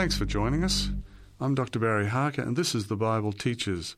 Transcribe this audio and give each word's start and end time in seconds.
Thanks 0.00 0.16
for 0.16 0.24
joining 0.24 0.64
us. 0.64 0.88
I'm 1.40 1.54
Dr. 1.54 1.78
Barry 1.78 2.08
Harker, 2.08 2.40
and 2.40 2.56
this 2.56 2.74
is 2.74 2.86
The 2.86 2.96
Bible 2.96 3.32
Teaches. 3.32 3.96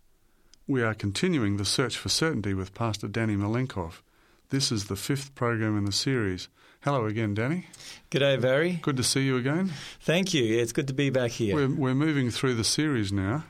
We 0.67 0.83
are 0.83 0.95
continuing 0.95 1.59
the 1.59 1.65
search 1.65 1.97
for 1.97 2.09
certainty 2.09 2.55
with 2.55 2.75
Pastor 2.75 3.07
Danny 3.07 3.37
Milenkov. 3.37 4.03
This 4.51 4.73
is 4.73 4.87
the 4.87 4.97
fifth 4.97 5.37
program 5.37 5.79
in 5.79 5.85
the 5.85 5.93
series. 5.93 6.49
Hello 6.81 7.07
again, 7.07 7.35
Danny. 7.35 7.69
G'day, 8.11 8.41
Barry. 8.41 8.81
Good 8.83 8.97
to 8.97 9.05
see 9.05 9.23
you 9.23 9.37
again. 9.37 9.71
Thank 10.01 10.35
you. 10.35 10.59
It's 10.59 10.73
good 10.73 10.89
to 10.89 10.93
be 10.93 11.11
back 11.11 11.31
here. 11.31 11.55
We're, 11.55 11.73
we're 11.73 11.95
moving 11.95 12.33
through 12.33 12.55
the 12.55 12.65
series 12.65 13.13
now. 13.13 13.45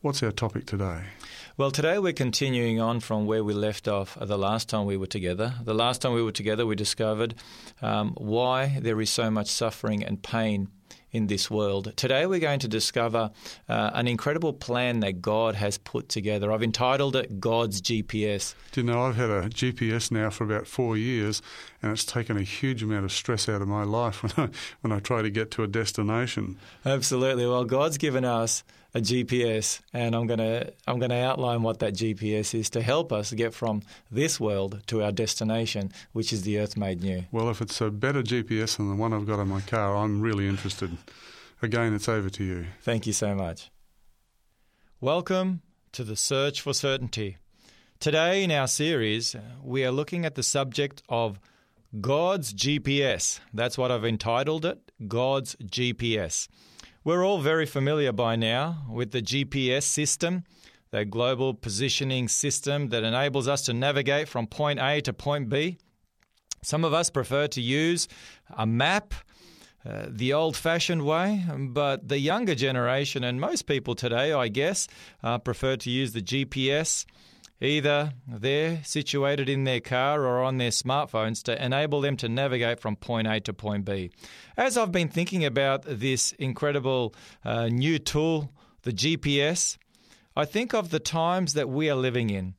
What's 0.00 0.20
our 0.24 0.32
topic 0.32 0.66
today? 0.66 1.04
Well, 1.56 1.70
today 1.70 2.00
we're 2.00 2.12
continuing 2.12 2.80
on 2.80 2.98
from 2.98 3.26
where 3.26 3.44
we 3.44 3.54
left 3.54 3.86
off 3.86 4.18
the 4.20 4.36
last 4.36 4.68
time 4.68 4.86
we 4.86 4.96
were 4.96 5.06
together. 5.06 5.54
The 5.62 5.74
last 5.74 6.02
time 6.02 6.12
we 6.12 6.24
were 6.24 6.32
together, 6.32 6.66
we 6.66 6.74
discovered 6.74 7.36
um, 7.80 8.14
why 8.18 8.80
there 8.82 9.00
is 9.00 9.10
so 9.10 9.30
much 9.30 9.46
suffering 9.46 10.02
and 10.02 10.20
pain 10.20 10.70
in 11.14 11.28
this 11.28 11.48
world. 11.48 11.96
Today 11.96 12.26
we're 12.26 12.40
going 12.40 12.58
to 12.58 12.68
discover 12.68 13.30
uh, 13.68 13.90
an 13.94 14.08
incredible 14.08 14.52
plan 14.52 15.00
that 15.00 15.22
God 15.22 15.54
has 15.54 15.78
put 15.78 16.08
together. 16.08 16.52
I've 16.52 16.62
entitled 16.62 17.14
it 17.14 17.38
God's 17.38 17.80
GPS. 17.80 18.54
Do 18.72 18.80
you 18.80 18.86
know, 18.86 19.02
I've 19.02 19.14
had 19.14 19.30
a 19.30 19.48
GPS 19.48 20.10
now 20.10 20.28
for 20.28 20.42
about 20.42 20.66
four 20.66 20.96
years, 20.96 21.40
and 21.80 21.92
it's 21.92 22.04
taken 22.04 22.36
a 22.36 22.42
huge 22.42 22.82
amount 22.82 23.04
of 23.04 23.12
stress 23.12 23.48
out 23.48 23.62
of 23.62 23.68
my 23.68 23.84
life 23.84 24.22
when 24.36 24.48
I, 24.48 24.50
when 24.80 24.92
I 24.92 24.98
try 24.98 25.22
to 25.22 25.30
get 25.30 25.52
to 25.52 25.62
a 25.62 25.68
destination. 25.68 26.58
Absolutely. 26.84 27.46
Well, 27.46 27.64
God's 27.64 27.96
given 27.96 28.24
us 28.24 28.64
a 28.94 29.00
GPS, 29.00 29.80
and 29.92 30.14
I'm 30.14 30.26
going 30.26 30.38
to 30.38 30.72
I'm 30.86 30.98
going 30.98 31.10
to 31.10 31.16
outline 31.16 31.62
what 31.62 31.80
that 31.80 31.94
GPS 31.94 32.54
is 32.58 32.70
to 32.70 32.82
help 32.82 33.12
us 33.12 33.32
get 33.32 33.52
from 33.52 33.82
this 34.10 34.38
world 34.38 34.80
to 34.86 35.02
our 35.02 35.12
destination, 35.12 35.92
which 36.12 36.32
is 36.32 36.42
the 36.42 36.58
earth 36.60 36.76
made 36.76 37.02
new. 37.02 37.24
Well, 37.32 37.50
if 37.50 37.60
it's 37.60 37.80
a 37.80 37.90
better 37.90 38.22
GPS 38.22 38.76
than 38.76 38.88
the 38.88 38.96
one 38.96 39.12
I've 39.12 39.26
got 39.26 39.40
in 39.40 39.48
my 39.48 39.60
car, 39.62 39.96
I'm 39.96 40.20
really 40.20 40.48
interested. 40.48 40.96
Again, 41.60 41.94
it's 41.94 42.08
over 42.08 42.30
to 42.30 42.44
you. 42.44 42.66
Thank 42.82 43.06
you 43.06 43.12
so 43.12 43.34
much. 43.34 43.70
Welcome 45.00 45.62
to 45.92 46.04
the 46.04 46.16
search 46.16 46.60
for 46.60 46.72
certainty. 46.72 47.38
Today 48.00 48.44
in 48.44 48.50
our 48.50 48.68
series, 48.68 49.34
we 49.62 49.84
are 49.84 49.90
looking 49.90 50.24
at 50.24 50.34
the 50.34 50.42
subject 50.42 51.02
of 51.08 51.40
God's 52.00 52.52
GPS. 52.52 53.40
That's 53.52 53.78
what 53.78 53.90
I've 53.90 54.04
entitled 54.04 54.64
it 54.64 54.92
God's 55.08 55.56
GPS. 55.56 56.48
We're 57.06 57.22
all 57.22 57.42
very 57.42 57.66
familiar 57.66 58.12
by 58.12 58.34
now 58.36 58.86
with 58.88 59.10
the 59.10 59.20
GPS 59.20 59.82
system, 59.82 60.44
the 60.90 61.04
global 61.04 61.52
positioning 61.52 62.28
system 62.28 62.88
that 62.88 63.04
enables 63.04 63.46
us 63.46 63.60
to 63.66 63.74
navigate 63.74 64.26
from 64.26 64.46
point 64.46 64.80
A 64.80 65.02
to 65.02 65.12
point 65.12 65.50
B. 65.50 65.76
Some 66.62 66.82
of 66.82 66.94
us 66.94 67.10
prefer 67.10 67.46
to 67.48 67.60
use 67.60 68.08
a 68.56 68.64
map. 68.64 69.12
Uh, 69.86 70.06
the 70.08 70.32
old 70.32 70.56
fashioned 70.56 71.04
way, 71.04 71.44
but 71.58 72.08
the 72.08 72.18
younger 72.18 72.54
generation 72.54 73.22
and 73.22 73.38
most 73.38 73.66
people 73.66 73.94
today, 73.94 74.32
I 74.32 74.48
guess, 74.48 74.88
uh, 75.22 75.36
prefer 75.36 75.76
to 75.76 75.90
use 75.90 76.14
the 76.14 76.22
GPS 76.22 77.04
Either 77.64 78.12
they're 78.28 78.84
situated 78.84 79.48
in 79.48 79.64
their 79.64 79.80
car 79.80 80.26
or 80.26 80.42
on 80.42 80.58
their 80.58 80.70
smartphones 80.70 81.42
to 81.42 81.64
enable 81.64 82.02
them 82.02 82.16
to 82.18 82.28
navigate 82.28 82.78
from 82.78 82.94
point 82.94 83.26
A 83.26 83.40
to 83.40 83.54
point 83.54 83.86
B. 83.86 84.10
As 84.56 84.76
I've 84.76 84.92
been 84.92 85.08
thinking 85.08 85.44
about 85.44 85.82
this 85.86 86.32
incredible 86.32 87.14
uh, 87.42 87.68
new 87.68 87.98
tool, 87.98 88.52
the 88.82 88.92
GPS, 88.92 89.78
I 90.36 90.44
think 90.44 90.74
of 90.74 90.90
the 90.90 91.00
times 91.00 91.54
that 91.54 91.70
we 91.70 91.88
are 91.88 91.96
living 91.96 92.28
in. 92.28 92.54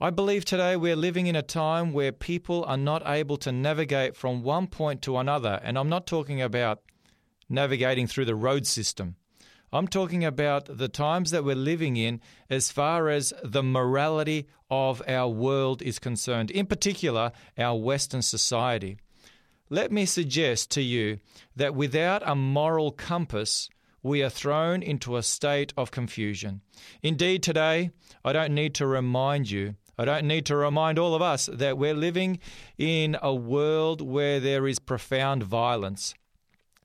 I 0.00 0.10
believe 0.10 0.44
today 0.44 0.76
we're 0.76 0.96
living 0.96 1.26
in 1.26 1.36
a 1.36 1.42
time 1.42 1.92
where 1.92 2.12
people 2.12 2.64
are 2.64 2.76
not 2.76 3.02
able 3.06 3.36
to 3.38 3.50
navigate 3.50 4.16
from 4.16 4.42
one 4.42 4.68
point 4.68 5.02
to 5.02 5.18
another, 5.18 5.60
and 5.64 5.76
I'm 5.76 5.88
not 5.88 6.06
talking 6.06 6.40
about 6.40 6.80
navigating 7.48 8.06
through 8.06 8.26
the 8.26 8.34
road 8.34 8.66
system. 8.66 9.16
I'm 9.74 9.88
talking 9.88 10.22
about 10.22 10.76
the 10.76 10.88
times 10.88 11.30
that 11.30 11.44
we're 11.44 11.54
living 11.54 11.96
in 11.96 12.20
as 12.50 12.70
far 12.70 13.08
as 13.08 13.32
the 13.42 13.62
morality 13.62 14.46
of 14.70 15.02
our 15.08 15.28
world 15.28 15.80
is 15.80 15.98
concerned, 15.98 16.50
in 16.50 16.66
particular, 16.66 17.32
our 17.56 17.78
Western 17.78 18.20
society. 18.20 18.98
Let 19.70 19.90
me 19.90 20.04
suggest 20.04 20.70
to 20.72 20.82
you 20.82 21.20
that 21.56 21.74
without 21.74 22.22
a 22.26 22.34
moral 22.34 22.90
compass, 22.90 23.70
we 24.02 24.22
are 24.22 24.28
thrown 24.28 24.82
into 24.82 25.16
a 25.16 25.22
state 25.22 25.72
of 25.74 25.90
confusion. 25.90 26.60
Indeed, 27.02 27.42
today, 27.42 27.92
I 28.22 28.34
don't 28.34 28.54
need 28.54 28.74
to 28.74 28.86
remind 28.86 29.50
you 29.50 29.76
I 29.98 30.06
don't 30.06 30.26
need 30.26 30.46
to 30.46 30.56
remind 30.56 30.98
all 30.98 31.14
of 31.14 31.20
us 31.22 31.50
that 31.52 31.76
we're 31.76 31.94
living 31.94 32.40
in 32.78 33.16
a 33.22 33.34
world 33.34 34.00
where 34.00 34.40
there 34.40 34.66
is 34.66 34.78
profound 34.78 35.42
violence. 35.42 36.14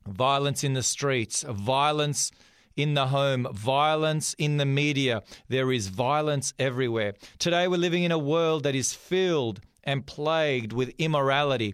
Violence 0.05 0.63
in 0.63 0.73
the 0.73 0.83
streets, 0.83 1.43
violence 1.43 2.31
in 2.77 2.93
the 2.93 3.07
home, 3.07 3.47
violence 3.51 4.35
in 4.37 4.57
the 4.57 4.65
media. 4.65 5.23
There 5.49 5.71
is 5.71 5.87
violence 5.87 6.53
everywhere. 6.57 7.15
Today, 7.39 7.67
we're 7.67 7.77
living 7.77 8.03
in 8.03 8.11
a 8.11 8.19
world 8.19 8.63
that 8.63 8.75
is 8.75 8.93
filled 8.93 9.59
and 9.83 10.05
plagued 10.05 10.71
with 10.71 10.93
immorality. 10.97 11.73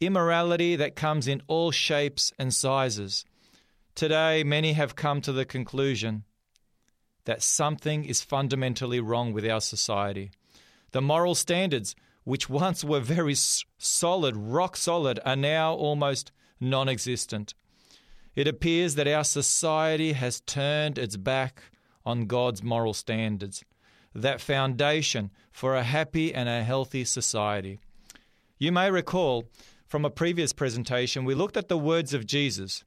Immorality 0.00 0.76
that 0.76 0.96
comes 0.96 1.28
in 1.28 1.40
all 1.46 1.70
shapes 1.70 2.32
and 2.38 2.52
sizes. 2.52 3.24
Today, 3.94 4.42
many 4.44 4.72
have 4.72 4.96
come 4.96 5.20
to 5.22 5.32
the 5.32 5.44
conclusion 5.44 6.24
that 7.26 7.42
something 7.42 8.04
is 8.04 8.22
fundamentally 8.22 8.98
wrong 8.98 9.32
with 9.32 9.48
our 9.48 9.60
society. 9.60 10.30
The 10.90 11.02
moral 11.02 11.34
standards, 11.34 11.94
which 12.24 12.48
once 12.48 12.82
were 12.82 13.00
very 13.00 13.36
solid, 13.36 14.36
rock 14.36 14.76
solid, 14.76 15.20
are 15.24 15.36
now 15.36 15.74
almost 15.74 16.32
non 16.58 16.88
existent. 16.88 17.54
It 18.40 18.48
appears 18.48 18.94
that 18.94 19.06
our 19.06 19.24
society 19.24 20.14
has 20.14 20.40
turned 20.40 20.96
its 20.96 21.18
back 21.18 21.60
on 22.06 22.24
God's 22.24 22.62
moral 22.62 22.94
standards, 22.94 23.62
that 24.14 24.40
foundation 24.40 25.30
for 25.52 25.76
a 25.76 25.82
happy 25.82 26.32
and 26.32 26.48
a 26.48 26.64
healthy 26.64 27.04
society. 27.04 27.80
You 28.56 28.72
may 28.72 28.90
recall 28.90 29.44
from 29.86 30.06
a 30.06 30.10
previous 30.10 30.54
presentation, 30.54 31.26
we 31.26 31.34
looked 31.34 31.58
at 31.58 31.68
the 31.68 31.76
words 31.76 32.14
of 32.14 32.24
Jesus. 32.24 32.82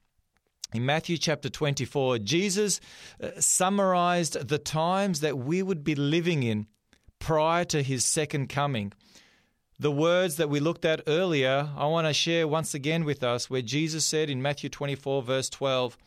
In 0.74 0.88
Matthew 0.88 1.20
chapter 1.20 1.50
24, 1.50 2.18
Jesus 2.18 2.80
uh, 3.22 3.40
summarized 3.40 4.48
the 4.48 4.58
times 4.58 5.20
that 5.20 5.38
we 5.38 5.62
would 5.62 5.84
be 5.84 5.94
living 5.94 6.42
in 6.42 6.66
prior 7.20 7.64
to 7.66 7.84
his 7.84 8.04
second 8.04 8.50
coming. 8.50 8.92
The 9.80 9.92
words 9.92 10.36
that 10.36 10.50
we 10.50 10.60
looked 10.60 10.86
at 10.86 11.02
earlier, 11.08 11.70
I 11.76 11.88
want 11.88 12.06
to 12.06 12.14
share 12.14 12.48
once 12.48 12.76
again 12.76 13.06
with 13.06 13.24
us 13.24 13.50
where 13.50 13.64
Jesus 13.64 14.06
said 14.06 14.30
in 14.30 14.42
Matthew 14.42 14.70
24, 14.70 15.24
verse 15.24 15.50
12, 15.50 15.98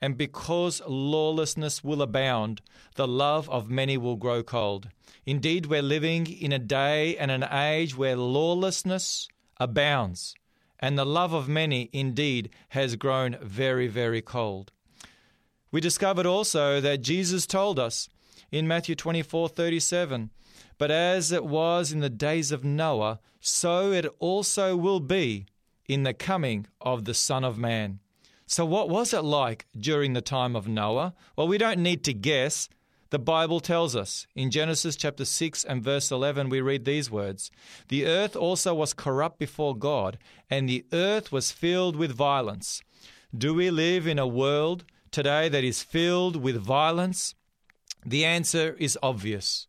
And 0.00 0.18
because 0.18 0.82
lawlessness 0.88 1.84
will 1.84 2.02
abound, 2.02 2.62
the 2.96 3.06
love 3.06 3.48
of 3.48 3.70
many 3.70 3.96
will 3.96 4.16
grow 4.16 4.42
cold. 4.42 4.88
Indeed, 5.24 5.66
we're 5.66 5.82
living 5.82 6.26
in 6.26 6.52
a 6.52 6.58
day 6.58 7.16
and 7.16 7.30
an 7.30 7.44
age 7.44 7.96
where 7.96 8.16
lawlessness 8.16 9.28
abounds, 9.60 10.34
and 10.80 10.98
the 10.98 11.06
love 11.06 11.32
of 11.32 11.48
many 11.48 11.90
indeed 11.92 12.50
has 12.70 12.96
grown 12.96 13.36
very, 13.40 13.86
very 13.86 14.20
cold. 14.20 14.72
We 15.70 15.80
discovered 15.80 16.26
also 16.26 16.80
that 16.80 17.02
Jesus 17.02 17.46
told 17.46 17.78
us 17.78 18.08
in 18.50 18.66
Matthew 18.66 18.96
24 18.96 19.48
37 19.48 20.30
but 20.82 20.90
as 20.90 21.30
it 21.30 21.44
was 21.44 21.92
in 21.92 22.00
the 22.00 22.10
days 22.10 22.50
of 22.50 22.64
Noah, 22.64 23.20
so 23.40 23.92
it 23.92 24.04
also 24.18 24.74
will 24.74 24.98
be 24.98 25.46
in 25.86 26.02
the 26.02 26.12
coming 26.12 26.66
of 26.80 27.04
the 27.04 27.14
Son 27.14 27.44
of 27.44 27.56
Man. 27.56 28.00
So, 28.46 28.64
what 28.66 28.88
was 28.88 29.14
it 29.14 29.22
like 29.22 29.66
during 29.78 30.12
the 30.12 30.20
time 30.20 30.56
of 30.56 30.66
Noah? 30.66 31.14
Well, 31.36 31.46
we 31.46 31.56
don't 31.56 31.84
need 31.84 32.02
to 32.02 32.12
guess. 32.12 32.68
The 33.10 33.20
Bible 33.20 33.60
tells 33.60 33.94
us. 33.94 34.26
In 34.34 34.50
Genesis 34.50 34.96
chapter 34.96 35.24
6 35.24 35.62
and 35.62 35.84
verse 35.84 36.10
11, 36.10 36.48
we 36.48 36.60
read 36.60 36.84
these 36.84 37.08
words 37.08 37.52
The 37.86 38.04
earth 38.04 38.34
also 38.34 38.74
was 38.74 38.92
corrupt 38.92 39.38
before 39.38 39.76
God, 39.76 40.18
and 40.50 40.68
the 40.68 40.84
earth 40.92 41.30
was 41.30 41.52
filled 41.52 41.94
with 41.94 42.10
violence. 42.10 42.82
Do 43.32 43.54
we 43.54 43.70
live 43.70 44.08
in 44.08 44.18
a 44.18 44.26
world 44.26 44.84
today 45.12 45.48
that 45.48 45.62
is 45.62 45.84
filled 45.84 46.34
with 46.34 46.56
violence? 46.56 47.36
The 48.04 48.24
answer 48.24 48.74
is 48.80 48.98
obvious. 49.00 49.68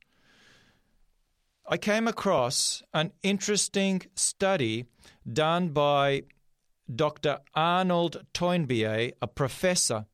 I 1.65 1.77
came 1.77 2.09
across 2.09 2.83
an 2.93 3.13
interesting 3.23 4.01
study 4.15 4.85
done 5.31 5.69
by 5.69 6.23
Dr. 6.93 7.39
Arnold 7.55 8.25
Toynbee, 8.33 9.13
a 9.21 9.27
professor 9.27 10.05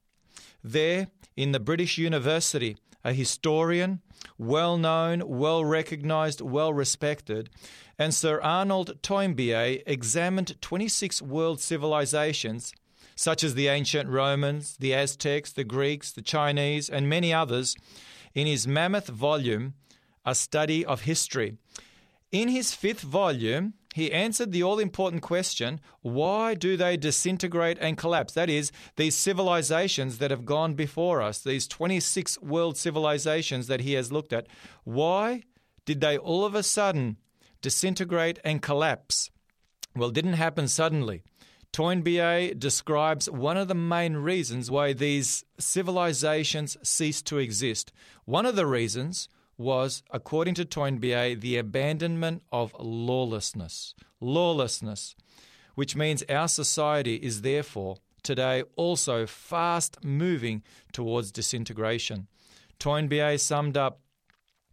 there 0.64 1.08
in 1.36 1.52
the 1.52 1.60
British 1.60 1.98
University, 1.98 2.78
a 3.04 3.14
historian, 3.14 4.02
well 4.38 4.78
known, 4.78 5.24
well 5.26 5.66
recognized, 5.66 6.40
well 6.40 6.72
respected. 6.72 7.50
And 7.98 8.14
Sir 8.14 8.40
Arnold 8.42 9.02
Toynbee 9.02 9.82
examined 9.88 10.62
26 10.62 11.20
world 11.24 11.60
civilizations, 11.60 12.74
such 13.16 13.44
as 13.44 13.56
the 13.56 13.70
ancient 13.70 14.08
Romans, 14.08 14.78
the 14.78 14.94
Aztecs, 14.94 15.52
the 15.52 15.64
Greeks, 15.64 16.12
the 16.12 16.22
Chinese, 16.22 16.90
and 16.90 17.10
many 17.10 17.34
others, 17.34 17.76
in 18.36 18.46
his 18.46 18.68
mammoth 18.68 19.08
volume 19.08 19.74
a 20.30 20.36
study 20.36 20.86
of 20.86 21.02
history. 21.02 21.58
In 22.32 22.50
his 22.50 22.76
fifth 22.76 23.02
volume, 23.02 23.74
he 23.96 24.12
answered 24.12 24.52
the 24.52 24.62
all 24.62 24.78
important 24.78 25.24
question 25.24 25.80
why 26.02 26.54
do 26.54 26.78
they 26.78 26.96
disintegrate 26.96 27.78
and 27.82 27.98
collapse? 27.98 28.34
That 28.34 28.50
is, 28.50 28.72
these 28.96 29.16
civilizations 29.16 30.20
that 30.20 30.30
have 30.30 30.46
gone 30.46 30.76
before 30.76 31.22
us, 31.22 31.42
these 31.42 31.68
26 31.68 32.40
world 32.42 32.78
civilizations 32.78 33.68
that 33.68 33.82
he 33.82 33.94
has 33.94 34.12
looked 34.12 34.32
at, 34.32 34.48
why 34.84 35.44
did 35.86 36.02
they 36.02 36.18
all 36.18 36.46
of 36.46 36.54
a 36.54 36.62
sudden 36.62 37.18
disintegrate 37.62 38.38
and 38.44 38.62
collapse? 38.62 39.32
Well, 39.96 40.10
it 40.10 40.16
didn't 40.16 40.34
happen 40.34 40.68
suddenly. 40.68 41.24
Toynbee 41.72 42.56
describes 42.58 43.30
one 43.30 43.58
of 43.58 43.68
the 43.68 43.76
main 43.76 44.16
reasons 44.18 44.72
why 44.72 44.94
these 44.94 45.44
civilizations 45.60 46.78
ceased 46.84 47.26
to 47.28 47.38
exist. 47.38 47.92
One 48.26 48.46
of 48.46 48.56
the 48.56 48.66
reasons 48.66 49.30
was, 49.60 50.02
according 50.10 50.56
to 50.56 50.66
Toynbee, 50.66 51.36
the 51.36 51.58
abandonment 51.58 52.44
of 52.52 52.74
lawlessness. 52.80 53.94
Lawlessness, 54.22 55.16
which 55.76 55.96
means 55.96 56.24
our 56.30 56.48
society 56.48 57.16
is 57.16 57.42
therefore 57.42 57.98
today 58.24 58.64
also 58.76 59.26
fast 59.26 60.04
moving 60.04 60.64
towards 60.94 61.32
disintegration. 61.32 62.28
Toynbee 62.80 63.38
summed 63.38 63.78
up 63.78 64.00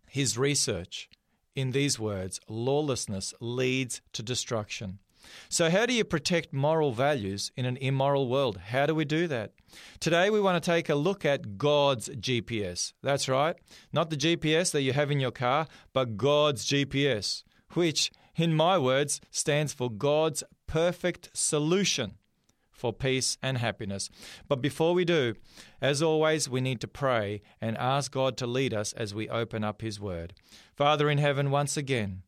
his 0.09 0.39
research 0.39 1.09
in 1.55 1.73
these 1.73 1.99
words 1.99 2.39
lawlessness 2.49 3.35
leads 3.41 4.01
to 4.13 4.23
destruction. 4.23 4.99
So, 5.49 5.71
how 5.71 5.87
do 5.87 5.93
you 5.93 6.05
protect 6.05 6.53
moral 6.53 6.93
values 6.93 7.51
in 7.57 7.65
an 7.65 7.77
immoral 7.79 8.29
world? 8.29 8.59
How 8.59 8.87
do 8.87 8.95
we 8.95 9.05
do 9.05 9.27
that? 9.27 9.53
Today, 10.01 10.31
we 10.31 10.41
want 10.41 10.63
to 10.63 10.71
take 10.71 10.89
a 10.89 10.95
look 10.95 11.25
at 11.25 11.59
God's 11.59 12.09
GPS. 12.09 12.93
That's 13.03 13.29
right, 13.29 13.57
not 13.93 14.11
the 14.11 14.17
GPS 14.17 14.73
that 14.73 14.83
you 14.83 14.93
have 14.93 15.11
in 15.11 15.21
your 15.21 15.31
car, 15.31 15.67
but 15.93 16.17
God's 16.17 16.67
GPS, 16.67 17.43
which, 17.75 18.11
in 18.37 18.55
my 18.55 18.79
words, 18.79 19.21
stands 19.31 19.73
for 19.73 19.91
God's 19.91 20.43
perfect 20.67 21.31
solution 21.33 22.15
for 22.77 22.93
peace 22.93 23.39
and 23.43 23.59
happiness. 23.59 24.11
But 24.49 24.61
before 24.61 24.95
we 24.95 25.05
do, 25.05 25.35
as 25.81 26.03
always, 26.03 26.49
we 26.49 26.61
need 26.61 26.81
to 26.83 26.89
pray 26.89 27.41
and 27.61 27.77
ask 27.79 28.13
God 28.13 28.37
to 28.37 28.47
lead 28.47 28.75
us 28.75 28.93
as 28.93 29.15
we 29.15 29.29
open 29.29 29.65
up 29.65 29.81
His 29.81 29.99
Word. 29.99 30.35
Father 30.77 31.09
in 31.09 31.19
heaven, 31.19 31.51
once 31.51 31.77
again, 31.77 32.23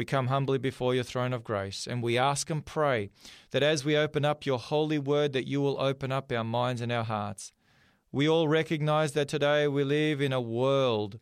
we 0.00 0.06
come 0.06 0.28
humbly 0.28 0.56
before 0.56 0.94
your 0.94 1.04
throne 1.04 1.34
of 1.34 1.44
grace 1.44 1.86
and 1.86 2.02
we 2.02 2.16
ask 2.16 2.48
and 2.48 2.64
pray 2.64 3.10
that 3.50 3.62
as 3.62 3.84
we 3.84 3.98
open 3.98 4.24
up 4.24 4.46
your 4.46 4.58
holy 4.58 4.98
word 4.98 5.34
that 5.34 5.46
you 5.46 5.60
will 5.60 5.78
open 5.78 6.10
up 6.10 6.32
our 6.32 6.42
minds 6.42 6.80
and 6.80 6.90
our 6.90 7.04
hearts. 7.04 7.52
We 8.10 8.26
all 8.26 8.48
recognize 8.48 9.12
that 9.12 9.28
today 9.28 9.68
we 9.68 9.84
live 9.84 10.22
in 10.22 10.32
a 10.32 10.40
world 10.40 11.20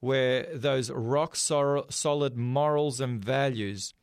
where 0.00 0.46
those 0.52 0.90
rock 0.90 1.34
solid 1.34 2.36
morals 2.36 3.00
and 3.00 3.24
values 3.24 3.94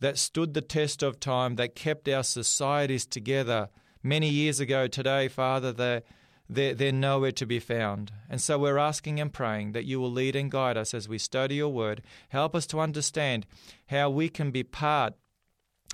that 0.00 0.16
stood 0.16 0.54
the 0.54 0.62
test 0.62 1.02
of 1.02 1.20
time, 1.20 1.56
that 1.56 1.74
kept 1.74 2.08
our 2.08 2.24
societies 2.24 3.04
together 3.04 3.68
many 4.02 4.30
years 4.30 4.60
ago 4.60 4.86
today, 4.86 5.28
Father, 5.28 5.72
they 5.74 6.00
they're, 6.48 6.74
they're 6.74 6.92
nowhere 6.92 7.32
to 7.32 7.46
be 7.46 7.58
found. 7.58 8.12
And 8.30 8.40
so 8.40 8.58
we're 8.58 8.78
asking 8.78 9.20
and 9.20 9.32
praying 9.32 9.72
that 9.72 9.84
you 9.84 10.00
will 10.00 10.10
lead 10.10 10.36
and 10.36 10.50
guide 10.50 10.76
us 10.76 10.94
as 10.94 11.08
we 11.08 11.18
study 11.18 11.56
your 11.56 11.72
word. 11.72 12.02
Help 12.28 12.54
us 12.54 12.66
to 12.68 12.80
understand 12.80 13.46
how 13.88 14.10
we 14.10 14.28
can 14.28 14.50
be 14.50 14.62
part 14.62 15.14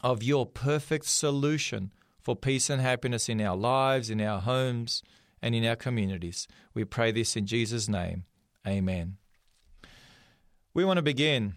of 0.03 0.23
your 0.23 0.47
perfect 0.47 1.07
solution 1.07 1.93
for 2.21 2.37
peace 2.37 2.71
and 2.71 2.81
happiness 2.81 3.29
in 3.29 3.41
our 3.41 3.57
lives, 3.57 4.11
in 4.11 4.21
our 4.21 4.41
homes, 4.41 5.03
and 5.41 5.55
in 5.55 5.65
our 5.65 5.77
communities. 5.77 6.47
We 6.75 6.85
pray 6.85 7.11
this 7.13 7.37
in 7.37 7.47
Jesus' 7.47 7.89
name. 7.89 8.25
Amen. 8.67 9.17
We 10.75 10.85
want 10.85 10.99
to 10.99 11.03
begin 11.03 11.55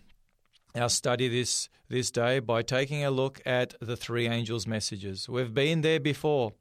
our 0.75 0.89
study 0.89 1.27
this, 1.27 1.69
this 1.88 2.12
day 2.12 2.39
by 2.39 2.62
taking 2.62 3.06
a 3.06 3.12
look 3.12 3.42
at 3.45 3.75
the 3.80 3.95
three 3.95 4.27
angels' 4.27 4.68
messages. 4.68 5.30
We've 5.30 5.53
been 5.53 5.81
there 5.81 6.00
before. 6.00 6.53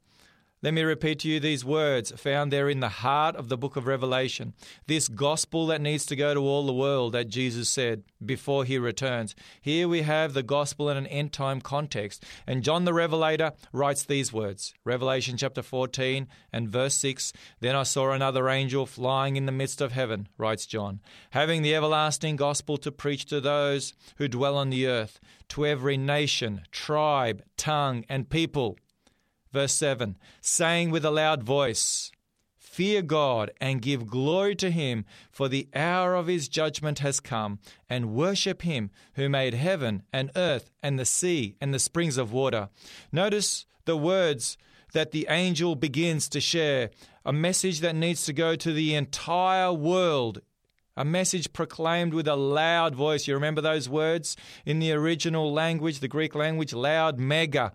Let 0.64 0.72
me 0.72 0.80
repeat 0.80 1.18
to 1.18 1.28
you 1.28 1.40
these 1.40 1.62
words 1.62 2.10
found 2.16 2.50
there 2.50 2.70
in 2.70 2.80
the 2.80 2.88
heart 2.88 3.36
of 3.36 3.50
the 3.50 3.58
book 3.58 3.76
of 3.76 3.86
Revelation. 3.86 4.54
This 4.86 5.08
gospel 5.08 5.66
that 5.66 5.82
needs 5.82 6.06
to 6.06 6.16
go 6.16 6.32
to 6.32 6.40
all 6.40 6.64
the 6.64 6.72
world 6.72 7.12
that 7.12 7.28
Jesus 7.28 7.68
said 7.68 8.02
before 8.24 8.64
he 8.64 8.78
returns. 8.78 9.34
Here 9.60 9.86
we 9.86 10.00
have 10.00 10.32
the 10.32 10.42
gospel 10.42 10.88
in 10.88 10.96
an 10.96 11.06
end 11.08 11.34
time 11.34 11.60
context. 11.60 12.24
And 12.46 12.62
John 12.62 12.86
the 12.86 12.94
Revelator 12.94 13.52
writes 13.74 14.06
these 14.06 14.32
words 14.32 14.72
Revelation 14.86 15.36
chapter 15.36 15.62
14 15.62 16.28
and 16.50 16.70
verse 16.70 16.94
6 16.94 17.34
Then 17.60 17.76
I 17.76 17.82
saw 17.82 18.12
another 18.12 18.48
angel 18.48 18.86
flying 18.86 19.36
in 19.36 19.44
the 19.44 19.52
midst 19.52 19.82
of 19.82 19.92
heaven, 19.92 20.30
writes 20.38 20.64
John, 20.64 21.00
having 21.32 21.60
the 21.60 21.74
everlasting 21.74 22.36
gospel 22.36 22.78
to 22.78 22.90
preach 22.90 23.26
to 23.26 23.42
those 23.42 23.92
who 24.16 24.28
dwell 24.28 24.56
on 24.56 24.70
the 24.70 24.86
earth, 24.86 25.20
to 25.48 25.66
every 25.66 25.98
nation, 25.98 26.62
tribe, 26.72 27.42
tongue, 27.58 28.06
and 28.08 28.30
people. 28.30 28.78
Verse 29.54 29.72
7 29.74 30.16
saying 30.40 30.90
with 30.90 31.04
a 31.04 31.12
loud 31.12 31.44
voice, 31.44 32.10
Fear 32.58 33.02
God 33.02 33.52
and 33.60 33.80
give 33.80 34.04
glory 34.04 34.56
to 34.56 34.68
Him, 34.68 35.04
for 35.30 35.48
the 35.48 35.68
hour 35.76 36.16
of 36.16 36.26
His 36.26 36.48
judgment 36.48 36.98
has 36.98 37.20
come, 37.20 37.60
and 37.88 38.16
worship 38.16 38.62
Him 38.62 38.90
who 39.14 39.28
made 39.28 39.54
heaven 39.54 40.02
and 40.12 40.32
earth 40.34 40.72
and 40.82 40.98
the 40.98 41.04
sea 41.04 41.54
and 41.60 41.72
the 41.72 41.78
springs 41.78 42.18
of 42.18 42.32
water. 42.32 42.68
Notice 43.12 43.64
the 43.84 43.96
words 43.96 44.58
that 44.92 45.12
the 45.12 45.28
angel 45.30 45.76
begins 45.76 46.28
to 46.30 46.40
share 46.40 46.90
a 47.24 47.32
message 47.32 47.78
that 47.78 47.94
needs 47.94 48.24
to 48.26 48.32
go 48.32 48.56
to 48.56 48.72
the 48.72 48.96
entire 48.96 49.72
world. 49.72 50.40
A 50.96 51.04
message 51.04 51.52
proclaimed 51.52 52.12
with 52.12 52.26
a 52.26 52.34
loud 52.34 52.96
voice. 52.96 53.28
You 53.28 53.34
remember 53.34 53.60
those 53.60 53.88
words 53.88 54.36
in 54.66 54.80
the 54.80 54.90
original 54.90 55.52
language, 55.52 56.00
the 56.00 56.08
Greek 56.08 56.34
language, 56.34 56.72
loud, 56.72 57.20
mega 57.20 57.72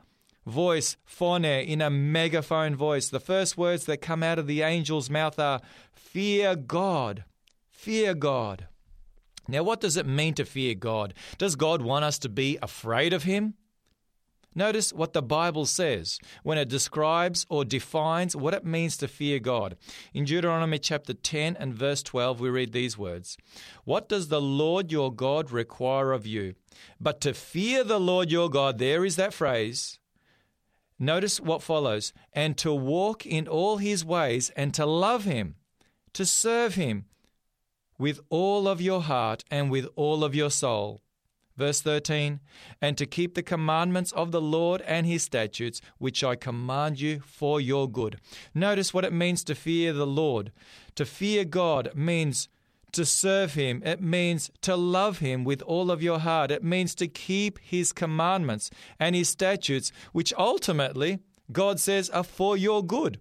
voice, 0.49 0.97
phone, 1.05 1.45
in 1.45 1.81
a 1.81 1.89
megaphone 1.89 2.75
voice. 2.75 3.09
The 3.09 3.19
first 3.19 3.57
words 3.57 3.85
that 3.85 3.97
come 3.97 4.23
out 4.23 4.39
of 4.39 4.47
the 4.47 4.63
angel's 4.63 5.09
mouth 5.09 5.39
are, 5.39 5.61
Fear 5.93 6.55
God. 6.55 7.23
Fear 7.69 8.15
God. 8.15 8.67
Now, 9.47 9.63
what 9.63 9.81
does 9.81 9.97
it 9.97 10.05
mean 10.05 10.33
to 10.35 10.45
fear 10.45 10.75
God? 10.75 11.13
Does 11.37 11.55
God 11.55 11.81
want 11.81 12.05
us 12.05 12.19
to 12.19 12.29
be 12.29 12.57
afraid 12.61 13.13
of 13.13 13.23
Him? 13.23 13.55
Notice 14.55 14.91
what 14.91 15.13
the 15.13 15.21
Bible 15.21 15.65
says 15.65 16.19
when 16.43 16.57
it 16.57 16.67
describes 16.67 17.45
or 17.49 17.63
defines 17.63 18.35
what 18.35 18.53
it 18.53 18.65
means 18.65 18.97
to 18.97 19.07
fear 19.07 19.39
God. 19.39 19.77
In 20.13 20.25
Deuteronomy 20.25 20.79
chapter 20.79 21.13
10 21.13 21.55
and 21.57 21.73
verse 21.73 22.01
12, 22.01 22.39
we 22.39 22.49
read 22.49 22.73
these 22.73 22.97
words 22.97 23.37
What 23.85 24.09
does 24.09 24.27
the 24.27 24.41
Lord 24.41 24.91
your 24.91 25.13
God 25.13 25.51
require 25.51 26.11
of 26.11 26.25
you? 26.25 26.55
But 26.99 27.21
to 27.21 27.33
fear 27.33 27.83
the 27.83 27.99
Lord 27.99 28.31
your 28.31 28.49
God, 28.49 28.79
there 28.79 29.05
is 29.05 29.15
that 29.17 29.33
phrase, 29.33 29.98
Notice 30.99 31.39
what 31.39 31.63
follows 31.63 32.11
and 32.33 32.57
to 32.57 32.73
walk 32.73 33.25
in 33.25 33.47
all 33.47 33.77
his 33.77 34.03
ways 34.03 34.51
and 34.51 34.73
to 34.73 34.85
love 34.85 35.23
him, 35.23 35.55
to 36.13 36.25
serve 36.25 36.75
him 36.75 37.05
with 37.97 38.19
all 38.29 38.67
of 38.67 38.81
your 38.81 39.01
heart 39.01 39.45
and 39.49 39.71
with 39.71 39.87
all 39.95 40.23
of 40.23 40.35
your 40.35 40.51
soul. 40.51 41.01
Verse 41.55 41.81
13, 41.81 42.39
and 42.81 42.97
to 42.97 43.05
keep 43.05 43.35
the 43.35 43.43
commandments 43.43 44.13
of 44.13 44.31
the 44.31 44.39
Lord 44.39 44.81
and 44.83 45.05
his 45.05 45.23
statutes, 45.23 45.81
which 45.97 46.23
I 46.23 46.37
command 46.37 47.01
you 47.01 47.19
for 47.19 47.59
your 47.59 47.89
good. 47.89 48.17
Notice 48.53 48.93
what 48.93 49.03
it 49.03 49.11
means 49.11 49.43
to 49.43 49.55
fear 49.55 49.91
the 49.91 50.07
Lord. 50.07 50.53
To 50.95 51.05
fear 51.05 51.43
God 51.43 51.91
means 51.93 52.47
to 52.93 53.05
serve 53.05 53.53
Him. 53.53 53.81
It 53.85 54.01
means 54.01 54.51
to 54.61 54.75
love 54.75 55.19
Him 55.19 55.43
with 55.43 55.61
all 55.63 55.91
of 55.91 56.01
your 56.01 56.19
heart. 56.19 56.51
It 56.51 56.63
means 56.63 56.95
to 56.95 57.07
keep 57.07 57.59
His 57.59 57.91
commandments 57.91 58.69
and 58.99 59.15
His 59.15 59.29
statutes, 59.29 59.91
which 60.11 60.33
ultimately 60.37 61.19
God 61.51 61.79
says 61.79 62.09
are 62.09 62.23
for 62.23 62.57
your 62.57 62.83
good. 62.83 63.19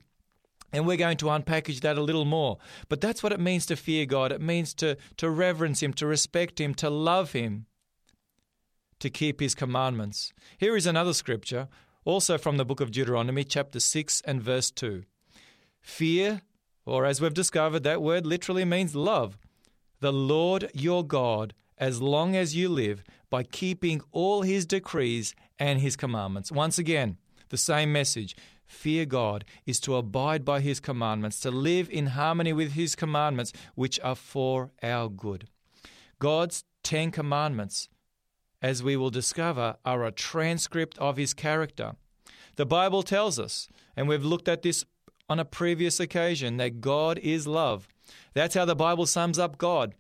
And 0.72 0.87
we're 0.87 0.98
going 0.98 1.16
to 1.18 1.26
unpackage 1.26 1.80
that 1.80 1.96
a 1.96 2.02
little 2.02 2.26
more. 2.26 2.58
But 2.88 3.00
that's 3.00 3.22
what 3.22 3.32
it 3.32 3.40
means 3.40 3.64
to 3.66 3.76
fear 3.76 4.04
God. 4.04 4.32
It 4.32 4.40
means 4.40 4.75
to, 4.75 4.96
to 5.16 5.30
reverence 5.30 5.82
Him, 5.82 5.92
to 5.94 6.06
respect 6.06 6.60
Him, 6.60 6.75
to 6.75 6.90
love 6.90 7.32
Him, 7.32 7.66
to 9.00 9.08
keep 9.08 9.40
His 9.40 9.54
commandments. 9.54 10.32
Here 10.58 10.76
is 10.76 10.87
another 10.87 11.14
scripture, 11.14 11.68
also 12.04 12.37
from 12.37 12.58
the 12.58 12.66
book 12.66 12.80
of 12.80 12.90
Deuteronomy, 12.90 13.44
chapter 13.44 13.80
6 13.80 14.20
and 14.22 14.42
verse 14.42 14.70
2. 14.70 15.04
Fear, 15.80 16.42
or 16.84 17.06
as 17.06 17.20
we've 17.20 17.32
discovered, 17.32 17.82
that 17.84 18.02
word 18.02 18.26
literally 18.26 18.64
means 18.64 18.94
love 18.94 19.38
the 20.00 20.12
Lord 20.12 20.71
your 20.75 21.05
God 21.05 21.55
as 21.76 22.00
long 22.00 22.37
as 22.37 22.57
you 22.57 22.69
live 22.69 23.02
by 23.31 23.43
keeping 23.43 24.00
all 24.12 24.43
his 24.43 24.67
decrees 24.67 25.35
and 25.59 25.81
his 25.81 25.97
commandments. 25.97 26.50
Once 26.52 26.78
again, 26.78 27.17
the 27.50 27.57
same 27.57 27.93
message. 27.93 28.37
Fear 28.67 29.07
God 29.07 29.45
is 29.64 29.81
to 29.81 29.97
abide 29.97 30.45
by 30.45 30.61
his 30.61 30.81
commandments, 30.81 31.40
to 31.40 31.50
live 31.50 31.88
in 31.90 32.09
harmony 32.09 32.52
with 32.52 32.73
his 32.73 32.95
commandments, 32.95 33.52
which 33.75 33.99
are 34.00 34.14
for 34.14 34.71
our 34.83 35.09
good. 35.09 35.49
God's 36.19 36.64
Ten 36.83 37.11
Commandments, 37.11 37.88
as 38.61 38.83
we 38.83 38.97
will 38.97 39.11
discover, 39.11 39.76
are 39.85 40.05
a 40.05 40.12
transcript 40.12 40.99
of 40.99 41.17
his 41.17 41.33
character. 41.33 41.93
The 42.57 42.67
Bible 42.67 43.02
tells 43.02 43.38
us, 43.38 43.69
and 43.97 44.09
we've 44.09 44.25
looked 44.25 44.49
at 44.49 44.62
this 44.62 44.85
on 45.28 45.38
a 45.38 45.45
previous 45.45 46.00
occasion, 46.00 46.57
that 46.59 46.81
God 46.81 47.19
is 47.19 47.47
love. 47.47 47.88
That's 48.35 48.55
how 48.55 48.65
the 48.65 48.77
Bible 48.77 49.07
sums 49.07 49.38
up 49.38 49.59
God. 49.59 49.95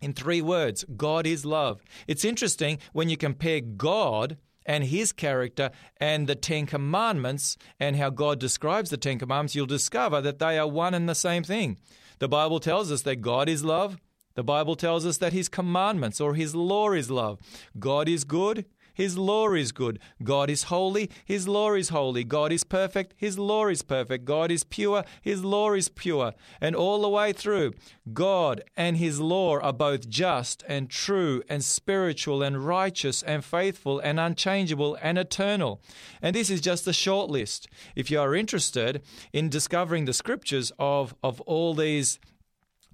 in 0.00 0.12
three 0.12 0.42
words 0.42 0.84
God 0.96 1.26
is 1.26 1.44
love. 1.44 1.82
It's 2.06 2.24
interesting 2.24 2.78
when 2.92 3.08
you 3.08 3.16
compare 3.16 3.60
God 3.60 4.36
and 4.66 4.84
his 4.84 5.12
character 5.12 5.70
and 5.98 6.26
the 6.26 6.34
Ten 6.34 6.66
Commandments 6.66 7.56
and 7.78 7.96
how 7.96 8.10
God 8.10 8.38
describes 8.38 8.90
the 8.90 8.96
Ten 8.96 9.18
Commandments, 9.18 9.54
you'll 9.54 9.66
discover 9.66 10.20
that 10.20 10.38
they 10.38 10.58
are 10.58 10.68
one 10.68 10.94
and 10.94 11.08
the 11.08 11.14
same 11.14 11.42
thing. 11.42 11.78
The 12.18 12.28
Bible 12.28 12.60
tells 12.60 12.90
us 12.90 13.02
that 13.02 13.16
God 13.16 13.48
is 13.48 13.64
love. 13.64 13.98
The 14.34 14.44
Bible 14.44 14.74
tells 14.74 15.06
us 15.06 15.18
that 15.18 15.32
his 15.32 15.48
commandments 15.48 16.20
or 16.20 16.34
his 16.34 16.54
law 16.54 16.92
is 16.92 17.10
love. 17.10 17.38
God 17.78 18.08
is 18.08 18.24
good. 18.24 18.64
His 18.94 19.18
law 19.18 19.52
is 19.52 19.72
good. 19.72 19.98
God 20.22 20.48
is 20.48 20.64
holy. 20.64 21.10
His 21.24 21.46
law 21.48 21.74
is 21.74 21.88
holy. 21.88 22.24
God 22.24 22.52
is 22.52 22.64
perfect. 22.64 23.14
His 23.16 23.38
law 23.38 23.66
is 23.66 23.82
perfect. 23.82 24.24
God 24.24 24.50
is 24.50 24.64
pure. 24.64 25.04
His 25.20 25.44
law 25.44 25.72
is 25.72 25.88
pure. 25.88 26.32
And 26.60 26.76
all 26.76 27.02
the 27.02 27.08
way 27.08 27.32
through, 27.32 27.74
God 28.12 28.62
and 28.76 28.96
His 28.96 29.20
law 29.20 29.58
are 29.58 29.72
both 29.72 30.08
just 30.08 30.62
and 30.68 30.88
true 30.88 31.42
and 31.48 31.62
spiritual 31.62 32.42
and 32.42 32.64
righteous 32.64 33.22
and 33.22 33.44
faithful 33.44 33.98
and 33.98 34.20
unchangeable 34.20 34.96
and 35.02 35.18
eternal. 35.18 35.82
And 36.22 36.36
this 36.36 36.48
is 36.48 36.60
just 36.60 36.86
a 36.86 36.92
short 36.92 37.30
list. 37.30 37.68
If 37.96 38.10
you 38.10 38.20
are 38.20 38.34
interested 38.34 39.02
in 39.32 39.48
discovering 39.48 40.04
the 40.04 40.12
scriptures 40.12 40.72
of, 40.78 41.14
of 41.22 41.40
all 41.42 41.74
these 41.74 42.18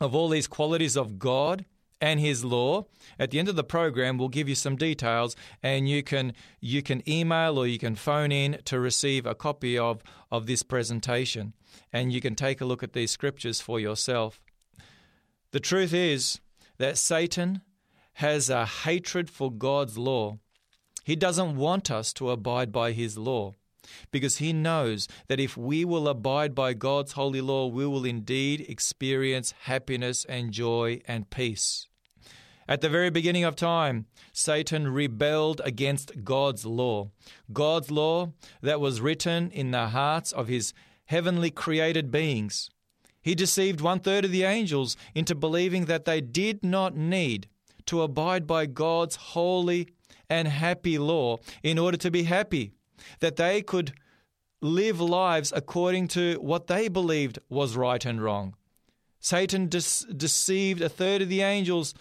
of 0.00 0.14
all 0.14 0.30
these 0.30 0.46
qualities 0.46 0.96
of 0.96 1.18
God, 1.18 1.66
and 2.00 2.20
his 2.20 2.44
law. 2.44 2.86
At 3.18 3.30
the 3.30 3.38
end 3.38 3.48
of 3.48 3.56
the 3.56 3.64
program, 3.64 4.18
we'll 4.18 4.28
give 4.28 4.48
you 4.48 4.54
some 4.54 4.76
details, 4.76 5.36
and 5.62 5.88
you 5.88 6.02
can 6.02 6.32
you 6.60 6.82
can 6.82 7.08
email 7.08 7.58
or 7.58 7.66
you 7.66 7.78
can 7.78 7.94
phone 7.94 8.32
in 8.32 8.60
to 8.64 8.80
receive 8.80 9.26
a 9.26 9.34
copy 9.34 9.78
of 9.78 10.02
of 10.30 10.46
this 10.46 10.62
presentation, 10.62 11.52
and 11.92 12.12
you 12.12 12.20
can 12.20 12.34
take 12.34 12.60
a 12.60 12.64
look 12.64 12.82
at 12.82 12.92
these 12.92 13.10
scriptures 13.10 13.60
for 13.60 13.80
yourself. 13.80 14.40
The 15.52 15.60
truth 15.60 15.92
is 15.92 16.40
that 16.78 16.96
Satan 16.96 17.62
has 18.14 18.48
a 18.50 18.66
hatred 18.66 19.28
for 19.30 19.50
God's 19.50 19.98
law. 19.98 20.38
He 21.04 21.16
doesn't 21.16 21.56
want 21.56 21.90
us 21.90 22.12
to 22.14 22.30
abide 22.30 22.70
by 22.70 22.92
his 22.92 23.18
law 23.18 23.54
because 24.10 24.38
he 24.38 24.52
knows 24.52 25.08
that 25.28 25.40
if 25.40 25.56
we 25.56 25.84
will 25.84 26.08
abide 26.08 26.54
by 26.54 26.74
God's 26.74 27.12
holy 27.12 27.40
law, 27.40 27.66
we 27.66 27.86
will 27.86 28.04
indeed 28.04 28.64
experience 28.68 29.54
happiness 29.62 30.24
and 30.26 30.52
joy 30.52 31.00
and 31.06 31.30
peace. 31.30 31.88
At 32.70 32.82
the 32.82 32.88
very 32.88 33.10
beginning 33.10 33.42
of 33.42 33.56
time, 33.56 34.06
Satan 34.32 34.86
rebelled 34.86 35.60
against 35.64 36.22
God's 36.22 36.64
law. 36.64 37.10
God's 37.52 37.90
law 37.90 38.32
that 38.62 38.80
was 38.80 39.00
written 39.00 39.50
in 39.50 39.72
the 39.72 39.88
hearts 39.88 40.30
of 40.30 40.46
his 40.46 40.72
heavenly 41.06 41.50
created 41.50 42.12
beings. 42.12 42.70
He 43.22 43.34
deceived 43.34 43.80
one 43.80 43.98
third 43.98 44.24
of 44.24 44.30
the 44.30 44.44
angels 44.44 44.96
into 45.16 45.34
believing 45.34 45.86
that 45.86 46.04
they 46.04 46.20
did 46.20 46.62
not 46.62 46.96
need 46.96 47.48
to 47.86 48.02
abide 48.02 48.46
by 48.46 48.66
God's 48.66 49.16
holy 49.16 49.88
and 50.28 50.46
happy 50.46 50.96
law 50.96 51.38
in 51.64 51.76
order 51.76 51.96
to 51.96 52.10
be 52.10 52.22
happy, 52.22 52.70
that 53.18 53.34
they 53.34 53.62
could 53.62 53.94
live 54.62 55.00
lives 55.00 55.52
according 55.56 56.06
to 56.06 56.36
what 56.36 56.68
they 56.68 56.86
believed 56.86 57.40
was 57.48 57.74
right 57.74 58.04
and 58.04 58.22
wrong. 58.22 58.54
Satan 59.18 59.68
de- 59.68 59.82
deceived 60.16 60.80
a 60.80 60.88
third 60.88 61.20
of 61.20 61.28
the 61.28 61.42
angels 61.42 61.94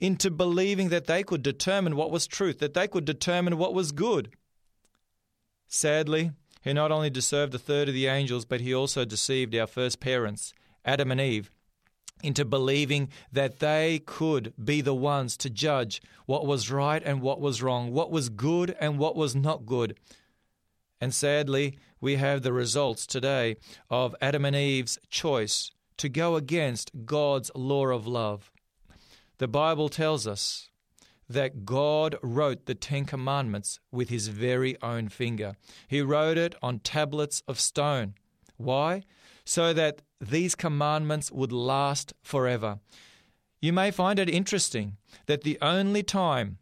into 0.00 0.30
believing 0.30 0.88
that 0.90 1.06
they 1.06 1.22
could 1.22 1.42
determine 1.42 1.96
what 1.96 2.10
was 2.10 2.26
truth, 2.26 2.58
that 2.58 2.74
they 2.74 2.88
could 2.88 3.04
determine 3.04 3.58
what 3.58 3.74
was 3.74 3.92
good. 3.92 4.30
Sadly, 5.66 6.32
he 6.62 6.72
not 6.72 6.92
only 6.92 7.10
deceived 7.10 7.54
a 7.54 7.58
third 7.58 7.88
of 7.88 7.94
the 7.94 8.06
angels, 8.06 8.44
but 8.44 8.60
he 8.60 8.74
also 8.74 9.04
deceived 9.04 9.54
our 9.54 9.66
first 9.66 10.00
parents, 10.00 10.52
Adam 10.84 11.10
and 11.10 11.20
Eve, 11.20 11.50
into 12.22 12.44
believing 12.44 13.08
that 13.30 13.58
they 13.58 14.00
could 14.04 14.52
be 14.62 14.80
the 14.80 14.94
ones 14.94 15.36
to 15.36 15.50
judge 15.50 16.00
what 16.24 16.46
was 16.46 16.70
right 16.70 17.02
and 17.04 17.20
what 17.20 17.40
was 17.40 17.62
wrong, 17.62 17.92
what 17.92 18.10
was 18.10 18.28
good 18.28 18.74
and 18.80 18.98
what 18.98 19.16
was 19.16 19.34
not 19.34 19.66
good. 19.66 19.98
And 21.00 21.14
sadly, 21.14 21.78
we 22.00 22.16
have 22.16 22.42
the 22.42 22.52
results 22.52 23.06
today 23.06 23.56
of 23.90 24.14
Adam 24.20 24.44
and 24.44 24.56
Eve's 24.56 24.98
choice 25.08 25.70
to 25.98 26.08
go 26.08 26.36
against 26.36 26.90
God's 27.04 27.50
law 27.54 27.86
of 27.88 28.06
love. 28.06 28.50
The 29.38 29.48
Bible 29.48 29.90
tells 29.90 30.26
us 30.26 30.70
that 31.28 31.66
God 31.66 32.16
wrote 32.22 32.64
the 32.64 32.74
Ten 32.74 33.04
Commandments 33.04 33.80
with 33.92 34.08
his 34.08 34.28
very 34.28 34.80
own 34.80 35.08
finger. 35.08 35.56
He 35.88 36.00
wrote 36.00 36.38
it 36.38 36.54
on 36.62 36.78
tablets 36.78 37.42
of 37.46 37.60
stone. 37.60 38.14
Why? 38.56 39.02
So 39.44 39.72
that 39.74 40.00
these 40.20 40.54
commandments 40.54 41.30
would 41.30 41.52
last 41.52 42.14
forever. 42.22 42.78
You 43.60 43.72
may 43.72 43.90
find 43.90 44.18
it 44.18 44.30
interesting 44.30 44.96
that 45.26 45.42
the 45.42 45.58
only 45.60 46.02
time 46.02 46.58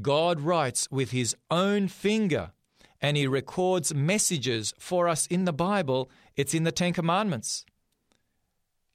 God 0.00 0.40
writes 0.40 0.88
with 0.90 1.10
his 1.10 1.34
own 1.50 1.88
finger 1.88 2.52
and 3.00 3.16
he 3.16 3.26
records 3.26 3.94
messages 3.94 4.74
for 4.78 5.08
us 5.08 5.26
in 5.26 5.44
the 5.44 5.52
Bible, 5.52 6.10
it's 6.36 6.54
in 6.54 6.64
the 6.64 6.72
Ten 6.72 6.92
Commandments. 6.92 7.64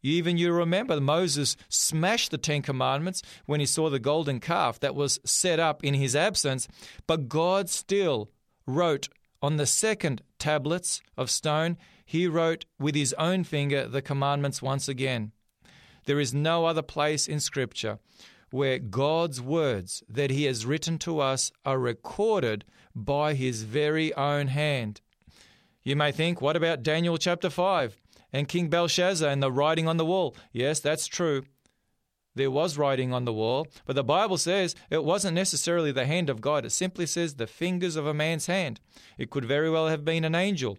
Even 0.04 0.38
you 0.38 0.52
remember 0.52 1.00
Moses 1.00 1.56
smashed 1.70 2.32
the 2.32 2.38
Ten 2.38 2.62
Commandments 2.62 3.22
when 3.46 3.60
he 3.60 3.66
saw 3.66 3.90
the 3.90 4.00
golden 4.00 4.40
calf 4.40 4.80
that 4.80 4.96
was 4.96 5.20
set 5.24 5.60
up 5.60 5.84
in 5.84 5.94
his 5.94 6.16
absence, 6.16 6.68
but 7.08 7.30
God 7.30 7.70
still 7.70 8.32
wrote 8.66 9.10
on 9.42 9.58
the 9.58 9.66
second 9.66 10.22
tablets 10.40 11.02
of 11.18 11.30
stone, 11.30 11.78
he 12.06 12.28
wrote 12.28 12.66
with 12.80 12.96
his 12.96 13.14
own 13.14 13.44
finger 13.44 13.88
the 13.88 14.02
commandments 14.02 14.62
once 14.62 14.88
again. 14.88 15.32
There 16.06 16.20
is 16.20 16.34
no 16.34 16.66
other 16.66 16.82
place 16.82 17.28
in 17.28 17.40
Scripture 17.40 18.00
where 18.52 18.80
God's 18.80 19.42
words 19.42 20.04
that 20.10 20.30
he 20.30 20.44
has 20.44 20.66
written 20.66 20.98
to 21.00 21.20
us 21.20 21.52
are 21.66 21.80
recorded 21.80 22.66
by 22.94 23.34
his 23.34 23.64
very 23.64 24.14
own 24.16 24.48
hand. 24.48 25.00
You 25.84 25.96
may 25.96 26.12
think, 26.12 26.42
what 26.42 26.56
about 26.56 26.84
Daniel 26.84 27.18
chapter 27.18 27.50
5? 27.50 28.01
And 28.34 28.48
King 28.48 28.70
Belshazzar 28.70 29.30
and 29.30 29.42
the 29.42 29.52
writing 29.52 29.88
on 29.88 29.98
the 29.98 30.06
wall. 30.06 30.36
Yes, 30.52 30.80
that's 30.80 31.08
true. 31.08 31.44
There 32.34 32.52
was 32.52 32.78
writing 32.78 33.14
on 33.14 33.26
the 33.26 33.34
wall, 33.34 33.68
but 33.86 33.96
the 33.96 34.04
Bible 34.04 34.38
says 34.38 34.74
it 34.90 35.04
wasn't 35.04 35.36
necessarily 35.36 35.92
the 35.92 36.06
hand 36.06 36.30
of 36.30 36.40
God. 36.40 36.66
It 36.66 36.72
simply 36.72 37.06
says 37.06 37.36
the 37.36 37.48
fingers 37.48 37.98
of 37.98 38.08
a 38.08 38.14
man's 38.14 38.46
hand. 38.46 38.80
It 39.18 39.30
could 39.30 39.44
very 39.44 39.70
well 39.70 39.90
have 39.90 40.06
been 40.06 40.24
an 40.24 40.36
angel. 40.36 40.78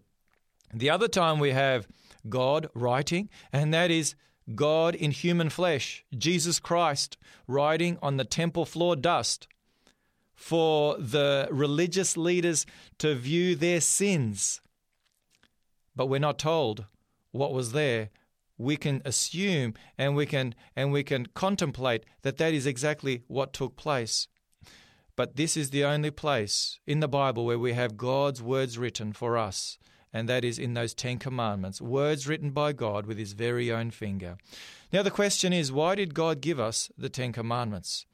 The 0.72 0.88
other 0.88 1.08
time 1.08 1.38
we 1.38 1.50
have 1.50 1.86
God 2.28 2.68
writing, 2.74 3.28
and 3.52 3.74
that 3.74 3.90
is 3.90 4.14
God 4.54 4.94
in 4.94 5.10
human 5.10 5.50
flesh, 5.50 6.04
Jesus 6.16 6.58
Christ, 6.58 7.18
writing 7.46 7.98
on 8.00 8.16
the 8.16 8.24
temple 8.24 8.64
floor 8.64 8.96
dust 8.96 9.46
for 10.34 10.96
the 10.96 11.48
religious 11.50 12.16
leaders 12.16 12.64
to 12.98 13.14
view 13.14 13.54
their 13.54 13.80
sins. 13.80 14.62
But 15.94 16.06
we're 16.06 16.18
not 16.18 16.38
told 16.38 16.86
what 17.32 17.52
was 17.52 17.72
there, 17.72 18.10
we 18.56 18.76
can 18.76 19.02
assume 19.04 19.74
and 19.98 20.14
we 20.14 20.26
can 20.26 20.54
and 20.76 20.92
we 20.92 21.02
can 21.02 21.26
contemplate 21.34 22.04
that 22.22 22.36
that 22.38 22.54
is 22.54 22.66
exactly 22.66 23.22
what 23.26 23.52
took 23.52 23.76
place. 23.76 24.28
But 25.16 25.36
this 25.36 25.56
is 25.56 25.70
the 25.70 25.84
only 25.84 26.10
place 26.10 26.78
in 26.86 27.00
the 27.00 27.08
Bible 27.08 27.44
where 27.44 27.58
we 27.58 27.72
have 27.74 27.96
God's 27.96 28.40
words 28.40 28.78
written 28.78 29.12
for 29.12 29.36
us, 29.36 29.78
and 30.12 30.28
that 30.28 30.44
is 30.44 30.58
in 30.58 30.74
those 30.74 30.94
10 30.94 31.18
commandments, 31.18 31.82
words 31.82 32.26
written 32.26 32.50
by 32.50 32.72
God 32.72 33.06
with 33.06 33.18
his 33.18 33.32
very 33.32 33.70
own 33.70 33.90
finger. 33.90 34.36
Now 34.92 35.02
the 35.02 35.10
question 35.10 35.52
is 35.52 35.72
why 35.72 35.96
did 35.96 36.14
God 36.14 36.40
give 36.40 36.60
us 36.60 36.90
the 36.96 37.10
10 37.10 37.32
commandments? 37.32 38.06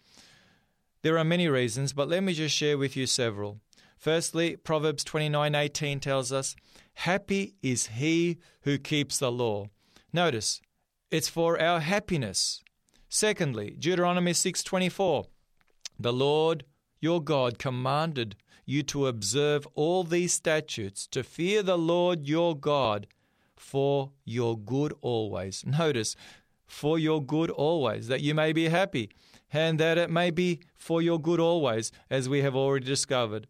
There 1.02 1.18
are 1.18 1.24
many 1.24 1.46
reasons, 1.46 1.92
but 1.92 2.08
let 2.08 2.24
me 2.24 2.34
just 2.34 2.56
share 2.56 2.76
with 2.76 2.96
you 2.96 3.06
several. 3.06 3.60
Firstly, 3.98 4.56
Proverbs 4.56 5.02
29:18 5.02 5.98
tells 5.98 6.30
us, 6.30 6.54
"Happy 6.94 7.56
is 7.62 7.88
he 7.88 8.38
who 8.62 8.78
keeps 8.78 9.18
the 9.18 9.32
law." 9.32 9.70
Notice, 10.12 10.60
it's 11.10 11.28
for 11.28 11.60
our 11.60 11.80
happiness. 11.80 12.62
Secondly, 13.08 13.74
Deuteronomy 13.76 14.34
6:24, 14.34 15.26
"The 15.98 16.12
Lord 16.12 16.64
your 17.00 17.20
God 17.20 17.58
commanded 17.58 18.36
you 18.64 18.84
to 18.84 19.08
observe 19.08 19.66
all 19.74 20.04
these 20.04 20.32
statutes, 20.32 21.08
to 21.08 21.24
fear 21.24 21.64
the 21.64 21.78
Lord 21.78 22.28
your 22.28 22.56
God 22.56 23.08
for 23.56 24.12
your 24.24 24.56
good 24.56 24.94
always." 25.00 25.64
Notice, 25.66 26.14
for 26.68 27.00
your 27.00 27.20
good 27.20 27.50
always, 27.50 28.06
that 28.06 28.20
you 28.20 28.32
may 28.32 28.52
be 28.52 28.68
happy, 28.68 29.10
and 29.52 29.80
that 29.80 29.98
it 29.98 30.10
may 30.10 30.30
be 30.30 30.60
for 30.76 31.02
your 31.02 31.20
good 31.20 31.40
always, 31.40 31.90
as 32.08 32.28
we 32.28 32.42
have 32.42 32.54
already 32.54 32.86
discovered. 32.86 33.48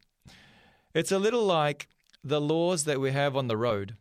It's 0.95 1.12
a 1.12 1.18
little 1.18 1.45
like 1.45 1.88
the 2.25 2.40
laws 2.40 2.85
that 2.85 3.00
we 3.00 3.12
have 3.12 3.37
on 3.37 3.49
the 3.49 3.57
road. 3.57 3.97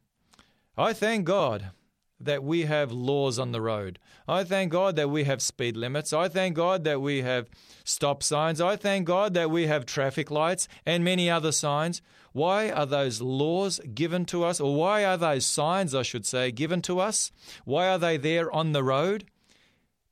I 0.77 0.93
thank 0.93 1.25
God 1.25 1.71
that 2.19 2.43
we 2.43 2.63
have 2.63 2.91
laws 2.91 3.37
on 3.37 3.51
the 3.51 3.61
road. 3.61 3.99
I 4.27 4.43
thank 4.43 4.71
God 4.71 4.95
that 4.95 5.09
we 5.09 5.25
have 5.25 5.41
speed 5.41 5.77
limits. 5.77 6.13
I 6.13 6.27
thank 6.27 6.55
God 6.55 6.83
that 6.83 7.01
we 7.01 7.21
have 7.21 7.47
stop 7.83 8.23
signs. 8.23 8.59
I 8.59 8.75
thank 8.75 9.05
God 9.05 9.33
that 9.35 9.51
we 9.51 9.67
have 9.67 9.85
traffic 9.85 10.31
lights 10.31 10.67
and 10.85 11.03
many 11.03 11.29
other 11.29 11.51
signs. 11.51 12.01
Why 12.33 12.71
are 12.71 12.85
those 12.85 13.21
laws 13.21 13.79
given 13.93 14.25
to 14.25 14.43
us, 14.43 14.59
or 14.59 14.75
why 14.75 15.05
are 15.05 15.17
those 15.17 15.45
signs, 15.45 15.93
I 15.95 16.03
should 16.03 16.25
say, 16.25 16.51
given 16.51 16.81
to 16.83 16.99
us? 16.99 17.31
Why 17.65 17.87
are 17.87 17.99
they 17.99 18.17
there 18.17 18.51
on 18.51 18.71
the 18.71 18.83
road? 18.83 19.25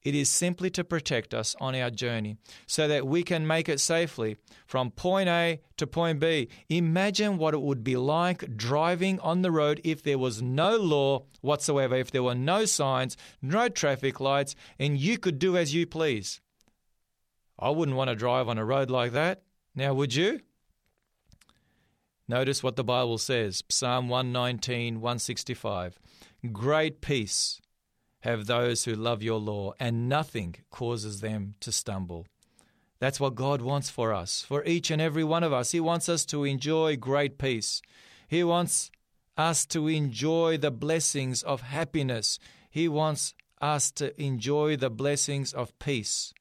It 0.05 0.13
is 0.13 0.29
simply 0.29 0.69
to 0.69 0.83
protect 0.83 1.33
us 1.33 1.55
on 1.59 1.73
our 1.73 1.89
journey 1.89 2.37
so 2.67 2.87
that 2.87 3.07
we 3.07 3.23
can 3.23 3.47
make 3.47 3.67
it 3.67 3.79
safely 3.79 4.37
from 4.67 4.91
point 4.91 5.27
A 5.27 5.61
to 5.77 5.87
point 5.87 6.19
B. 6.19 6.47
Imagine 6.69 7.39
what 7.39 7.55
it 7.55 7.61
would 7.61 7.83
be 7.83 7.97
like 7.97 8.55
driving 8.55 9.19
on 9.21 9.41
the 9.41 9.49
road 9.49 9.81
if 9.83 10.03
there 10.03 10.19
was 10.19 10.43
no 10.43 10.77
law 10.77 11.23
whatsoever, 11.41 11.95
if 11.95 12.11
there 12.11 12.21
were 12.21 12.35
no 12.35 12.65
signs, 12.65 13.17
no 13.41 13.67
traffic 13.67 14.19
lights, 14.19 14.55
and 14.77 14.99
you 14.99 15.17
could 15.17 15.39
do 15.39 15.57
as 15.57 15.73
you 15.73 15.87
please. 15.87 16.39
I 17.57 17.71
wouldn't 17.71 17.97
want 17.97 18.11
to 18.11 18.15
drive 18.15 18.47
on 18.47 18.59
a 18.59 18.65
road 18.65 18.91
like 18.91 19.13
that. 19.13 19.41
Now, 19.73 19.95
would 19.95 20.13
you? 20.13 20.41
Notice 22.27 22.61
what 22.61 22.75
the 22.75 22.83
Bible 22.83 23.17
says 23.17 23.63
Psalm 23.69 24.07
119, 24.07 25.01
165. 25.01 25.97
Great 26.51 27.01
peace 27.01 27.59
have 28.25 28.47
those 28.47 28.83
who 28.83 28.93
love 28.95 29.23
your 29.23 29.39
law, 29.39 29.73
and 29.79 30.09
nothing 30.09 30.55
causes 30.71 31.21
them 31.21 31.53
to 31.61 31.71
stumble. 31.71 32.25
That's 32.99 33.19
what 33.19 33.35
God 33.35 33.61
wants 33.61 33.89
for 33.89 34.13
us, 34.13 34.41
for 34.41 34.63
each 34.65 34.89
and 34.89 35.01
every 35.01 35.23
one 35.23 35.43
of 35.43 35.53
us. 35.53 35.71
He 35.71 35.79
wants 35.79 36.09
us 36.09 36.25
to 36.25 36.43
enjoy 36.43 36.97
great 36.97 37.37
peace. 37.37 37.81
He 38.27 38.43
wants 38.43 38.89
us 39.37 39.65
to 39.67 39.87
enjoy 39.87 40.57
the 40.57 40.71
blessings 40.71 41.43
of 41.43 41.61
happiness. 41.61 42.39
He 42.69 42.87
wants 42.87 43.35
us 43.61 43.91
to 43.91 44.19
enjoy 44.21 44.75
the 44.75 44.89
blessings 44.89 45.53
of 45.53 45.77
peace. 45.77 46.33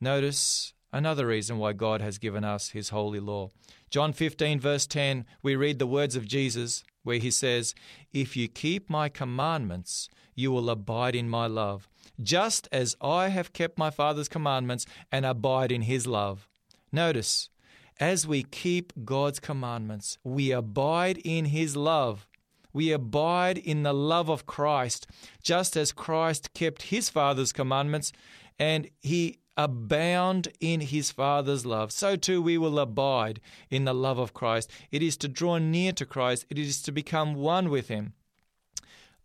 Notice 0.00 0.74
another 0.92 1.26
reason 1.26 1.58
why 1.58 1.72
God 1.72 2.00
has 2.00 2.18
given 2.18 2.44
us 2.44 2.70
His 2.70 2.90
holy 2.90 3.20
law. 3.20 3.50
John 3.90 4.12
15, 4.12 4.60
verse 4.60 4.86
10, 4.86 5.24
we 5.42 5.56
read 5.56 5.78
the 5.78 5.86
words 5.86 6.14
of 6.14 6.26
Jesus 6.26 6.84
where 7.02 7.18
He 7.18 7.30
says, 7.30 7.74
If 8.12 8.36
you 8.36 8.48
keep 8.48 8.88
my 8.88 9.08
commandments, 9.08 10.08
you 10.38 10.52
will 10.52 10.70
abide 10.70 11.16
in 11.16 11.28
my 11.28 11.46
love, 11.46 11.88
just 12.22 12.68
as 12.70 12.96
I 13.00 13.28
have 13.28 13.52
kept 13.52 13.76
my 13.76 13.90
Father's 13.90 14.28
commandments 14.28 14.86
and 15.10 15.26
abide 15.26 15.72
in 15.72 15.82
his 15.82 16.06
love. 16.06 16.48
Notice, 16.92 17.50
as 17.98 18.26
we 18.26 18.44
keep 18.44 18.92
God's 19.04 19.40
commandments, 19.40 20.16
we 20.22 20.52
abide 20.52 21.18
in 21.24 21.46
his 21.46 21.76
love. 21.76 22.28
We 22.72 22.92
abide 22.92 23.58
in 23.58 23.82
the 23.82 23.92
love 23.92 24.28
of 24.28 24.46
Christ, 24.46 25.08
just 25.42 25.76
as 25.76 25.90
Christ 25.90 26.54
kept 26.54 26.82
his 26.82 27.08
Father's 27.08 27.52
commandments 27.52 28.12
and 28.60 28.88
he 29.00 29.38
abound 29.56 30.46
in 30.60 30.80
his 30.80 31.10
Father's 31.10 31.66
love. 31.66 31.90
So 31.90 32.14
too 32.14 32.40
we 32.40 32.56
will 32.56 32.78
abide 32.78 33.40
in 33.70 33.84
the 33.84 33.94
love 33.94 34.18
of 34.18 34.34
Christ. 34.34 34.70
It 34.92 35.02
is 35.02 35.16
to 35.16 35.28
draw 35.28 35.58
near 35.58 35.90
to 35.92 36.06
Christ, 36.06 36.46
it 36.48 36.58
is 36.58 36.80
to 36.82 36.92
become 36.92 37.34
one 37.34 37.70
with 37.70 37.88
him. 37.88 38.12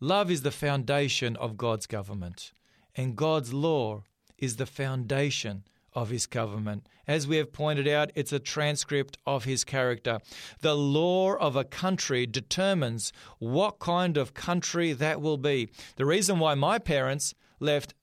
Love 0.04 0.30
is 0.30 0.42
the 0.42 0.52
foundation 0.52 1.38
of 1.38 1.56
God's 1.56 1.88
government, 1.88 2.52
and 2.94 3.16
God's 3.16 3.54
law 3.54 4.04
is 4.38 4.58
the 4.58 4.66
foundation 4.66 5.64
of 5.94 6.10
his 6.10 6.26
government. 6.26 6.90
As 7.08 7.26
we 7.26 7.38
have 7.38 7.54
pointed 7.54 7.88
out, 7.88 8.12
it's 8.14 8.34
a 8.34 8.38
transcript 8.38 9.18
of 9.26 9.46
his 9.46 9.64
character. 9.64 10.20
The 10.60 10.76
law 10.76 11.36
of 11.36 11.56
a 11.56 11.64
country 11.64 12.26
determines 12.26 13.14
what 13.40 13.80
kind 13.80 14.18
of 14.18 14.34
country 14.34 14.92
that 14.92 15.22
will 15.22 15.38
be. 15.38 15.70
The 15.96 16.06
reason 16.06 16.38
why 16.38 16.56
my 16.56 16.80
parents 16.80 17.34
left 17.62 17.94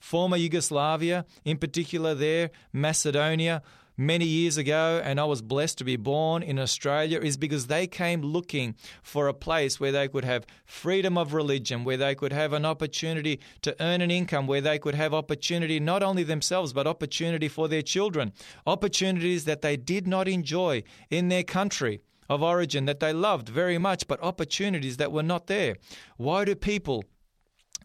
former 0.00 0.36
Yugoslavia, 0.36 1.26
in 1.44 1.58
particular 1.58 2.16
there, 2.16 2.50
Macedonia, 2.72 3.62
many 3.96 4.24
years 4.24 4.56
ago 4.56 5.00
and 5.04 5.18
I 5.18 5.24
was 5.24 5.42
blessed 5.42 5.78
to 5.78 5.84
be 5.84 5.96
born 5.96 6.42
in 6.42 6.58
Australia 6.58 7.18
is 7.20 7.36
because 7.36 7.66
they 7.66 7.86
came 7.86 8.22
looking 8.22 8.74
for 9.02 9.28
a 9.28 9.34
place 9.34 9.80
where 9.80 9.92
they 9.92 10.08
could 10.08 10.24
have 10.24 10.46
freedom 10.64 11.16
of 11.16 11.34
religion, 11.34 11.84
where 11.84 11.96
they 11.96 12.14
could 12.14 12.32
have 12.32 12.52
an 12.52 12.64
opportunity 12.64 13.40
to 13.62 13.74
earn 13.80 14.00
an 14.00 14.10
income, 14.10 14.46
where 14.46 14.60
they 14.60 14.78
could 14.78 14.94
have 14.94 15.14
opportunity 15.14 15.80
not 15.80 16.02
only 16.02 16.22
themselves 16.22 16.72
but 16.72 16.86
opportunity 16.86 17.48
for 17.48 17.68
their 17.68 17.82
children, 17.82 18.32
opportunities 18.66 19.44
that 19.44 19.62
they 19.62 19.76
did 19.76 20.06
not 20.06 20.28
enjoy 20.28 20.82
in 21.10 21.28
their 21.28 21.42
country 21.42 22.00
of 22.28 22.42
origin 22.42 22.86
that 22.86 23.00
they 23.00 23.12
loved 23.12 23.48
very 23.48 23.78
much, 23.78 24.06
but 24.08 24.22
opportunities 24.22 24.96
that 24.96 25.12
were 25.12 25.22
not 25.22 25.46
there. 25.46 25.76
Why 26.16 26.44
do 26.44 26.54
people 26.54 27.04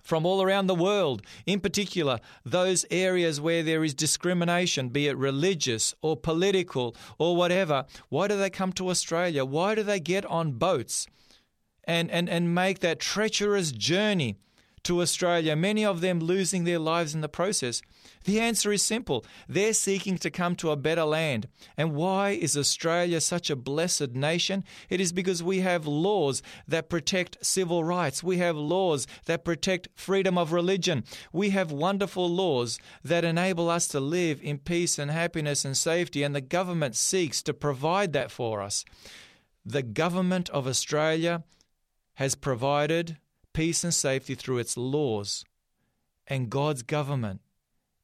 from 0.02 0.26
all 0.26 0.42
around 0.42 0.68
the 0.68 0.76
world, 0.76 1.22
in 1.46 1.60
particular 1.60 2.20
those 2.46 2.86
areas 2.92 3.40
where 3.40 3.64
there 3.64 3.84
is 3.84 3.94
discrimination, 3.94 4.90
be 4.90 5.08
it 5.08 5.18
religious 5.18 5.94
or 6.02 6.16
political 6.18 6.96
or 7.18 7.36
whatever. 7.36 7.86
Why 8.10 8.28
do 8.28 8.38
they 8.38 8.50
come 8.50 8.74
to 8.74 8.90
Australia? 8.90 9.46
Why 9.46 9.76
do 9.76 9.84
they 9.84 10.00
get 10.00 10.26
on 10.26 10.54
boats 10.54 11.08
and, 11.86 12.10
and, 12.12 12.30
and 12.30 12.54
make 12.54 12.80
that 12.80 13.00
treacherous 13.00 13.72
journey 13.72 14.38
to 14.84 15.02
Australia, 15.02 15.56
many 15.56 15.86
of 15.86 16.02
them 16.02 16.20
losing 16.20 16.64
their 16.64 16.80
lives 16.80 17.14
in 17.14 17.22
the 17.22 17.30
process? 17.30 17.82
The 18.26 18.40
answer 18.40 18.72
is 18.72 18.84
simple. 18.84 19.26
They're 19.48 19.74
seeking 19.74 20.18
to 20.20 20.30
come 20.30 20.56
to 20.58 20.72
a 20.72 20.76
better 20.76 21.04
land. 21.04 21.48
And 21.78 21.94
why 21.94 22.32
is 22.32 22.58
Australia 22.58 23.22
such 23.22 23.50
a 23.50 23.56
blessed 23.56 24.12
nation? 24.12 24.64
It 24.90 25.02
is 25.02 25.12
because 25.12 25.42
we 25.42 25.60
have 25.62 25.88
laws 25.88 26.42
that 26.68 26.90
protect 26.90 27.44
civil 27.46 27.84
rights. 27.84 28.24
We 28.24 28.38
have 28.38 28.56
laws 28.56 29.08
that 29.26 29.46
protect 29.46 29.88
freedom 29.96 30.38
of 30.38 30.52
religion. 30.52 31.04
We 31.34 31.50
have 31.52 31.72
wonderful 31.72 32.30
laws 32.30 32.80
that 33.04 33.26
enable 33.26 33.70
us 33.70 33.88
to 33.90 34.00
live 34.00 34.40
in 34.44 34.60
peace 34.60 35.00
and 35.00 35.10
happiness 35.10 35.66
and 35.66 35.76
safety, 35.76 36.24
and 36.24 36.36
the 36.36 36.42
government 36.42 36.96
seeks 36.96 37.42
to 37.44 37.54
provide 37.54 38.14
that 38.14 38.32
for 38.32 38.62
us. 38.62 38.86
The 39.66 39.84
government 39.84 40.50
of 40.50 40.68
Australia 40.68 41.44
has 42.16 42.36
provided 42.36 43.18
peace 43.54 43.84
and 43.84 43.94
safety 43.94 44.36
through 44.36 44.60
its 44.60 44.78
laws, 44.78 45.44
and 46.28 46.50
God's 46.50 46.84
government 46.84 47.42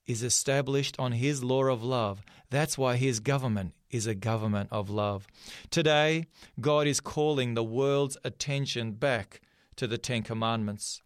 is 0.06 0.24
established 0.24 0.96
on 1.00 1.14
His 1.14 1.44
law 1.44 1.66
of 1.66 1.84
love. 1.84 2.22
That's 2.50 2.78
why 2.78 2.96
His 2.96 3.20
government 3.20 3.74
is 3.90 4.08
a 4.08 4.16
government 4.16 4.70
of 4.72 4.90
love. 4.90 5.28
Today, 5.70 6.26
God 6.60 6.88
is 6.88 7.00
calling 7.00 7.54
the 7.54 7.64
world's 7.64 8.18
attention 8.24 8.94
back 8.94 9.42
to 9.76 9.88
the 9.88 9.98
Ten 9.98 10.24
Commandments. 10.24 11.02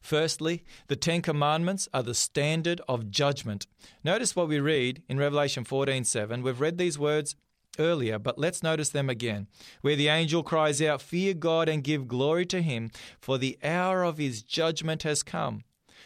Firstly, 0.00 0.64
the 0.88 0.96
Ten 0.96 1.22
Commandments 1.22 1.88
are 1.92 2.02
the 2.02 2.14
standard 2.14 2.80
of 2.88 3.10
judgment. 3.10 3.66
Notice 4.02 4.34
what 4.34 4.48
we 4.48 4.58
read 4.58 5.02
in 5.08 5.18
Revelation 5.18 5.64
14:7. 5.64 6.42
We've 6.42 6.60
read 6.60 6.78
these 6.78 6.98
words 6.98 7.36
earlier, 7.78 8.18
but 8.18 8.38
let's 8.38 8.62
notice 8.62 8.90
them 8.90 9.08
again. 9.08 9.46
Where 9.80 9.96
the 9.96 10.08
angel 10.08 10.42
cries 10.42 10.82
out, 10.82 11.02
Fear 11.02 11.34
God 11.34 11.68
and 11.68 11.84
give 11.84 12.08
glory 12.08 12.46
to 12.46 12.62
him, 12.62 12.90
for 13.20 13.38
the 13.38 13.58
hour 13.62 14.02
of 14.02 14.18
his 14.18 14.42
judgment 14.42 15.02
has 15.02 15.22
come. 15.22 15.64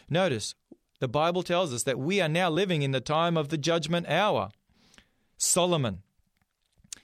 Notice, 0.08 0.54
the 1.00 1.08
Bible 1.08 1.42
tells 1.42 1.72
us 1.72 1.82
that 1.84 1.98
we 1.98 2.20
are 2.20 2.28
now 2.28 2.50
living 2.50 2.82
in 2.82 2.92
the 2.92 3.00
time 3.00 3.36
of 3.36 3.48
the 3.48 3.58
judgment 3.58 4.08
hour. 4.08 4.50
Solomon, 5.36 6.02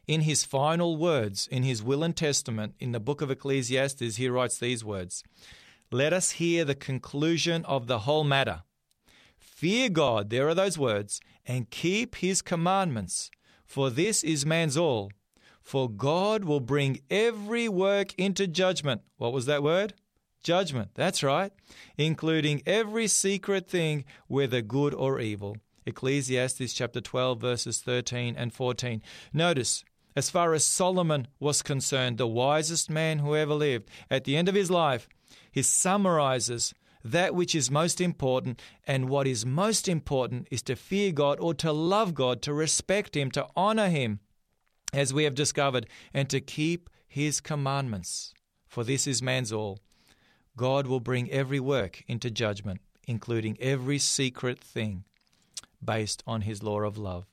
in 0.06 0.22
his 0.22 0.44
final 0.44 0.96
words 0.96 1.46
in 1.50 1.62
his 1.62 1.82
will 1.82 2.02
and 2.02 2.16
testament 2.16 2.74
in 2.80 2.92
the 2.92 2.98
book 3.00 3.20
of 3.20 3.30
Ecclesiastes, 3.30 4.16
he 4.16 4.28
writes 4.28 4.58
these 4.58 4.84
words 4.84 5.22
Let 5.92 6.12
us 6.12 6.32
hear 6.32 6.64
the 6.64 6.74
conclusion 6.74 7.64
of 7.64 7.86
the 7.86 8.00
whole 8.00 8.24
matter. 8.24 8.62
Fear 9.38 9.90
God, 9.90 10.30
there 10.30 10.48
are 10.48 10.54
those 10.54 10.78
words, 10.78 11.20
and 11.46 11.70
keep 11.70 12.16
his 12.16 12.42
commandments, 12.42 13.30
for 13.70 13.88
this 13.88 14.24
is 14.24 14.44
man's 14.44 14.76
all. 14.76 15.12
For 15.62 15.88
God 15.88 16.44
will 16.44 16.58
bring 16.58 17.02
every 17.08 17.68
work 17.68 18.12
into 18.18 18.48
judgment. 18.48 19.02
What 19.16 19.32
was 19.32 19.46
that 19.46 19.62
word? 19.62 19.94
Judgment, 20.42 20.90
that's 20.94 21.22
right, 21.22 21.52
including 21.96 22.62
every 22.66 23.06
secret 23.06 23.68
thing, 23.68 24.04
whether 24.26 24.60
good 24.60 24.92
or 24.92 25.20
evil. 25.20 25.56
Ecclesiastes 25.86 26.72
chapter 26.72 27.00
12, 27.00 27.40
verses 27.40 27.78
13 27.78 28.34
and 28.36 28.52
14. 28.52 29.02
Notice, 29.32 29.84
as 30.16 30.30
far 30.30 30.52
as 30.52 30.66
Solomon 30.66 31.28
was 31.38 31.62
concerned, 31.62 32.18
the 32.18 32.26
wisest 32.26 32.90
man 32.90 33.20
who 33.20 33.36
ever 33.36 33.54
lived, 33.54 33.88
at 34.10 34.24
the 34.24 34.36
end 34.36 34.48
of 34.48 34.56
his 34.56 34.72
life, 34.72 35.08
he 35.52 35.62
summarizes 35.62 36.74
that 37.04 37.34
which 37.34 37.54
is 37.54 37.70
most 37.70 38.00
important, 38.00 38.60
and 38.86 39.08
what 39.08 39.26
is 39.26 39.46
most 39.46 39.88
important 39.88 40.48
is 40.50 40.62
to 40.62 40.76
fear 40.76 41.12
God 41.12 41.38
or 41.40 41.54
to 41.54 41.72
love 41.72 42.14
God, 42.14 42.42
to 42.42 42.52
respect 42.52 43.16
Him, 43.16 43.30
to 43.32 43.46
honor 43.56 43.88
Him, 43.88 44.20
as 44.92 45.14
we 45.14 45.24
have 45.24 45.34
discovered, 45.34 45.86
and 46.12 46.28
to 46.30 46.40
keep 46.40 46.90
His 47.06 47.40
commandments. 47.40 48.34
For 48.66 48.84
this 48.84 49.06
is 49.06 49.20
man's 49.22 49.52
all. 49.52 49.80
God 50.56 50.86
will 50.86 51.00
bring 51.00 51.30
every 51.30 51.58
work 51.58 52.04
into 52.06 52.30
judgment, 52.30 52.80
including 53.06 53.56
every 53.60 53.98
secret 53.98 54.60
thing, 54.60 55.04
based 55.82 56.22
on 56.26 56.42
his 56.42 56.62
law 56.62 56.80
of 56.80 56.98
love. 56.98 57.26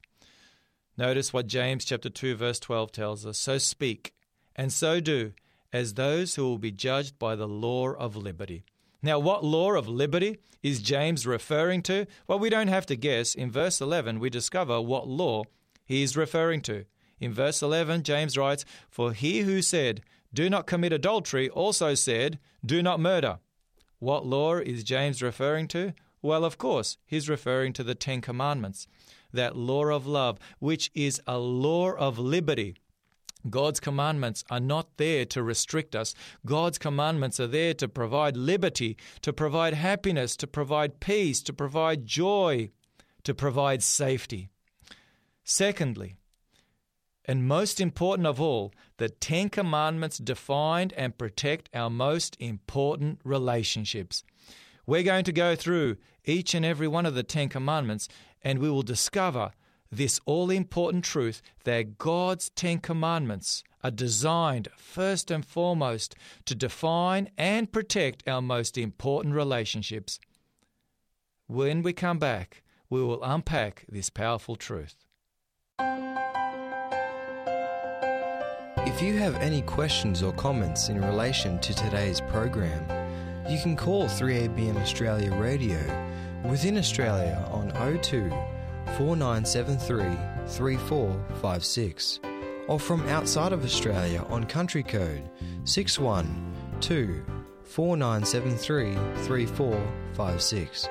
Notice 0.98 1.34
what 1.34 1.48
James 1.48 1.86
chapter 1.86 2.10
2 2.10 2.36
verse 2.36 2.60
12 2.60 2.92
tells 2.92 3.26
us. 3.26 3.38
So 3.38 3.58
speak 3.58 4.14
and 4.56 4.74
so 4.74 5.00
do 5.00 5.34
as 5.72 5.94
those 5.94 6.36
who 6.36 6.44
will 6.44 6.58
be 6.58 6.72
judged 6.72 7.20
by 7.20 7.36
the 7.36 7.48
law 7.48 7.90
of 7.90 8.16
liberty. 8.16 8.64
Now, 9.02 9.20
what 9.20 9.44
law 9.44 9.74
of 9.74 9.88
liberty 9.88 10.40
is 10.64 10.82
James 10.82 11.28
referring 11.28 11.84
to? 11.84 12.08
Well, 12.28 12.40
we 12.40 12.50
don't 12.50 12.68
have 12.68 12.86
to 12.88 12.96
guess. 12.96 13.36
In 13.36 13.52
verse 13.52 13.80
11, 13.80 14.20
we 14.20 14.30
discover 14.30 14.82
what 14.82 15.08
law 15.08 15.44
he 15.86 16.04
is 16.04 16.18
referring 16.18 16.62
to. 16.64 16.86
In 17.20 17.34
verse 17.34 17.62
11, 17.62 18.04
James 18.04 18.38
writes, 18.38 18.66
For 18.90 19.14
he 19.14 19.42
who 19.42 19.62
said, 19.62 20.02
do 20.34 20.50
not 20.50 20.68
commit 20.68 20.94
adultery 20.94 21.50
also 21.50 21.96
said, 21.96 22.40
Do 22.66 22.84
not 22.84 23.00
murder. 23.00 23.40
What 24.00 24.26
law 24.26 24.58
is 24.58 24.84
James 24.84 25.22
referring 25.22 25.68
to? 25.70 25.94
Well, 26.22 26.44
of 26.44 26.58
course, 26.58 26.98
he's 27.06 27.30
referring 27.30 27.74
to 27.74 27.84
the 27.84 27.96
Ten 27.96 28.22
Commandments, 28.22 28.88
that 29.32 29.56
law 29.56 29.86
of 29.86 30.06
love, 30.06 30.38
which 30.60 30.92
is 30.94 31.22
a 31.26 31.38
law 31.38 31.92
of 31.94 32.20
liberty. 32.20 32.76
God's 33.50 33.80
commandments 33.80 34.44
are 34.50 34.60
not 34.60 34.98
there 34.98 35.26
to 35.26 35.44
restrict 35.44 35.96
us. 35.96 36.14
God's 36.46 36.78
commandments 36.78 37.40
are 37.40 37.48
there 37.48 37.74
to 37.76 37.88
provide 37.88 38.36
liberty, 38.36 38.98
to 39.22 39.32
provide 39.34 39.74
happiness, 39.74 40.36
to 40.38 40.48
provide 40.48 41.00
peace, 41.00 41.42
to 41.44 41.54
provide 41.54 42.06
joy, 42.06 42.72
to 43.24 43.34
provide 43.34 43.84
safety. 43.84 44.50
Secondly, 45.44 46.16
and 47.26 47.48
most 47.48 47.82
important 47.82 48.26
of 48.26 48.40
all, 48.40 48.74
the 48.98 49.10
Ten 49.10 49.50
Commandments 49.50 50.18
define 50.18 50.92
and 50.96 51.18
protect 51.18 51.70
our 51.74 51.90
most 51.90 52.38
important 52.40 53.20
relationships. 53.24 54.24
We're 54.86 55.04
going 55.04 55.26
to 55.26 55.34
go 55.34 55.56
through 55.56 55.98
each 56.24 56.56
and 56.56 56.66
every 56.66 56.88
one 56.88 57.06
of 57.06 57.16
the 57.16 57.24
Ten 57.24 57.50
Commandments 57.50 58.08
and 58.42 58.60
we 58.60 58.70
will 58.70 58.84
discover 58.84 59.52
this 59.92 60.20
all 60.26 60.50
important 60.50 61.04
truth 61.04 61.42
that 61.64 61.98
God's 61.98 62.50
Ten 62.52 62.80
Commandments 62.80 63.64
are 63.84 63.92
designed 63.92 64.68
first 64.76 65.32
and 65.32 65.46
foremost 65.46 66.16
to 66.46 66.56
define 66.56 67.30
and 67.38 67.72
protect 67.72 68.28
our 68.28 68.42
most 68.42 68.78
important 68.78 69.36
relationships. 69.36 70.20
When 71.48 71.82
we 71.82 71.94
come 71.94 72.20
back, 72.20 72.64
we 72.90 73.02
will 73.02 73.24
unpack 73.24 73.86
this 73.90 74.10
powerful 74.10 74.56
truth. 74.56 74.96
If 78.86 79.02
you 79.02 79.18
have 79.18 79.36
any 79.36 79.62
questions 79.62 80.24
or 80.24 80.34
comments 80.34 80.90
in 80.90 81.02
relation 81.02 81.60
to 81.60 81.74
today's 81.74 82.22
program, 82.22 82.84
you 83.50 83.60
can 83.60 83.76
call 83.76 84.06
3ABN 84.06 84.82
Australia 84.82 85.34
Radio 85.36 85.78
within 86.44 86.78
Australia 86.78 87.46
on 87.52 87.72
02 88.02 88.32
4973 88.96 90.18
3456 90.48 92.20
or 92.68 92.80
from 92.80 93.08
outside 93.08 93.54
of 93.54 93.64
Australia 93.64 94.26
on 94.30 94.44
country 94.46 94.84
code 94.84 95.30
612 95.64 97.24
4973 97.64 98.94
3456. 99.26 100.90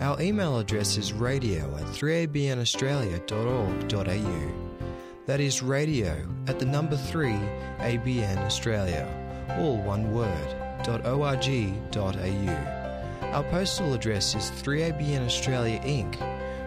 Our 0.00 0.20
email 0.20 0.58
address 0.58 0.96
is 0.96 1.12
radio 1.12 1.76
at 1.76 1.84
3abnaustralia.org.au. 1.84 4.52
That 5.26 5.40
is 5.40 5.62
radio 5.62 6.26
at 6.46 6.58
the 6.58 6.64
number 6.64 6.96
3 6.96 7.32
ABN 7.78 8.38
Australia, 8.38 9.06
all 9.58 9.76
one 9.82 10.10
word, 10.12 10.56
.org.au. 10.88 11.28
Our 13.32 13.44
postal 13.44 13.94
address 13.94 14.34
is 14.34 14.50
3ABN 14.62 15.24
Australia 15.24 15.80
Inc., 15.80 16.16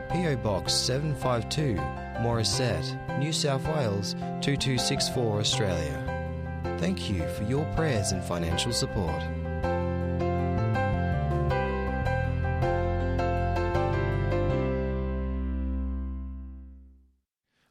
PO 0.09 0.37
Box 0.37 0.73
752, 0.73 1.75
Morisset, 2.21 3.19
New 3.19 3.33
South 3.33 3.65
Wales 3.67 4.13
2264 4.41 5.39
Australia. 5.39 6.75
Thank 6.79 7.09
you 7.09 7.27
for 7.29 7.43
your 7.43 7.65
prayers 7.75 8.11
and 8.11 8.23
financial 8.23 8.71
support. 8.71 9.23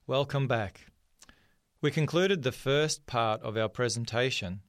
Welcome 0.06 0.46
back. 0.46 0.86
We 1.80 1.90
concluded 1.90 2.42
the 2.42 2.52
first 2.52 3.06
part 3.06 3.42
of 3.42 3.56
our 3.56 3.68
presentation 3.68 4.60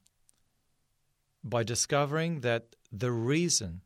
by 1.43 1.63
discovering 1.63 2.41
that 2.41 2.75
the 2.91 3.12
reason, 3.12 3.82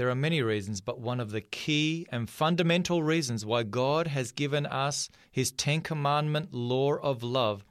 there 0.00 0.08
are 0.08 0.14
many 0.14 0.40
reasons, 0.40 0.80
but 0.80 0.98
one 0.98 1.20
of 1.20 1.30
the 1.30 1.42
key 1.42 2.06
and 2.10 2.30
fundamental 2.30 3.02
reasons 3.02 3.44
why 3.44 3.64
God 3.64 4.06
has 4.06 4.32
given 4.32 4.64
us 4.64 5.10
His 5.30 5.52
Ten 5.52 5.82
Commandment 5.82 6.54
law 6.54 6.94
of 6.94 7.22
love 7.22 7.66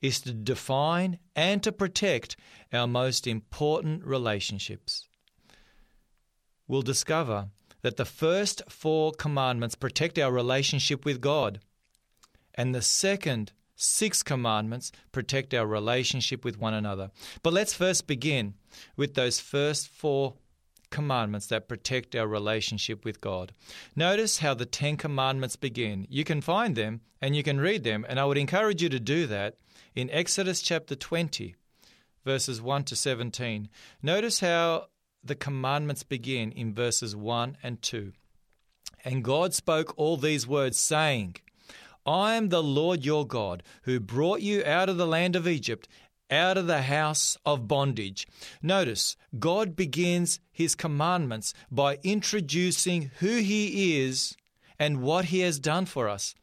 is 0.00 0.20
to 0.20 0.32
define 0.32 1.18
and 1.34 1.60
to 1.64 1.72
protect 1.72 2.36
our 2.72 2.86
most 2.86 3.26
important 3.26 4.06
relationships. 4.06 5.08
We'll 6.68 6.82
discover 6.82 7.48
that 7.80 7.96
the 7.96 8.04
first 8.04 8.62
four 8.68 9.10
commandments 9.10 9.74
protect 9.74 10.20
our 10.20 10.30
relationship 10.30 11.04
with 11.04 11.20
God, 11.20 11.58
and 12.54 12.72
the 12.72 12.80
second 12.80 13.50
six 13.74 14.22
commandments 14.22 14.92
protect 15.10 15.52
our 15.52 15.66
relationship 15.66 16.44
with 16.44 16.60
one 16.60 16.74
another. 16.74 17.10
But 17.42 17.54
let's 17.54 17.74
first 17.74 18.06
begin 18.06 18.54
with 18.96 19.14
those 19.14 19.40
first 19.40 19.88
four 19.88 20.34
commandments 20.92 21.48
that 21.48 21.66
protect 21.66 22.14
our 22.14 22.28
relationship 22.28 23.04
with 23.04 23.20
God. 23.20 23.52
Notice 23.96 24.38
how 24.38 24.54
the 24.54 24.66
Ten 24.66 24.96
Commandments 24.96 25.56
begin. 25.56 26.06
You 26.08 26.22
can 26.22 26.40
find 26.40 26.76
them 26.76 27.00
and 27.20 27.34
you 27.34 27.42
can 27.42 27.60
read 27.60 27.82
them, 27.82 28.06
and 28.08 28.20
I 28.20 28.24
would 28.24 28.38
encourage 28.38 28.82
you 28.82 28.88
to 28.90 29.00
do 29.00 29.26
that 29.26 29.56
in 29.94 30.08
Exodus 30.10 30.62
chapter 30.62 30.94
20, 30.94 31.56
verses 32.24 32.62
1 32.62 32.84
to 32.84 32.94
17. 32.94 33.68
Notice 34.02 34.40
how 34.40 34.86
the 35.24 35.34
commandments 35.34 36.02
begin 36.02 36.52
in 36.52 36.74
verses 36.74 37.16
1 37.16 37.56
and 37.62 37.80
2. 37.82 38.12
And 39.04 39.24
God 39.24 39.54
spoke 39.54 39.94
all 39.96 40.16
these 40.16 40.46
words, 40.46 40.78
saying, 40.78 41.36
I 42.04 42.34
am 42.34 42.48
the 42.48 42.62
Lord 42.62 43.04
your 43.04 43.26
God, 43.26 43.62
who 43.82 44.00
brought 44.00 44.40
you 44.42 44.64
out 44.64 44.88
of 44.88 44.96
the 44.96 45.06
land 45.06 45.36
of 45.36 45.46
Egypt, 45.46 45.86
out 46.32 46.56
of 46.56 46.66
the 46.66 46.82
house 46.82 47.36
of 47.44 47.68
bondage. 47.68 48.26
Notice, 48.62 49.16
God 49.38 49.76
begins 49.76 50.40
his 50.50 50.74
commandments 50.74 51.52
by 51.70 51.98
introducing 52.02 53.10
who 53.18 53.36
he 53.36 54.00
is 54.00 54.36
and 54.78 55.02
what 55.02 55.26
he 55.26 55.40
has 55.40 55.60
done 55.60 55.86
for 55.86 56.08
us. 56.08 56.34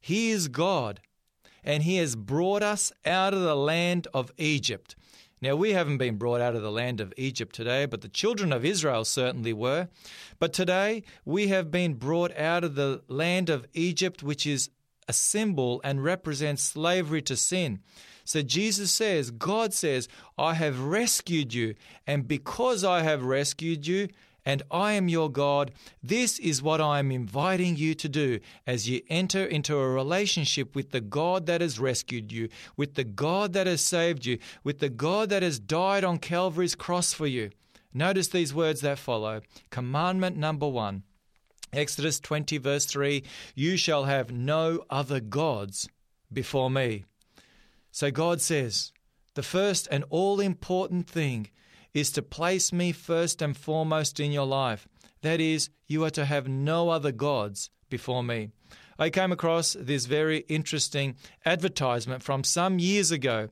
He 0.00 0.30
is 0.30 0.48
God, 0.48 1.00
and 1.64 1.82
he 1.82 1.96
has 1.96 2.14
brought 2.14 2.62
us 2.62 2.92
out 3.04 3.34
of 3.34 3.40
the 3.40 3.56
land 3.56 4.06
of 4.14 4.32
Egypt. 4.38 4.94
Now, 5.42 5.54
we 5.54 5.72
haven't 5.72 5.98
been 5.98 6.16
brought 6.16 6.40
out 6.40 6.54
of 6.54 6.62
the 6.62 6.70
land 6.70 7.00
of 7.00 7.12
Egypt 7.18 7.54
today, 7.54 7.84
but 7.84 8.00
the 8.00 8.08
children 8.08 8.52
of 8.52 8.64
Israel 8.64 9.04
certainly 9.04 9.52
were. 9.52 9.88
But 10.38 10.54
today, 10.54 11.02
we 11.26 11.48
have 11.48 11.70
been 11.70 11.94
brought 11.94 12.34
out 12.36 12.64
of 12.64 12.74
the 12.74 13.02
land 13.08 13.50
of 13.50 13.66
Egypt, 13.74 14.22
which 14.22 14.46
is 14.46 14.70
a 15.08 15.12
symbol 15.12 15.80
and 15.84 16.02
represents 16.02 16.62
slavery 16.62 17.20
to 17.22 17.36
sin. 17.36 17.80
So 18.26 18.42
Jesus 18.42 18.92
says, 18.92 19.30
God 19.30 19.72
says, 19.72 20.08
I 20.36 20.54
have 20.54 20.80
rescued 20.80 21.54
you, 21.54 21.74
and 22.06 22.26
because 22.26 22.82
I 22.82 23.02
have 23.02 23.24
rescued 23.24 23.86
you, 23.86 24.08
and 24.44 24.62
I 24.70 24.92
am 24.92 25.08
your 25.08 25.30
God, 25.30 25.72
this 26.02 26.38
is 26.38 26.62
what 26.62 26.80
I 26.80 26.98
am 26.98 27.10
inviting 27.10 27.76
you 27.76 27.94
to 27.94 28.08
do 28.08 28.38
as 28.66 28.88
you 28.88 29.00
enter 29.08 29.44
into 29.44 29.76
a 29.76 29.88
relationship 29.88 30.74
with 30.74 30.90
the 30.90 31.00
God 31.00 31.46
that 31.46 31.60
has 31.60 31.80
rescued 31.80 32.30
you, 32.30 32.48
with 32.76 32.94
the 32.94 33.04
God 33.04 33.52
that 33.54 33.66
has 33.66 33.80
saved 33.80 34.24
you, 34.24 34.38
with 34.62 34.78
the 34.78 34.88
God 34.88 35.30
that 35.30 35.42
has 35.42 35.58
died 35.58 36.04
on 36.04 36.18
Calvary's 36.18 36.76
cross 36.76 37.12
for 37.12 37.26
you. 37.26 37.50
Notice 37.92 38.28
these 38.28 38.54
words 38.54 38.82
that 38.82 38.98
follow. 38.98 39.40
Commandment 39.70 40.36
number 40.36 40.68
one 40.68 41.02
Exodus 41.72 42.20
20, 42.20 42.58
verse 42.58 42.86
3 42.86 43.22
You 43.54 43.76
shall 43.76 44.04
have 44.04 44.32
no 44.32 44.84
other 44.90 45.20
gods 45.20 45.88
before 46.32 46.70
me. 46.70 47.04
So 47.96 48.10
God 48.10 48.42
says, 48.42 48.92
the 49.36 49.42
first 49.42 49.88
and 49.90 50.04
all 50.10 50.38
important 50.38 51.08
thing 51.08 51.48
is 51.94 52.10
to 52.10 52.20
place 52.20 52.70
me 52.70 52.92
first 52.92 53.40
and 53.40 53.56
foremost 53.56 54.20
in 54.20 54.32
your 54.32 54.44
life. 54.44 54.86
That 55.22 55.40
is, 55.40 55.70
you 55.86 56.04
are 56.04 56.10
to 56.10 56.26
have 56.26 56.46
no 56.46 56.90
other 56.90 57.10
gods 57.10 57.70
before 57.88 58.22
me. 58.22 58.50
I 58.98 59.08
came 59.08 59.32
across 59.32 59.74
this 59.80 60.04
very 60.04 60.40
interesting 60.40 61.16
advertisement 61.46 62.22
from 62.22 62.44
some 62.44 62.78
years 62.78 63.10
ago 63.10 63.48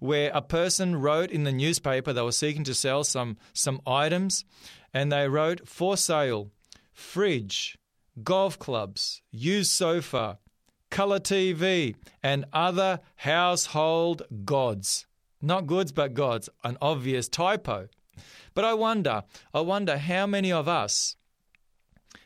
where 0.00 0.32
a 0.34 0.42
person 0.42 0.96
wrote 0.96 1.30
in 1.30 1.44
the 1.44 1.52
newspaper 1.52 2.12
they 2.12 2.22
were 2.22 2.32
seeking 2.32 2.64
to 2.64 2.74
sell 2.74 3.04
some, 3.04 3.36
some 3.52 3.80
items 3.86 4.44
and 4.92 5.12
they 5.12 5.28
wrote 5.28 5.68
for 5.68 5.96
sale 5.96 6.50
fridge, 6.92 7.78
golf 8.24 8.58
clubs, 8.58 9.22
used 9.30 9.70
sofa, 9.70 10.40
colour 10.94 11.18
TV, 11.18 11.96
and 12.22 12.44
other 12.52 13.00
household 13.16 14.22
gods. 14.44 15.06
Not 15.42 15.66
goods, 15.66 15.90
but 15.90 16.14
gods. 16.14 16.48
An 16.62 16.78
obvious 16.80 17.28
typo. 17.28 17.88
But 18.54 18.64
I 18.64 18.74
wonder, 18.74 19.24
I 19.52 19.60
wonder 19.60 19.98
how 19.98 20.28
many 20.28 20.52
of 20.52 20.68
us 20.68 21.16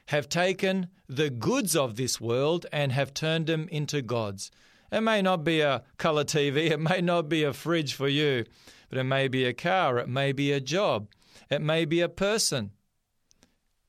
have 0.08 0.28
taken 0.28 0.88
the 1.08 1.30
goods 1.30 1.74
of 1.74 1.96
this 1.96 2.20
world 2.20 2.66
and 2.70 2.92
have 2.92 3.14
turned 3.14 3.46
them 3.46 3.68
into 3.70 4.02
gods. 4.02 4.50
It 4.92 5.00
may 5.00 5.22
not 5.22 5.44
be 5.44 5.62
a 5.62 5.82
colour 5.96 6.24
TV, 6.24 6.70
it 6.70 6.80
may 6.80 7.00
not 7.00 7.30
be 7.30 7.44
a 7.44 7.54
fridge 7.54 7.94
for 7.94 8.08
you, 8.08 8.44
but 8.90 8.98
it 8.98 9.04
may 9.04 9.28
be 9.28 9.46
a 9.46 9.54
car, 9.54 9.96
it 9.98 10.10
may 10.10 10.32
be 10.32 10.52
a 10.52 10.60
job, 10.60 11.08
it 11.48 11.62
may 11.62 11.86
be 11.86 12.02
a 12.02 12.08
person 12.10 12.72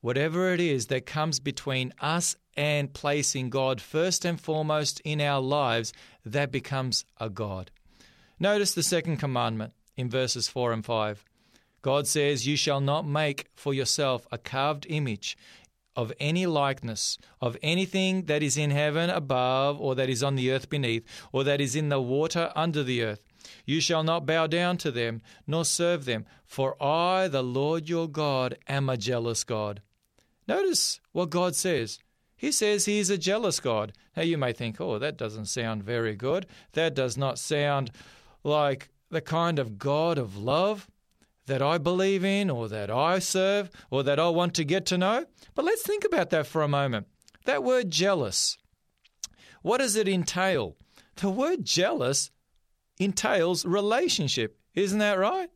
whatever 0.00 0.52
it 0.52 0.60
is 0.60 0.86
that 0.86 1.06
comes 1.06 1.40
between 1.40 1.92
us 2.00 2.36
and 2.56 2.92
placing 2.92 3.50
God 3.50 3.80
first 3.80 4.24
and 4.24 4.40
foremost 4.40 5.00
in 5.00 5.20
our 5.20 5.40
lives, 5.40 5.92
that 6.24 6.50
becomes 6.50 7.04
a 7.18 7.30
God. 7.30 7.70
Notice 8.38 8.74
the 8.74 8.82
second 8.82 9.18
commandment 9.18 9.72
in 9.96 10.08
verses 10.08 10.48
4 10.48 10.72
and 10.72 10.84
5. 10.84 11.24
God 11.82 12.06
says, 12.06 12.46
You 12.46 12.56
shall 12.56 12.80
not 12.80 13.06
make 13.06 13.48
for 13.54 13.72
yourself 13.72 14.26
a 14.30 14.38
carved 14.38 14.86
image 14.88 15.36
of 15.96 16.12
any 16.20 16.46
likeness 16.46 17.18
of 17.40 17.56
anything 17.62 18.22
that 18.22 18.42
is 18.42 18.56
in 18.56 18.70
heaven 18.70 19.10
above, 19.10 19.80
or 19.80 19.94
that 19.94 20.08
is 20.08 20.22
on 20.22 20.36
the 20.36 20.50
earth 20.50 20.70
beneath, 20.70 21.04
or 21.32 21.44
that 21.44 21.60
is 21.60 21.74
in 21.74 21.88
the 21.88 22.00
water 22.00 22.52
under 22.54 22.82
the 22.82 23.02
earth. 23.02 23.22
You 23.66 23.80
shall 23.80 24.02
not 24.02 24.26
bow 24.26 24.46
down 24.46 24.76
to 24.78 24.90
them, 24.90 25.20
nor 25.46 25.64
serve 25.64 26.04
them, 26.04 26.26
for 26.44 26.80
I, 26.82 27.28
the 27.28 27.42
Lord 27.42 27.88
your 27.88 28.08
God, 28.08 28.56
am 28.68 28.88
a 28.88 28.96
jealous 28.96 29.44
God. 29.44 29.82
Notice 30.50 30.98
what 31.12 31.30
God 31.30 31.54
says. 31.54 32.00
He 32.36 32.50
says 32.50 32.84
he 32.84 32.98
is 32.98 33.08
a 33.08 33.16
jealous 33.16 33.60
God. 33.60 33.92
Now 34.16 34.24
you 34.24 34.36
may 34.36 34.52
think, 34.52 34.80
oh, 34.80 34.98
that 34.98 35.16
doesn't 35.16 35.46
sound 35.46 35.84
very 35.84 36.16
good. 36.16 36.44
That 36.72 36.92
does 36.92 37.16
not 37.16 37.38
sound 37.38 37.92
like 38.42 38.88
the 39.10 39.20
kind 39.20 39.60
of 39.60 39.78
God 39.78 40.18
of 40.18 40.36
love 40.36 40.90
that 41.46 41.62
I 41.62 41.78
believe 41.78 42.24
in 42.24 42.50
or 42.50 42.68
that 42.68 42.90
I 42.90 43.20
serve 43.20 43.70
or 43.92 44.02
that 44.02 44.18
I 44.18 44.28
want 44.30 44.54
to 44.54 44.64
get 44.64 44.86
to 44.86 44.98
know. 44.98 45.24
But 45.54 45.66
let's 45.66 45.82
think 45.82 46.04
about 46.04 46.30
that 46.30 46.48
for 46.48 46.62
a 46.62 46.68
moment. 46.68 47.06
That 47.44 47.62
word 47.62 47.88
jealous, 47.88 48.58
what 49.62 49.78
does 49.78 49.94
it 49.94 50.08
entail? 50.08 50.76
The 51.14 51.30
word 51.30 51.64
jealous 51.64 52.32
entails 52.98 53.64
relationship. 53.64 54.58
Isn't 54.74 54.98
that 54.98 55.16
right? 55.16 55.50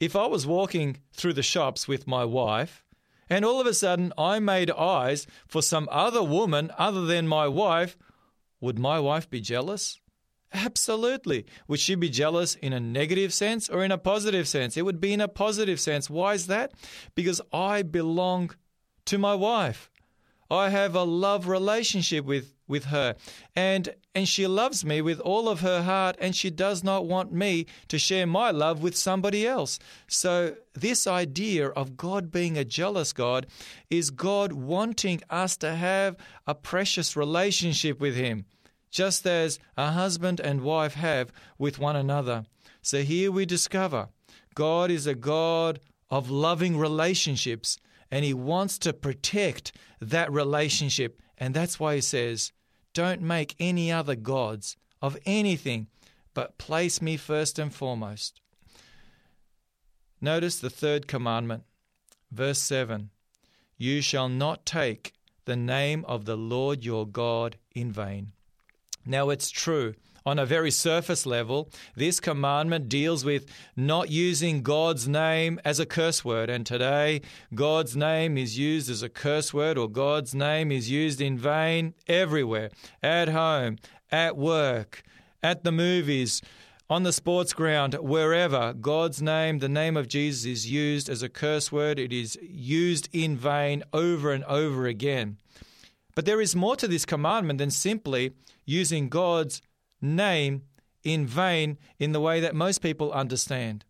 If 0.00 0.14
I 0.14 0.26
was 0.26 0.46
walking 0.46 0.98
through 1.14 1.32
the 1.32 1.42
shops 1.42 1.88
with 1.88 2.06
my 2.06 2.26
wife 2.26 2.84
and 3.30 3.44
all 3.44 3.60
of 3.60 3.66
a 3.66 3.72
sudden 3.72 4.12
I 4.18 4.40
made 4.40 4.70
eyes 4.72 5.26
for 5.46 5.62
some 5.62 5.88
other 5.90 6.22
woman 6.22 6.70
other 6.76 7.06
than 7.06 7.28
my 7.28 7.48
wife, 7.48 7.96
would 8.60 8.78
my 8.78 9.00
wife 9.00 9.30
be 9.30 9.40
jealous? 9.40 10.00
Absolutely. 10.52 11.46
Would 11.68 11.78
she 11.78 11.94
be 11.94 12.08
jealous 12.08 12.56
in 12.56 12.72
a 12.72 12.80
negative 12.80 13.32
sense 13.32 13.68
or 13.68 13.84
in 13.84 13.92
a 13.92 13.98
positive 13.98 14.48
sense? 14.48 14.76
It 14.76 14.84
would 14.84 15.00
be 15.00 15.12
in 15.12 15.20
a 15.20 15.28
positive 15.28 15.78
sense. 15.78 16.10
Why 16.10 16.34
is 16.34 16.48
that? 16.48 16.72
Because 17.14 17.40
I 17.52 17.82
belong 17.82 18.50
to 19.06 19.16
my 19.16 19.34
wife. 19.34 19.90
I 20.50 20.70
have 20.70 20.96
a 20.96 21.04
love 21.04 21.46
relationship 21.46 22.24
with, 22.24 22.54
with 22.66 22.86
her. 22.86 23.14
And 23.54 23.94
and 24.14 24.28
she 24.28 24.46
loves 24.46 24.84
me 24.84 25.00
with 25.00 25.20
all 25.20 25.48
of 25.48 25.60
her 25.60 25.82
heart, 25.82 26.16
and 26.20 26.34
she 26.34 26.50
does 26.50 26.82
not 26.82 27.06
want 27.06 27.32
me 27.32 27.66
to 27.88 27.98
share 27.98 28.26
my 28.26 28.50
love 28.50 28.82
with 28.82 28.96
somebody 28.96 29.46
else. 29.46 29.78
So, 30.08 30.56
this 30.74 31.06
idea 31.06 31.68
of 31.68 31.96
God 31.96 32.32
being 32.32 32.58
a 32.58 32.64
jealous 32.64 33.12
God 33.12 33.46
is 33.88 34.10
God 34.10 34.52
wanting 34.52 35.22
us 35.30 35.56
to 35.58 35.74
have 35.74 36.16
a 36.46 36.54
precious 36.54 37.16
relationship 37.16 38.00
with 38.00 38.16
Him 38.16 38.46
just 38.90 39.26
as 39.26 39.58
a 39.76 39.92
husband 39.92 40.40
and 40.40 40.60
wife 40.62 40.94
have 40.94 41.32
with 41.58 41.78
one 41.78 41.96
another. 41.96 42.44
So 42.82 43.02
here 43.02 43.30
we 43.30 43.46
discover 43.46 44.08
God 44.54 44.90
is 44.90 45.06
a 45.06 45.14
God 45.14 45.80
of 46.10 46.28
loving 46.30 46.76
relationships, 46.76 47.78
and 48.10 48.24
He 48.24 48.34
wants 48.34 48.78
to 48.80 48.92
protect 48.92 49.72
that 50.00 50.30
relationship. 50.32 51.20
And 51.38 51.54
that's 51.54 51.78
why 51.78 51.94
He 51.94 52.00
says, 52.00 52.52
Don't 52.92 53.22
make 53.22 53.54
any 53.58 53.92
other 53.92 54.16
gods 54.16 54.76
of 55.00 55.16
anything, 55.24 55.86
but 56.34 56.58
place 56.58 57.00
me 57.00 57.16
first 57.16 57.58
and 57.58 57.72
foremost. 57.72 58.40
Notice 60.20 60.58
the 60.58 60.70
third 60.70 61.06
commandment, 61.06 61.64
verse 62.30 62.58
7 62.58 63.10
You 63.78 64.00
shall 64.00 64.28
not 64.28 64.66
take 64.66 65.14
the 65.44 65.56
name 65.56 66.04
of 66.06 66.24
the 66.24 66.36
Lord 66.36 66.84
your 66.84 67.06
God 67.06 67.56
in 67.74 67.90
vain. 67.90 68.32
Now, 69.06 69.30
it's 69.30 69.50
true. 69.50 69.94
On 70.26 70.38
a 70.38 70.46
very 70.46 70.70
surface 70.70 71.24
level, 71.24 71.70
this 71.96 72.20
commandment 72.20 72.88
deals 72.88 73.24
with 73.24 73.46
not 73.76 74.10
using 74.10 74.62
God's 74.62 75.08
name 75.08 75.60
as 75.64 75.80
a 75.80 75.86
curse 75.86 76.24
word. 76.24 76.50
And 76.50 76.66
today, 76.66 77.22
God's 77.54 77.96
name 77.96 78.36
is 78.36 78.58
used 78.58 78.90
as 78.90 79.02
a 79.02 79.08
curse 79.08 79.54
word, 79.54 79.78
or 79.78 79.88
God's 79.88 80.34
name 80.34 80.70
is 80.70 80.90
used 80.90 81.20
in 81.20 81.38
vain 81.38 81.94
everywhere 82.06 82.70
at 83.02 83.28
home, 83.28 83.78
at 84.12 84.36
work, 84.36 85.02
at 85.42 85.64
the 85.64 85.72
movies, 85.72 86.42
on 86.90 87.04
the 87.04 87.12
sports 87.12 87.52
ground, 87.52 87.94
wherever 87.94 88.72
God's 88.72 89.22
name, 89.22 89.60
the 89.60 89.68
name 89.68 89.96
of 89.96 90.08
Jesus, 90.08 90.44
is 90.44 90.70
used 90.70 91.08
as 91.08 91.22
a 91.22 91.28
curse 91.28 91.70
word. 91.70 92.00
It 92.00 92.12
is 92.12 92.36
used 92.42 93.08
in 93.12 93.36
vain 93.36 93.84
over 93.92 94.32
and 94.32 94.42
over 94.44 94.86
again. 94.86 95.36
But 96.16 96.26
there 96.26 96.40
is 96.40 96.56
more 96.56 96.74
to 96.74 96.88
this 96.88 97.06
commandment 97.06 97.60
than 97.60 97.70
simply 97.70 98.32
using 98.66 99.08
God's 99.08 99.62
name 100.00 100.62
in 101.02 101.26
vain 101.26 101.78
in 101.98 102.12
the 102.12 102.20
way 102.20 102.40
that 102.40 102.54
most 102.54 102.78
people 102.78 103.12
understand. 103.12 103.84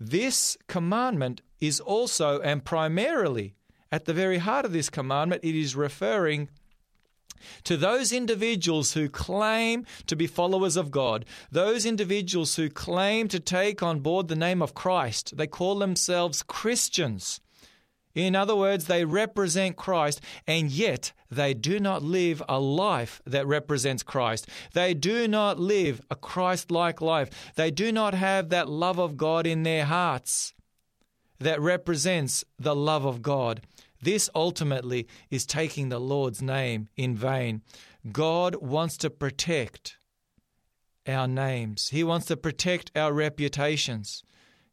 This 0.00 0.56
commandment 0.66 1.40
is 1.60 1.80
also 1.80 2.40
and 2.40 2.64
primarily 2.64 3.54
at 3.90 4.04
the 4.04 4.14
very 4.14 4.38
heart 4.38 4.64
of 4.64 4.72
this 4.72 4.90
commandment, 4.90 5.44
it 5.44 5.54
is 5.54 5.74
referring 5.74 6.48
to 7.64 7.76
those 7.76 8.12
individuals 8.12 8.92
who 8.92 9.08
claim 9.08 9.86
to 10.06 10.16
be 10.16 10.26
followers 10.26 10.76
of 10.76 10.90
God, 10.90 11.24
those 11.50 11.86
individuals 11.86 12.56
who 12.56 12.68
claim 12.68 13.28
to 13.28 13.40
take 13.40 13.82
on 13.82 14.00
board 14.00 14.28
the 14.28 14.36
name 14.36 14.60
of 14.60 14.74
Christ. 14.74 15.36
They 15.36 15.46
call 15.46 15.78
themselves 15.78 16.42
Christians. 16.42 17.40
In 18.18 18.34
other 18.34 18.56
words, 18.56 18.86
they 18.86 19.04
represent 19.04 19.76
Christ, 19.76 20.20
and 20.44 20.72
yet 20.72 21.12
they 21.30 21.54
do 21.54 21.78
not 21.78 22.02
live 22.02 22.42
a 22.48 22.58
life 22.58 23.22
that 23.24 23.46
represents 23.46 24.02
Christ. 24.02 24.48
They 24.72 24.92
do 24.92 25.28
not 25.28 25.60
live 25.60 26.00
a 26.10 26.16
Christ 26.16 26.72
like 26.72 27.00
life. 27.00 27.30
They 27.54 27.70
do 27.70 27.92
not 27.92 28.14
have 28.14 28.48
that 28.48 28.68
love 28.68 28.98
of 28.98 29.16
God 29.16 29.46
in 29.46 29.62
their 29.62 29.84
hearts 29.84 30.52
that 31.38 31.60
represents 31.60 32.44
the 32.58 32.74
love 32.74 33.04
of 33.04 33.22
God. 33.22 33.60
This 34.02 34.28
ultimately 34.34 35.06
is 35.30 35.46
taking 35.46 35.88
the 35.88 36.00
Lord's 36.00 36.42
name 36.42 36.88
in 36.96 37.14
vain. 37.14 37.62
God 38.10 38.56
wants 38.56 38.96
to 38.96 39.10
protect 39.10 39.96
our 41.06 41.28
names, 41.28 41.90
He 41.90 42.02
wants 42.02 42.26
to 42.26 42.36
protect 42.36 42.90
our 42.96 43.12
reputations. 43.12 44.24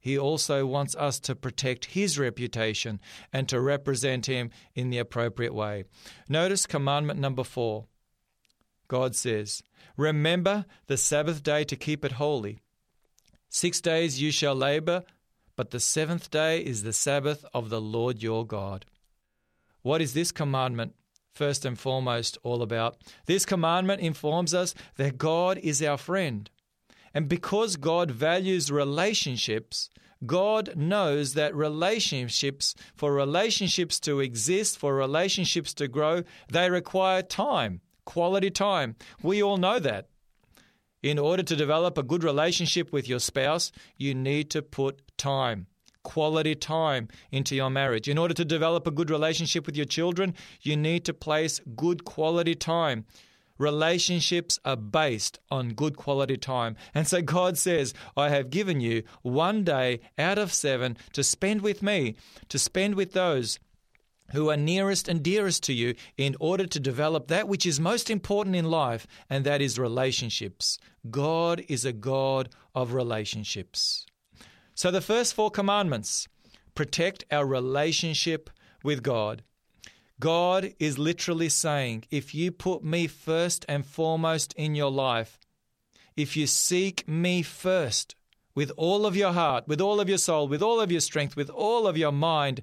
He 0.05 0.19
also 0.19 0.67
wants 0.67 0.93
us 0.93 1.19
to 1.21 1.33
protect 1.33 1.85
his 1.85 2.19
reputation 2.19 3.01
and 3.33 3.49
to 3.49 3.59
represent 3.59 4.27
him 4.27 4.51
in 4.75 4.91
the 4.91 4.99
appropriate 4.99 5.55
way. 5.55 5.85
Notice 6.29 6.67
commandment 6.67 7.19
number 7.19 7.43
four. 7.43 7.87
God 8.87 9.15
says, 9.15 9.63
Remember 9.97 10.65
the 10.85 10.95
Sabbath 10.95 11.41
day 11.41 11.63
to 11.63 11.75
keep 11.75 12.05
it 12.05 12.11
holy. 12.11 12.59
Six 13.49 13.81
days 13.81 14.21
you 14.21 14.29
shall 14.29 14.53
labor, 14.53 15.05
but 15.55 15.71
the 15.71 15.79
seventh 15.79 16.29
day 16.29 16.59
is 16.59 16.83
the 16.83 16.93
Sabbath 16.93 17.43
of 17.51 17.71
the 17.71 17.81
Lord 17.81 18.21
your 18.21 18.45
God. 18.45 18.85
What 19.81 20.03
is 20.03 20.13
this 20.13 20.31
commandment? 20.31 20.93
First 21.33 21.65
and 21.65 21.79
foremost, 21.79 22.37
all 22.43 22.61
about. 22.61 22.97
This 23.25 23.43
commandment 23.43 24.01
informs 24.01 24.53
us 24.53 24.75
that 24.97 25.17
God 25.17 25.57
is 25.57 25.81
our 25.81 25.97
friend. 25.97 26.47
And 27.15 27.29
because 27.29 27.77
God 27.77 28.11
values 28.11 28.69
relationships, 28.69 29.89
God 30.25 30.75
knows 30.75 31.33
that 31.33 31.55
relationships, 31.55 32.75
for 32.93 33.13
relationships 33.13 34.01
to 34.01 34.19
exist, 34.19 34.77
for 34.77 34.93
relationships 34.93 35.73
to 35.75 35.87
grow, 35.87 36.23
they 36.51 36.69
require 36.69 37.21
time, 37.21 37.79
quality 38.03 38.49
time. 38.49 38.97
We 39.23 39.41
all 39.41 39.55
know 39.55 39.79
that. 39.79 40.09
In 41.01 41.17
order 41.17 41.43
to 41.43 41.55
develop 41.55 41.97
a 41.97 42.03
good 42.03 42.23
relationship 42.23 42.91
with 42.91 43.07
your 43.07 43.19
spouse, 43.19 43.71
you 43.95 44.13
need 44.13 44.49
to 44.51 44.61
put 44.61 45.01
time, 45.17 45.67
quality 46.03 46.55
time 46.55 47.07
into 47.31 47.55
your 47.55 47.69
marriage. 47.69 48.09
In 48.09 48.17
order 48.17 48.33
to 48.33 48.43
develop 48.43 48.87
a 48.87 48.91
good 48.91 49.09
relationship 49.09 49.65
with 49.65 49.77
your 49.77 49.85
children, 49.85 50.33
you 50.61 50.75
need 50.75 51.05
to 51.05 51.13
place 51.13 51.61
good 51.77 52.03
quality 52.03 52.55
time 52.55 53.05
Relationships 53.57 54.59
are 54.65 54.75
based 54.75 55.39
on 55.49 55.73
good 55.73 55.95
quality 55.95 56.37
time. 56.37 56.75
And 56.93 57.07
so 57.07 57.21
God 57.21 57.57
says, 57.57 57.93
I 58.17 58.29
have 58.29 58.49
given 58.49 58.81
you 58.81 59.03
one 59.21 59.63
day 59.63 60.01
out 60.17 60.37
of 60.37 60.53
seven 60.53 60.97
to 61.13 61.23
spend 61.23 61.61
with 61.61 61.81
me, 61.81 62.15
to 62.49 62.59
spend 62.59 62.95
with 62.95 63.13
those 63.13 63.59
who 64.31 64.49
are 64.49 64.57
nearest 64.57 65.07
and 65.07 65.23
dearest 65.23 65.63
to 65.63 65.73
you 65.73 65.95
in 66.17 66.35
order 66.39 66.65
to 66.65 66.79
develop 66.79 67.27
that 67.27 67.47
which 67.47 67.65
is 67.65 67.79
most 67.79 68.09
important 68.09 68.55
in 68.55 68.65
life, 68.65 69.05
and 69.29 69.45
that 69.45 69.61
is 69.61 69.77
relationships. 69.77 70.79
God 71.09 71.63
is 71.67 71.85
a 71.85 71.93
God 71.93 72.49
of 72.73 72.93
relationships. 72.93 74.05
So 74.73 74.91
the 74.91 75.01
first 75.01 75.33
four 75.33 75.51
commandments 75.51 76.27
protect 76.73 77.23
our 77.31 77.45
relationship 77.45 78.49
with 78.83 79.03
God. 79.03 79.43
God 80.19 80.73
is 80.79 80.97
literally 80.97 81.49
saying, 81.49 82.05
if 82.09 82.33
you 82.33 82.51
put 82.51 82.83
me 82.83 83.07
first 83.07 83.65
and 83.67 83.85
foremost 83.85 84.53
in 84.53 84.73
your 84.73 84.91
life, 84.91 85.39
if 86.15 86.37
you 86.37 86.47
seek 86.47 87.07
me 87.07 87.41
first 87.41 88.15
with 88.55 88.71
all 88.77 89.05
of 89.05 89.17
your 89.17 89.33
heart, 89.33 89.67
with 89.67 89.81
all 89.81 89.99
of 89.99 90.07
your 90.07 90.17
soul, 90.17 90.47
with 90.47 90.61
all 90.61 90.79
of 90.79 90.89
your 90.89 91.01
strength, 91.01 91.35
with 91.35 91.49
all 91.49 91.85
of 91.85 91.97
your 91.97 92.13
mind, 92.13 92.61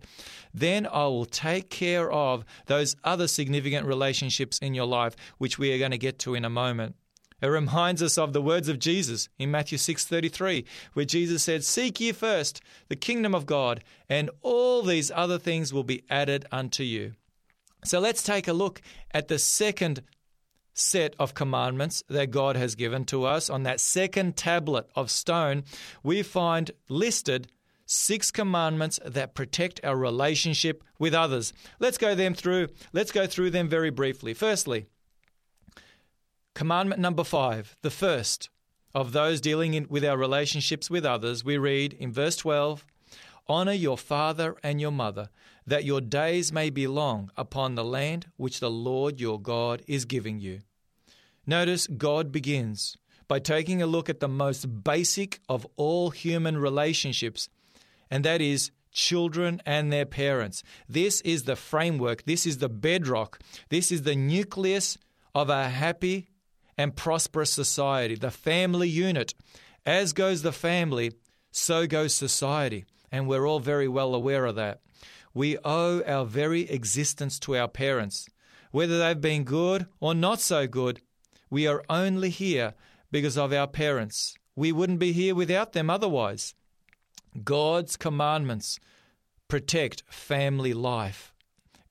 then 0.55 0.87
I 0.87 1.05
will 1.05 1.27
take 1.27 1.69
care 1.69 2.11
of 2.11 2.47
those 2.67 2.97
other 3.05 3.29
significant 3.29 3.87
relationships 3.87 4.59
in 4.59 4.73
your 4.73 4.87
life, 4.87 5.15
which 5.37 5.59
we 5.59 5.75
are 5.75 5.79
going 5.79 5.91
to 5.91 5.99
get 5.99 6.19
to 6.21 6.35
in 6.35 6.47
a 6.47 6.51
moment. 6.51 6.97
It 7.43 7.49
reminds 7.49 8.03
us 8.03 8.17
of 8.17 8.33
the 8.33 8.41
words 8.41 8.69
of 8.69 8.79
Jesus 8.79 9.29
in 9.39 9.51
Matthew 9.51 9.77
6:33, 9.77 10.65
where 10.95 11.05
Jesus 11.05 11.43
said, 11.43 11.65
"Seek 11.65 12.01
ye 12.01 12.13
first 12.13 12.63
the 12.89 12.97
kingdom 12.97 13.35
of 13.35 13.45
God, 13.45 13.85
and 14.09 14.31
all 14.41 14.83
these 14.83 15.11
other 15.11 15.39
things 15.39 15.73
will 15.73 15.83
be 15.83 16.05
added 16.09 16.47
unto 16.51 16.85
you." 16.85 17.15
So 17.85 17.99
let's 17.99 18.23
take 18.23 18.49
a 18.49 18.53
look 18.53 18.81
at 19.13 19.29
the 19.29 19.39
second 19.39 20.03
set 20.75 21.15
of 21.19 21.35
commandments 21.35 22.03
that 22.09 22.31
God 22.31 22.57
has 22.57 22.75
given 22.75 23.05
to 23.07 23.25
us. 23.25 23.51
On 23.51 23.65
that 23.65 23.81
second 23.81 24.37
tablet 24.37 24.89
of 24.95 25.11
stone, 25.11 25.65
we 26.03 26.23
find 26.23 26.71
listed 26.89 27.49
six 27.85 28.31
commandments 28.31 28.99
that 29.05 29.35
protect 29.35 29.81
our 29.85 29.97
relationship 29.97 30.83
with 30.99 31.13
others. 31.13 31.53
Let's 31.79 31.99
go 31.99 32.15
them 32.15 32.35
through. 32.35 32.69
Let's 32.93 33.13
go 33.13 33.27
through 33.27 33.51
them 33.51 33.69
very 33.69 33.91
briefly. 33.91 34.33
Firstly, 34.33 34.87
Commandment 36.55 37.01
number 37.01 37.25
five, 37.25 37.77
the 37.81 37.91
first 37.91 38.51
of 38.95 39.13
those 39.13 39.41
dealing 39.41 39.73
in, 39.73 39.87
with 39.89 40.05
our 40.05 40.19
relationships 40.19 40.91
with 40.91 41.05
others, 41.05 41.43
we 41.43 41.57
read 41.57 41.95
in 41.95 42.13
verse 42.13 42.37
12 42.37 42.85
Honor 43.49 43.73
your 43.73 43.97
father 43.97 44.57
and 44.63 44.79
your 44.79 44.91
mother, 44.91 45.31
that 45.67 45.85
your 45.85 46.01
days 46.01 46.53
may 46.53 46.71
be 46.71 46.87
long 46.87 47.31
upon 47.37 47.75
the 47.75 47.85
land 47.85 48.27
which 48.37 48.61
the 48.61 48.71
Lord 48.71 49.21
your 49.21 49.41
God 49.41 49.83
is 49.87 50.05
giving 50.05 50.41
you. 50.41 50.61
Notice 51.47 51.87
God 51.87 52.31
begins 52.31 52.97
by 53.29 53.39
taking 53.39 53.81
a 53.81 53.87
look 53.87 54.09
at 54.09 54.21
the 54.21 54.29
most 54.29 54.85
basic 54.85 55.41
of 55.49 55.67
all 55.77 56.11
human 56.11 56.59
relationships, 56.59 57.49
and 58.11 58.25
that 58.25 58.41
is 58.41 58.71
children 58.93 59.61
and 59.65 59.91
their 59.91 60.05
parents. 60.05 60.63
This 60.89 61.21
is 61.23 61.45
the 61.45 61.57
framework, 61.57 62.25
this 62.25 62.47
is 62.47 62.59
the 62.59 62.69
bedrock, 62.69 63.41
this 63.71 63.91
is 63.91 64.03
the 64.03 64.15
nucleus 64.15 64.99
of 65.35 65.49
a 65.49 65.71
happy 65.71 66.29
and 66.77 66.95
prosperous 66.95 67.51
society, 67.51 68.15
the 68.15 68.31
family 68.31 68.89
unit. 68.89 69.35
As 69.87 70.13
goes 70.13 70.43
the 70.43 70.53
family, 70.53 71.13
so 71.51 71.87
goes 71.87 72.15
society, 72.15 72.85
and 73.11 73.27
we're 73.27 73.47
all 73.47 73.61
very 73.61 73.89
well 73.89 74.15
aware 74.15 74.45
of 74.45 74.57
that. 74.57 74.82
We 75.35 75.59
owe 75.65 76.03
our 76.03 76.25
very 76.25 76.63
existence 76.71 77.39
to 77.41 77.57
our 77.57 77.69
parents. 77.69 78.29
Whether 78.71 78.99
they've 78.99 79.21
been 79.21 79.45
good 79.45 79.87
or 80.01 80.15
not 80.15 80.41
so 80.41 80.67
good, 80.67 81.01
we 81.51 81.67
are 81.67 81.85
only 81.89 82.31
here 82.31 82.75
because 83.11 83.37
of 83.37 83.53
our 83.53 83.67
parents. 83.67 84.35
We 84.57 84.73
wouldn't 84.73 84.99
be 84.99 85.13
here 85.13 85.35
without 85.35 85.73
them 85.73 85.91
otherwise. 85.91 86.55
God's 87.45 87.97
commandments 87.97 88.79
protect 89.49 90.03
family 90.09 90.73
life. 90.73 91.33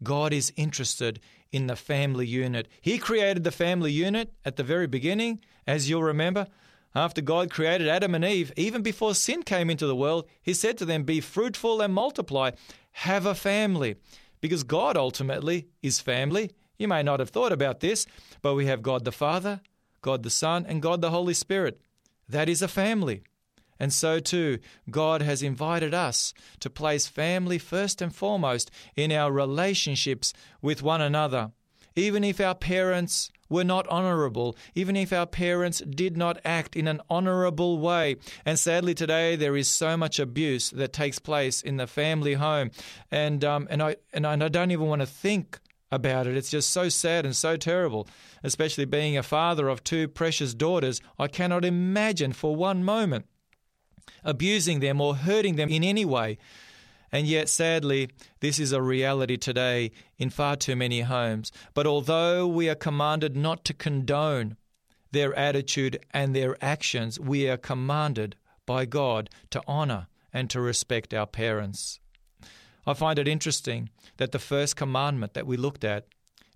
God 0.03 0.33
is 0.33 0.53
interested 0.55 1.19
in 1.51 1.67
the 1.67 1.75
family 1.75 2.25
unit. 2.25 2.67
He 2.81 2.97
created 2.97 3.43
the 3.43 3.51
family 3.51 3.91
unit 3.91 4.33
at 4.45 4.55
the 4.55 4.63
very 4.63 4.87
beginning, 4.87 5.41
as 5.67 5.89
you'll 5.89 6.03
remember. 6.03 6.47
After 6.93 7.21
God 7.21 7.49
created 7.49 7.87
Adam 7.87 8.15
and 8.15 8.25
Eve, 8.25 8.51
even 8.57 8.81
before 8.81 9.15
sin 9.15 9.43
came 9.43 9.69
into 9.69 9.87
the 9.87 9.95
world, 9.95 10.25
He 10.41 10.53
said 10.53 10.77
to 10.77 10.85
them, 10.85 11.03
Be 11.03 11.21
fruitful 11.21 11.81
and 11.81 11.93
multiply, 11.93 12.51
have 12.91 13.25
a 13.25 13.35
family. 13.35 13.95
Because 14.39 14.63
God 14.63 14.97
ultimately 14.97 15.67
is 15.81 15.99
family. 15.99 16.51
You 16.77 16.87
may 16.87 17.03
not 17.03 17.19
have 17.19 17.29
thought 17.29 17.51
about 17.51 17.79
this, 17.79 18.07
but 18.41 18.55
we 18.55 18.65
have 18.65 18.81
God 18.81 19.05
the 19.05 19.11
Father, 19.11 19.61
God 20.01 20.23
the 20.23 20.29
Son, 20.29 20.65
and 20.67 20.81
God 20.81 21.01
the 21.01 21.11
Holy 21.11 21.35
Spirit. 21.35 21.79
That 22.27 22.49
is 22.49 22.61
a 22.61 22.67
family. 22.67 23.21
And 23.79 23.91
so 23.91 24.19
too, 24.19 24.59
God 24.89 25.21
has 25.21 25.41
invited 25.41 25.93
us 25.93 26.33
to 26.59 26.69
place 26.69 27.07
family 27.07 27.57
first 27.57 28.01
and 28.01 28.13
foremost 28.13 28.69
in 28.95 29.11
our 29.11 29.31
relationships 29.31 30.33
with 30.61 30.83
one 30.83 31.01
another. 31.01 31.51
Even 31.95 32.23
if 32.23 32.39
our 32.39 32.55
parents 32.55 33.31
were 33.51 33.63
not 33.63 33.87
honourable, 33.87 34.55
even 34.73 34.95
if 34.95 35.13
our 35.13 35.27
parents 35.27 35.81
did 35.81 36.17
not 36.17 36.39
act 36.43 36.75
in 36.75 36.87
an 36.87 37.01
honourable 37.09 37.77
way. 37.77 38.15
And 38.45 38.57
sadly, 38.57 38.95
today 38.95 39.35
there 39.35 39.55
is 39.55 39.67
so 39.67 39.95
much 39.95 40.17
abuse 40.19 40.71
that 40.71 40.93
takes 40.93 41.19
place 41.19 41.61
in 41.61 41.77
the 41.77 41.85
family 41.85 42.33
home, 42.33 42.71
and 43.11 43.43
um, 43.45 43.67
and 43.69 43.83
I 43.83 43.97
and 44.13 44.25
I 44.25 44.47
don't 44.47 44.71
even 44.71 44.87
want 44.87 45.01
to 45.01 45.05
think 45.05 45.59
about 45.91 46.25
it. 46.25 46.37
It's 46.37 46.49
just 46.49 46.69
so 46.69 46.89
sad 46.89 47.25
and 47.25 47.35
so 47.35 47.57
terrible. 47.57 48.07
Especially 48.43 48.85
being 48.85 49.17
a 49.17 49.23
father 49.23 49.67
of 49.67 49.83
two 49.83 50.07
precious 50.07 50.53
daughters, 50.55 51.01
I 51.19 51.27
cannot 51.27 51.65
imagine 51.65 52.33
for 52.33 52.55
one 52.55 52.83
moment 52.83 53.25
abusing 54.23 54.79
them 54.79 55.01
or 55.01 55.15
hurting 55.15 55.55
them 55.55 55.69
in 55.69 55.83
any 55.83 56.05
way. 56.05 56.37
And 57.11 57.27
yet, 57.27 57.49
sadly, 57.49 58.09
this 58.39 58.59
is 58.59 58.71
a 58.71 58.81
reality 58.81 59.37
today 59.37 59.91
in 60.17 60.29
far 60.29 60.55
too 60.55 60.75
many 60.75 61.01
homes. 61.01 61.51
But 61.73 61.85
although 61.85 62.47
we 62.47 62.69
are 62.69 62.75
commanded 62.75 63.35
not 63.35 63.65
to 63.65 63.73
condone 63.73 64.55
their 65.11 65.33
attitude 65.37 65.99
and 66.11 66.33
their 66.33 66.55
actions, 66.63 67.19
we 67.19 67.49
are 67.49 67.57
commanded 67.57 68.37
by 68.65 68.85
God 68.85 69.29
to 69.49 69.61
honour 69.67 70.07
and 70.31 70.49
to 70.49 70.61
respect 70.61 71.13
our 71.13 71.27
parents. 71.27 71.99
I 72.85 72.93
find 72.93 73.19
it 73.19 73.27
interesting 73.27 73.89
that 74.17 74.31
the 74.31 74.39
first 74.39 74.75
commandment 74.75 75.33
that 75.33 75.45
we 75.45 75.57
looked 75.57 75.83
at 75.83 76.07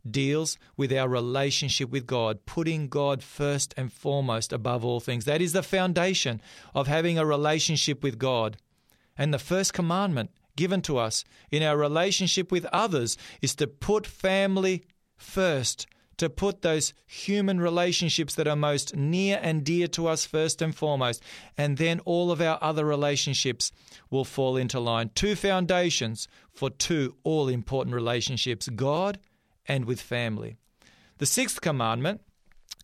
deals 0.09 0.57
with 0.77 0.93
our 0.93 1.09
relationship 1.09 1.89
with 1.89 2.05
God, 2.05 2.45
putting 2.45 2.87
God 2.87 3.23
first 3.23 3.73
and 3.75 3.91
foremost 3.91 4.53
above 4.53 4.85
all 4.85 4.99
things. 4.99 5.25
That 5.25 5.41
is 5.41 5.53
the 5.53 5.63
foundation 5.63 6.41
of 6.73 6.87
having 6.87 7.17
a 7.17 7.25
relationship 7.25 8.03
with 8.03 8.17
God. 8.17 8.57
And 9.17 9.33
the 9.33 9.39
first 9.39 9.73
commandment 9.73 10.31
given 10.55 10.81
to 10.83 10.97
us 10.97 11.23
in 11.51 11.63
our 11.63 11.77
relationship 11.77 12.51
with 12.51 12.65
others 12.65 13.17
is 13.41 13.55
to 13.55 13.67
put 13.67 14.07
family 14.07 14.85
first, 15.17 15.87
to 16.17 16.29
put 16.29 16.61
those 16.61 16.93
human 17.05 17.59
relationships 17.59 18.35
that 18.35 18.47
are 18.47 18.55
most 18.55 18.95
near 18.95 19.39
and 19.41 19.63
dear 19.63 19.87
to 19.87 20.07
us 20.07 20.25
first 20.25 20.61
and 20.61 20.75
foremost, 20.75 21.21
and 21.57 21.77
then 21.77 21.99
all 22.01 22.31
of 22.31 22.41
our 22.41 22.57
other 22.61 22.85
relationships 22.85 23.71
will 24.09 24.25
fall 24.25 24.57
into 24.57 24.79
line. 24.79 25.11
Two 25.15 25.35
foundations 25.35 26.27
for 26.51 26.69
two 26.69 27.15
all 27.23 27.47
important 27.47 27.95
relationships 27.95 28.69
God 28.69 29.19
and 29.67 29.85
with 29.85 29.99
family. 29.99 30.55
The 31.17 31.25
sixth 31.25 31.61
commandment 31.61 32.21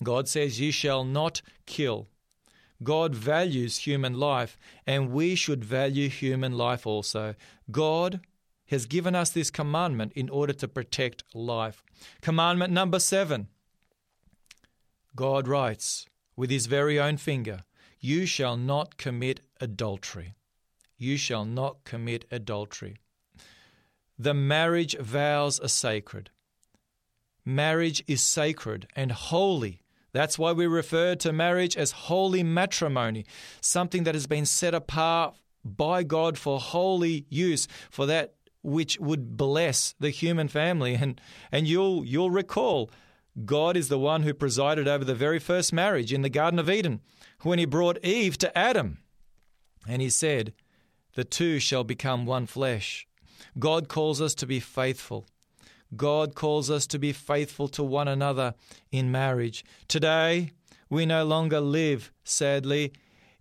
God 0.04 0.28
says, 0.28 0.60
You 0.60 0.72
shall 0.72 1.04
not 1.04 1.42
kill. 1.66 2.08
God 2.84 3.14
values 3.14 3.80
human 3.80 4.20
life, 4.20 4.58
and 4.88 5.12
we 5.12 5.36
should 5.36 5.64
value 5.64 6.10
human 6.10 6.58
life 6.58 6.88
also. 6.88 7.36
God 7.70 8.22
has 8.68 8.86
given 8.86 9.16
us 9.16 9.30
this 9.30 9.52
commandment 9.52 10.14
in 10.16 10.30
order 10.30 10.54
to 10.54 10.68
protect 10.68 11.24
life. 11.34 11.84
Commandment 12.22 12.72
number 12.72 13.00
seven 13.00 13.48
God 15.16 15.48
writes 15.48 16.06
with 16.36 16.50
his 16.50 16.68
very 16.68 17.00
own 17.00 17.18
finger, 17.18 17.64
You 18.00 18.26
shall 18.26 18.58
not 18.58 18.98
commit 18.98 19.42
adultery. 19.60 20.36
You 20.98 21.18
shall 21.18 21.46
not 21.46 21.84
commit 21.84 22.26
adultery. 22.32 22.98
The 24.18 24.34
marriage 24.34 24.96
vows 24.98 25.60
are 25.60 25.68
sacred. 25.68 26.30
Marriage 27.44 28.04
is 28.08 28.22
sacred 28.22 28.88
and 28.96 29.12
holy. 29.12 29.81
That's 30.14 30.38
why 30.38 30.52
we 30.52 30.68
refer 30.68 31.16
to 31.16 31.32
marriage 31.32 31.78
as 31.78 31.92
holy 31.92 32.44
matrimony, 32.44 33.26
something 33.62 34.04
that 34.04 34.16
has 34.16 34.28
been 34.28 34.46
set 34.46 34.74
apart 34.74 35.36
by 35.64 36.04
God 36.04 36.38
for 36.38 36.60
holy 36.60 37.26
use, 37.30 37.68
for 37.90 38.06
that 38.08 38.34
which 38.64 39.00
would 39.00 39.38
bless 39.38 39.96
the 40.00 40.10
human 40.10 40.48
family. 40.48 40.96
And, 40.96 41.20
and 41.52 41.68
you'll, 41.68 42.06
you'll 42.06 42.32
recall, 42.32 42.92
God 43.46 43.78
is 43.78 43.88
the 43.88 44.00
one 44.00 44.24
who 44.24 44.34
presided 44.34 44.88
over 44.88 45.06
the 45.06 45.16
very 45.16 45.40
first 45.40 45.72
marriage 45.72 46.12
in 46.12 46.22
the 46.22 46.30
Garden 46.30 46.60
of 46.60 46.70
Eden 46.70 47.02
when 47.42 47.60
he 47.60 47.66
brought 47.66 48.04
Eve 48.04 48.38
to 48.40 48.58
Adam. 48.58 49.00
And 49.88 50.02
he 50.02 50.10
said, 50.10 50.54
The 51.16 51.24
two 51.24 51.60
shall 51.60 51.84
become 51.84 52.26
one 52.26 52.46
flesh. 52.46 53.08
God 53.58 53.88
calls 53.88 54.22
us 54.22 54.36
to 54.36 54.46
be 54.46 54.60
faithful. 54.60 55.26
God 55.96 56.36
calls 56.36 56.70
us 56.70 56.88
to 56.88 57.00
be 57.00 57.12
faithful 57.12 57.68
to 57.70 57.84
one 57.84 58.08
another 58.08 58.54
in 58.92 59.12
marriage. 59.12 59.66
Today, 59.88 60.52
we 60.90 61.06
no 61.06 61.26
longer 61.26 61.60
live, 61.60 62.12
sadly, 62.24 62.94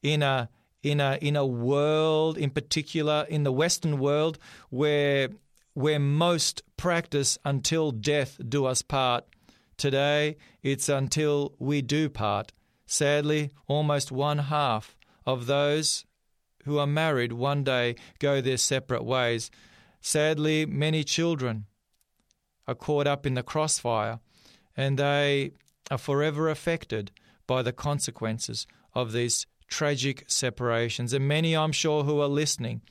in 0.03 0.23
a 0.23 0.49
in 0.83 1.01
a 1.01 1.19
in 1.21 1.37
a 1.37 1.47
world, 1.47 2.39
in 2.39 2.51
particular 2.51 3.27
in 3.29 3.43
the 3.45 3.53
Western 3.53 3.99
world, 3.99 4.39
where 4.71 5.29
where 5.75 5.99
most 5.99 6.63
practice 6.77 7.39
until 7.45 7.91
death 7.91 8.41
do 8.49 8.67
us 8.67 8.83
part. 8.83 9.25
Today, 9.77 10.37
it's 10.63 10.89
until 10.89 11.55
we 11.59 11.83
do 11.83 12.09
part. 12.09 12.53
Sadly, 12.87 13.51
almost 13.67 14.11
one 14.11 14.39
half 14.39 14.97
of 15.25 15.47
those 15.47 16.05
who 16.65 16.79
are 16.79 16.87
married 16.87 17.33
one 17.33 17.65
day 17.65 17.97
go 18.19 18.41
their 18.41 18.57
separate 18.57 19.05
ways. 19.05 19.51
Sadly, 20.01 20.67
many 20.67 21.05
children 21.05 21.67
are 22.71 22.75
caught 22.77 23.07
up 23.07 23.27
in 23.27 23.35
the 23.35 23.43
crossfire 23.43 24.21
and 24.77 24.99
they 24.99 25.51
are 25.91 25.99
forever 25.99 26.49
affected 26.49 27.11
by 27.47 27.63
the 27.63 27.73
consequences 27.73 28.67
of 28.95 29.13
these 29.13 29.47
tragic 29.67 30.25
separations. 30.29 31.13
And 31.13 31.27
many, 31.27 31.57
I'm 31.57 31.73
sure, 31.73 32.05
who 32.05 32.21
are 32.21 32.29
listening 32.29 32.83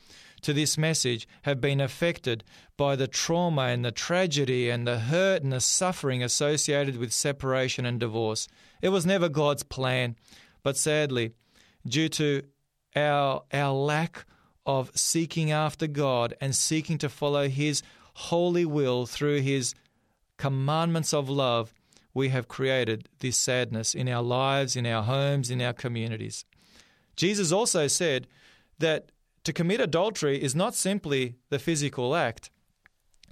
to 0.42 0.54
this 0.54 0.78
message 0.78 1.28
have 1.44 1.62
been 1.62 1.80
affected 1.80 2.44
by 2.78 2.96
the 2.96 3.08
trauma 3.08 3.64
and 3.64 3.84
the 3.84 3.92
tragedy 3.92 4.70
and 4.70 4.86
the 4.86 5.00
hurt 5.00 5.44
and 5.44 5.54
the 5.54 5.62
suffering 5.62 6.22
associated 6.22 6.98
with 6.98 7.14
separation 7.14 7.86
and 7.86 8.00
divorce. 8.00 8.48
It 8.82 8.90
was 8.90 9.06
never 9.06 9.30
God's 9.30 9.64
plan, 9.64 10.16
but 10.62 10.78
sadly, 10.78 11.32
due 11.86 12.10
to 12.10 12.44
our, 12.96 13.44
our 13.54 13.74
lack 13.74 14.26
of 14.66 14.92
seeking 14.94 15.52
after 15.52 15.88
God 15.88 16.36
and 16.42 16.56
seeking 16.56 16.98
to 17.00 17.10
follow 17.10 17.48
His 17.48 17.82
holy 18.14 18.66
will 18.66 19.06
through 19.06 19.42
His 19.42 19.74
commandments 20.38 21.14
of 21.14 21.30
love, 21.30 21.74
we 22.14 22.30
have 22.30 22.48
created 22.48 23.08
this 23.20 23.38
sadness 23.38 23.94
in 23.94 24.10
our 24.10 24.24
lives, 24.24 24.76
in 24.76 24.86
our 24.86 25.04
homes, 25.04 25.52
in 25.52 25.62
our 25.62 25.74
communities. 25.74 26.46
Jesus 27.16 27.52
also 27.52 27.88
said 27.88 28.28
that 28.80 29.12
to 29.44 29.54
commit 29.54 29.80
adultery 29.80 30.42
is 30.42 30.56
not 30.56 30.76
simply 30.76 31.36
the 31.50 31.60
physical 31.60 32.16
act. 32.16 32.50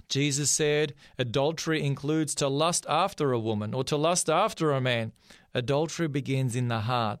Jesus 0.08 0.50
said 0.50 0.94
adultery 1.18 1.82
includes 1.82 2.34
to 2.36 2.48
lust 2.48 2.86
after 2.88 3.32
a 3.32 3.38
woman 3.38 3.74
or 3.74 3.84
to 3.84 3.96
lust 3.96 4.30
after 4.30 4.70
a 4.72 4.80
man. 4.80 5.12
Adultery 5.54 6.08
begins 6.08 6.56
in 6.56 6.68
the 6.68 6.80
heart. 6.80 7.20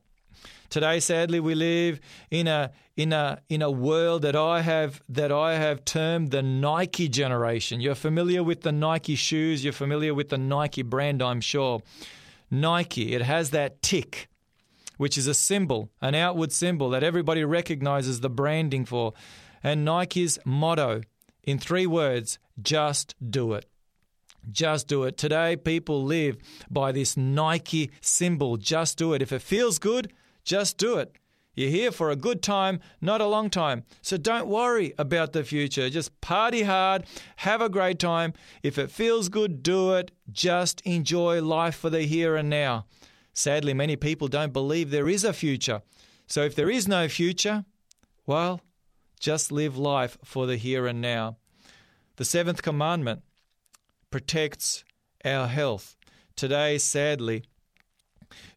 Today, 0.70 1.00
sadly, 1.00 1.40
we 1.40 1.54
live 1.54 1.98
in 2.30 2.46
a 2.46 2.72
in 2.96 3.12
a 3.12 3.40
in 3.48 3.62
a 3.62 3.70
world 3.70 4.22
that 4.22 4.36
I 4.36 4.60
have 4.60 5.02
that 5.08 5.32
I 5.32 5.54
have 5.54 5.84
termed 5.86 6.30
the 6.30 6.42
Nike 6.42 7.08
generation. 7.08 7.80
You're 7.80 7.94
familiar 7.94 8.42
with 8.42 8.60
the 8.60 8.72
Nike 8.72 9.14
shoes. 9.14 9.64
You're 9.64 9.72
familiar 9.72 10.12
with 10.12 10.28
the 10.28 10.36
Nike 10.36 10.82
brand, 10.82 11.22
I'm 11.22 11.40
sure. 11.40 11.80
Nike. 12.50 13.14
It 13.14 13.22
has 13.22 13.50
that 13.50 13.82
tick, 13.82 14.28
which 14.98 15.16
is 15.16 15.26
a 15.26 15.34
symbol, 15.34 15.90
an 16.02 16.14
outward 16.14 16.52
symbol 16.52 16.90
that 16.90 17.02
everybody 17.02 17.44
recognizes 17.44 18.20
the 18.20 18.30
branding 18.30 18.84
for. 18.84 19.14
And 19.62 19.86
Nike's 19.86 20.38
motto, 20.44 21.00
in 21.44 21.58
three 21.58 21.86
words, 21.86 22.38
just 22.60 23.14
do 23.26 23.54
it. 23.54 23.64
Just 24.50 24.86
do 24.86 25.04
it. 25.04 25.16
Today, 25.16 25.56
people 25.56 26.04
live 26.04 26.36
by 26.70 26.92
this 26.92 27.16
Nike 27.16 27.90
symbol. 28.00 28.56
Just 28.56 28.98
do 28.98 29.12
it. 29.14 29.22
If 29.22 29.32
it 29.32 29.42
feels 29.42 29.78
good, 29.78 30.12
just 30.48 30.78
do 30.78 30.96
it. 30.96 31.14
You're 31.54 31.70
here 31.70 31.92
for 31.92 32.10
a 32.10 32.16
good 32.16 32.42
time, 32.42 32.80
not 33.02 33.20
a 33.20 33.26
long 33.26 33.50
time. 33.50 33.84
So 34.00 34.16
don't 34.16 34.46
worry 34.46 34.94
about 34.96 35.34
the 35.34 35.44
future. 35.44 35.90
Just 35.90 36.18
party 36.22 36.62
hard, 36.62 37.04
have 37.36 37.60
a 37.60 37.68
great 37.68 37.98
time. 37.98 38.32
If 38.62 38.78
it 38.78 38.90
feels 38.90 39.28
good, 39.28 39.62
do 39.62 39.92
it. 39.92 40.10
Just 40.32 40.80
enjoy 40.82 41.42
life 41.42 41.76
for 41.76 41.90
the 41.90 42.02
here 42.02 42.34
and 42.34 42.48
now. 42.48 42.86
Sadly, 43.34 43.74
many 43.74 43.94
people 43.94 44.28
don't 44.28 44.52
believe 44.52 44.90
there 44.90 45.08
is 45.08 45.22
a 45.22 45.32
future. 45.32 45.82
So 46.26 46.42
if 46.44 46.54
there 46.54 46.70
is 46.70 46.88
no 46.88 47.08
future, 47.08 47.66
well, 48.24 48.62
just 49.20 49.52
live 49.52 49.76
life 49.76 50.16
for 50.24 50.46
the 50.46 50.56
here 50.56 50.86
and 50.86 51.02
now. 51.02 51.36
The 52.16 52.24
seventh 52.24 52.62
commandment 52.62 53.22
protects 54.10 54.82
our 55.24 55.46
health. 55.46 55.94
Today, 56.36 56.78
sadly, 56.78 57.44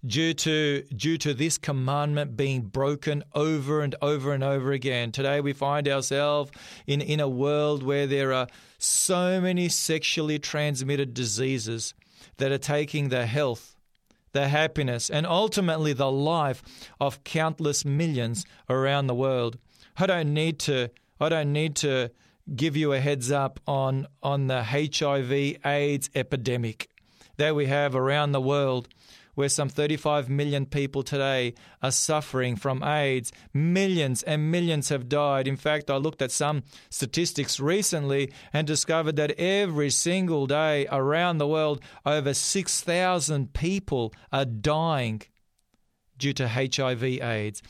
due 0.05 0.33
to 0.33 0.83
due 0.95 1.17
to 1.17 1.33
this 1.33 1.57
commandment 1.57 2.35
being 2.35 2.61
broken 2.61 3.23
over 3.33 3.81
and 3.81 3.95
over 4.01 4.33
and 4.33 4.43
over 4.43 4.71
again. 4.71 5.11
Today 5.11 5.41
we 5.41 5.53
find 5.53 5.87
ourselves 5.87 6.51
in, 6.87 7.01
in 7.01 7.19
a 7.19 7.29
world 7.29 7.83
where 7.83 8.07
there 8.07 8.33
are 8.33 8.47
so 8.77 9.39
many 9.39 9.69
sexually 9.69 10.39
transmitted 10.39 11.13
diseases 11.13 11.93
that 12.37 12.51
are 12.51 12.57
taking 12.57 13.09
the 13.09 13.25
health, 13.25 13.75
the 14.31 14.47
happiness, 14.47 15.09
and 15.09 15.25
ultimately 15.25 15.93
the 15.93 16.11
life 16.11 16.63
of 16.99 17.23
countless 17.23 17.85
millions 17.85 18.45
around 18.69 19.07
the 19.07 19.15
world. 19.15 19.57
I 19.97 20.07
don't 20.07 20.33
need 20.33 20.59
to 20.59 20.89
I 21.19 21.29
don't 21.29 21.53
need 21.53 21.75
to 21.77 22.11
give 22.55 22.75
you 22.75 22.93
a 22.93 22.99
heads 22.99 23.31
up 23.31 23.59
on 23.67 24.07
on 24.23 24.47
the 24.47 24.63
HIV 24.63 25.31
AIDS 25.65 26.09
epidemic 26.15 26.89
that 27.37 27.55
we 27.55 27.67
have 27.67 27.95
around 27.95 28.31
the 28.31 28.41
world 28.41 28.87
where 29.41 29.49
some 29.49 29.69
35 29.69 30.29
million 30.29 30.67
people 30.67 31.01
today 31.01 31.55
are 31.81 31.89
suffering 31.89 32.55
from 32.55 32.83
AIDS. 32.83 33.31
Millions 33.55 34.21
and 34.21 34.51
millions 34.51 34.89
have 34.89 35.09
died. 35.09 35.47
In 35.47 35.57
fact, 35.57 35.89
I 35.89 35.95
looked 35.95 36.21
at 36.21 36.29
some 36.29 36.61
statistics 36.91 37.59
recently 37.59 38.31
and 38.53 38.67
discovered 38.67 39.15
that 39.15 39.31
every 39.39 39.89
single 39.89 40.45
day 40.45 40.85
around 40.91 41.39
the 41.39 41.47
world, 41.47 41.81
over 42.05 42.35
6,000 42.35 43.51
people 43.53 44.13
are 44.31 44.45
dying 44.45 45.23
due 46.19 46.33
to 46.33 46.47
HIV 46.47 47.03
AIDS. 47.03 47.63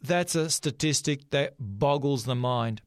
That's 0.00 0.36
a 0.36 0.50
statistic 0.50 1.30
that 1.30 1.54
boggles 1.58 2.26
the 2.26 2.36
mind. 2.36 2.80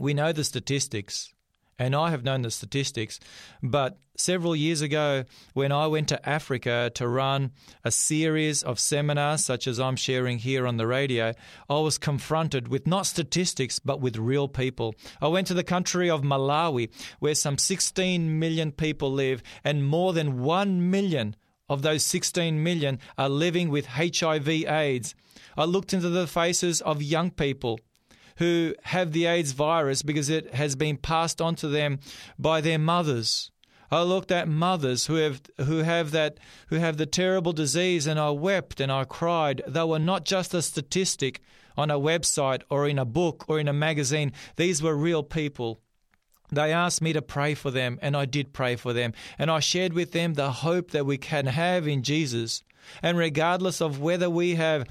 We 0.00 0.14
know 0.14 0.32
the 0.32 0.42
statistics 0.42 1.32
and 1.78 1.94
I 1.94 2.10
have 2.10 2.24
known 2.24 2.42
the 2.42 2.50
statistics, 2.50 3.20
but 3.62 3.98
several 4.18 4.56
years 4.56 4.80
ago, 4.80 5.24
when 5.54 5.72
I 5.72 5.86
went 5.86 6.08
to 6.08 6.28
Africa 6.28 6.90
to 6.94 7.08
run 7.08 7.52
a 7.84 7.90
series 7.90 8.62
of 8.62 8.78
seminars 8.78 9.44
such 9.44 9.66
as 9.66 9.78
I'm 9.78 9.96
sharing 9.96 10.38
here 10.38 10.66
on 10.66 10.76
the 10.76 10.86
radio, 10.86 11.32
I 11.68 11.78
was 11.78 11.98
confronted 11.98 12.68
with 12.68 12.86
not 12.86 13.06
statistics, 13.06 13.78
but 13.78 14.00
with 14.00 14.16
real 14.16 14.48
people. 14.48 14.94
I 15.20 15.28
went 15.28 15.46
to 15.48 15.54
the 15.54 15.64
country 15.64 16.10
of 16.10 16.22
Malawi, 16.22 16.90
where 17.18 17.34
some 17.34 17.58
16 17.58 18.38
million 18.38 18.72
people 18.72 19.12
live, 19.12 19.42
and 19.64 19.86
more 19.86 20.12
than 20.12 20.42
1 20.42 20.90
million 20.90 21.36
of 21.68 21.82
those 21.82 22.04
16 22.04 22.62
million 22.62 22.98
are 23.18 23.28
living 23.28 23.68
with 23.70 23.86
HIV 23.86 24.48
AIDS. 24.48 25.14
I 25.56 25.64
looked 25.64 25.92
into 25.92 26.10
the 26.10 26.26
faces 26.26 26.80
of 26.80 27.02
young 27.02 27.30
people 27.30 27.80
who 28.36 28.74
have 28.84 29.12
the 29.12 29.26
AIDS 29.26 29.52
virus 29.52 30.02
because 30.02 30.28
it 30.28 30.54
has 30.54 30.76
been 30.76 30.96
passed 30.96 31.40
on 31.40 31.54
to 31.56 31.68
them 31.68 31.98
by 32.38 32.60
their 32.60 32.78
mothers. 32.78 33.50
I 33.90 34.02
looked 34.02 34.30
at 34.30 34.48
mothers 34.48 35.06
who 35.06 35.16
have 35.16 35.40
who 35.58 35.78
have 35.78 36.10
that 36.10 36.38
who 36.68 36.76
have 36.76 36.96
the 36.96 37.06
terrible 37.06 37.52
disease 37.52 38.06
and 38.06 38.18
I 38.18 38.30
wept 38.30 38.80
and 38.80 38.90
I 38.90 39.04
cried. 39.04 39.62
They 39.66 39.84
were 39.84 39.98
not 39.98 40.24
just 40.24 40.54
a 40.54 40.62
statistic 40.62 41.40
on 41.76 41.90
a 41.90 41.98
website 41.98 42.62
or 42.70 42.88
in 42.88 42.98
a 42.98 43.04
book 43.04 43.44
or 43.48 43.60
in 43.60 43.68
a 43.68 43.72
magazine. 43.72 44.32
These 44.56 44.82
were 44.82 44.96
real 44.96 45.22
people. 45.22 45.80
They 46.50 46.72
asked 46.72 47.02
me 47.02 47.12
to 47.12 47.22
pray 47.22 47.54
for 47.54 47.70
them, 47.72 47.98
and 48.00 48.16
I 48.16 48.24
did 48.24 48.52
pray 48.52 48.76
for 48.76 48.92
them. 48.92 49.12
And 49.36 49.50
I 49.50 49.58
shared 49.58 49.92
with 49.92 50.12
them 50.12 50.34
the 50.34 50.52
hope 50.52 50.92
that 50.92 51.04
we 51.04 51.18
can 51.18 51.46
have 51.46 51.88
in 51.88 52.02
Jesus. 52.04 52.62
And 53.02 53.18
regardless 53.18 53.80
of 53.80 54.00
whether 54.00 54.30
we 54.30 54.54
have 54.54 54.86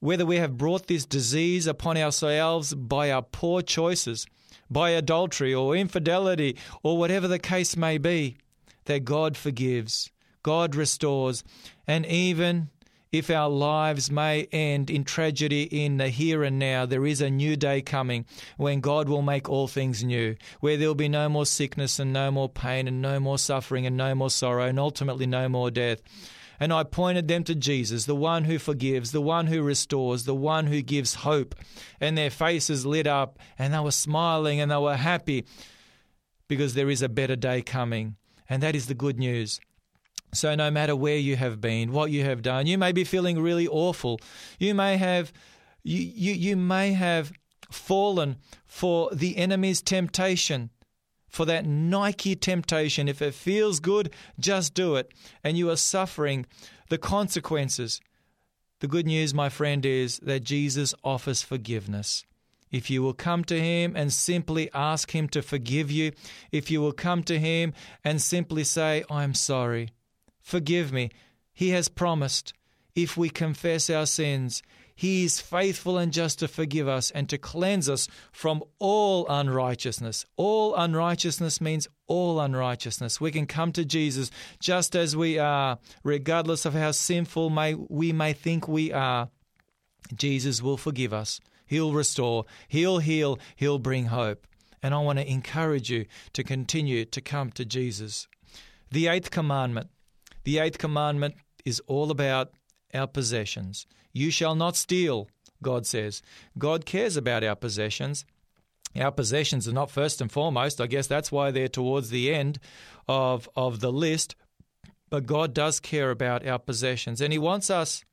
whether 0.00 0.24
we 0.24 0.36
have 0.36 0.56
brought 0.56 0.86
this 0.86 1.04
disease 1.04 1.66
upon 1.66 1.98
ourselves 1.98 2.72
by 2.74 3.10
our 3.10 3.20
poor 3.20 3.60
choices, 3.60 4.26
by 4.70 4.90
adultery 4.90 5.52
or 5.52 5.76
infidelity, 5.76 6.56
or 6.82 6.98
whatever 6.98 7.26
the 7.26 7.38
case 7.38 7.76
may 7.76 7.98
be, 7.98 8.36
that 8.84 9.04
God 9.04 9.36
forgives, 9.36 10.10
God 10.42 10.74
restores, 10.74 11.44
and 11.86 12.06
even 12.06 12.70
if 13.12 13.28
our 13.28 13.48
lives 13.48 14.10
may 14.10 14.44
end 14.52 14.88
in 14.88 15.02
tragedy 15.02 15.64
in 15.64 15.96
the 15.96 16.08
here 16.08 16.44
and 16.44 16.58
now, 16.58 16.86
there 16.86 17.04
is 17.04 17.20
a 17.20 17.28
new 17.28 17.56
day 17.56 17.82
coming 17.82 18.24
when 18.56 18.80
God 18.80 19.08
will 19.08 19.22
make 19.22 19.48
all 19.48 19.66
things 19.66 20.04
new, 20.04 20.36
where 20.60 20.76
there 20.76 20.86
will 20.86 20.94
be 20.94 21.08
no 21.08 21.28
more 21.28 21.46
sickness 21.46 21.98
and 21.98 22.12
no 22.12 22.30
more 22.30 22.48
pain 22.48 22.86
and 22.86 23.02
no 23.02 23.18
more 23.18 23.38
suffering 23.38 23.84
and 23.84 23.96
no 23.96 24.14
more 24.14 24.30
sorrow 24.30 24.66
and 24.66 24.78
ultimately 24.78 25.26
no 25.26 25.48
more 25.48 25.70
death 25.70 26.00
and 26.60 26.74
I 26.74 26.84
pointed 26.84 27.26
them 27.26 27.42
to 27.44 27.54
Jesus, 27.54 28.04
the 28.04 28.14
one 28.14 28.44
who 28.44 28.58
forgives, 28.58 29.12
the 29.12 29.22
one 29.22 29.46
who 29.46 29.62
restores, 29.62 30.26
the 30.26 30.34
one 30.34 30.66
who 30.66 30.82
gives 30.82 31.14
hope. 31.14 31.54
And 31.98 32.18
their 32.18 32.28
faces 32.28 32.84
lit 32.84 33.06
up, 33.06 33.38
and 33.58 33.72
they 33.72 33.80
were 33.80 33.90
smiling 33.90 34.60
and 34.60 34.70
they 34.70 34.76
were 34.76 34.96
happy 34.96 35.46
because 36.48 36.74
there 36.74 36.90
is 36.90 37.00
a 37.00 37.08
better 37.08 37.34
day 37.34 37.62
coming. 37.62 38.16
And 38.46 38.62
that 38.62 38.76
is 38.76 38.86
the 38.86 38.94
good 38.94 39.18
news. 39.18 39.58
So, 40.34 40.54
no 40.54 40.70
matter 40.70 40.94
where 40.94 41.16
you 41.16 41.36
have 41.36 41.60
been, 41.60 41.92
what 41.92 42.10
you 42.10 42.24
have 42.24 42.42
done, 42.42 42.66
you 42.66 42.76
may 42.76 42.92
be 42.92 43.04
feeling 43.04 43.40
really 43.40 43.66
awful. 43.66 44.20
You 44.58 44.74
may 44.74 44.96
have, 44.98 45.32
you, 45.82 45.98
you, 45.98 46.32
you 46.34 46.56
may 46.56 46.92
have 46.92 47.32
fallen 47.70 48.36
for 48.66 49.10
the 49.12 49.38
enemy's 49.38 49.80
temptation 49.80 50.70
for 51.30 51.46
that 51.46 51.64
Nike 51.64 52.34
temptation. 52.34 53.08
If 53.08 53.22
it 53.22 53.34
feels 53.34 53.80
good, 53.80 54.12
just 54.38 54.74
do 54.74 54.96
it. 54.96 55.12
And 55.42 55.56
you 55.56 55.70
are 55.70 55.76
suffering 55.76 56.44
the 56.90 56.98
consequences. 56.98 58.00
The 58.80 58.88
good 58.88 59.06
news, 59.06 59.32
my 59.32 59.48
friend, 59.48 59.86
is 59.86 60.18
that 60.18 60.44
Jesus 60.44 60.94
offers 61.04 61.42
forgiveness. 61.42 62.24
If 62.70 62.88
you 62.90 63.02
will 63.02 63.14
come 63.14 63.44
to 63.44 63.60
Him 63.60 63.94
and 63.96 64.12
simply 64.12 64.70
ask 64.72 65.14
Him 65.14 65.28
to 65.28 65.42
forgive 65.42 65.90
you, 65.90 66.12
if 66.52 66.70
you 66.70 66.80
will 66.80 66.92
come 66.92 67.22
to 67.24 67.38
Him 67.38 67.72
and 68.04 68.20
simply 68.20 68.64
say, 68.64 69.04
I'm 69.10 69.34
sorry, 69.34 69.90
forgive 70.40 70.92
me, 70.92 71.10
He 71.52 71.70
has 71.70 71.88
promised, 71.88 72.52
if 72.94 73.16
we 73.16 73.28
confess 73.28 73.90
our 73.90 74.06
sins, 74.06 74.62
he 75.00 75.24
is 75.24 75.40
faithful 75.40 75.96
and 75.96 76.12
just 76.12 76.40
to 76.40 76.46
forgive 76.46 76.86
us 76.86 77.10
and 77.10 77.26
to 77.30 77.38
cleanse 77.38 77.88
us 77.88 78.06
from 78.32 78.62
all 78.78 79.26
unrighteousness. 79.30 80.26
All 80.36 80.74
unrighteousness 80.74 81.58
means 81.58 81.88
all 82.06 82.38
unrighteousness. 82.38 83.18
We 83.18 83.30
can 83.30 83.46
come 83.46 83.72
to 83.72 83.86
Jesus 83.86 84.30
just 84.58 84.94
as 84.94 85.16
we 85.16 85.38
are, 85.38 85.78
regardless 86.04 86.66
of 86.66 86.74
how 86.74 86.90
sinful 86.90 87.48
may, 87.48 87.72
we 87.72 88.12
may 88.12 88.34
think 88.34 88.68
we 88.68 88.92
are. 88.92 89.30
Jesus 90.14 90.60
will 90.60 90.76
forgive 90.76 91.14
us. 91.14 91.40
He'll 91.64 91.94
restore, 91.94 92.44
He'll 92.68 92.98
heal, 92.98 93.38
He'll 93.56 93.78
bring 93.78 94.04
hope. 94.04 94.46
And 94.82 94.92
I 94.92 94.98
want 94.98 95.18
to 95.18 95.26
encourage 95.26 95.88
you 95.88 96.04
to 96.34 96.44
continue 96.44 97.06
to 97.06 97.22
come 97.22 97.52
to 97.52 97.64
Jesus. 97.64 98.28
The 98.90 99.06
eighth 99.06 99.30
commandment. 99.30 99.88
The 100.44 100.58
eighth 100.58 100.76
commandment 100.76 101.36
is 101.64 101.80
all 101.86 102.10
about 102.10 102.52
our 102.94 103.06
possessions. 103.06 103.86
You 104.12 104.30
shall 104.30 104.54
not 104.54 104.76
steal, 104.76 105.28
God 105.62 105.86
says. 105.86 106.22
God 106.58 106.86
cares 106.86 107.16
about 107.16 107.44
our 107.44 107.56
possessions. 107.56 108.24
Our 108.98 109.12
possessions 109.12 109.68
are 109.68 109.72
not 109.72 109.90
first 109.90 110.20
and 110.20 110.30
foremost. 110.30 110.80
I 110.80 110.86
guess 110.86 111.06
that's 111.06 111.30
why 111.30 111.50
they're 111.50 111.68
towards 111.68 112.10
the 112.10 112.34
end 112.34 112.58
of, 113.08 113.48
of 113.54 113.80
the 113.80 113.92
list. 113.92 114.34
But 115.08 115.26
God 115.26 115.54
does 115.54 115.80
care 115.80 116.10
about 116.10 116.46
our 116.46 116.58
possessions, 116.58 117.20
and 117.20 117.32
He 117.32 117.38
wants 117.38 117.70
us 117.70 118.04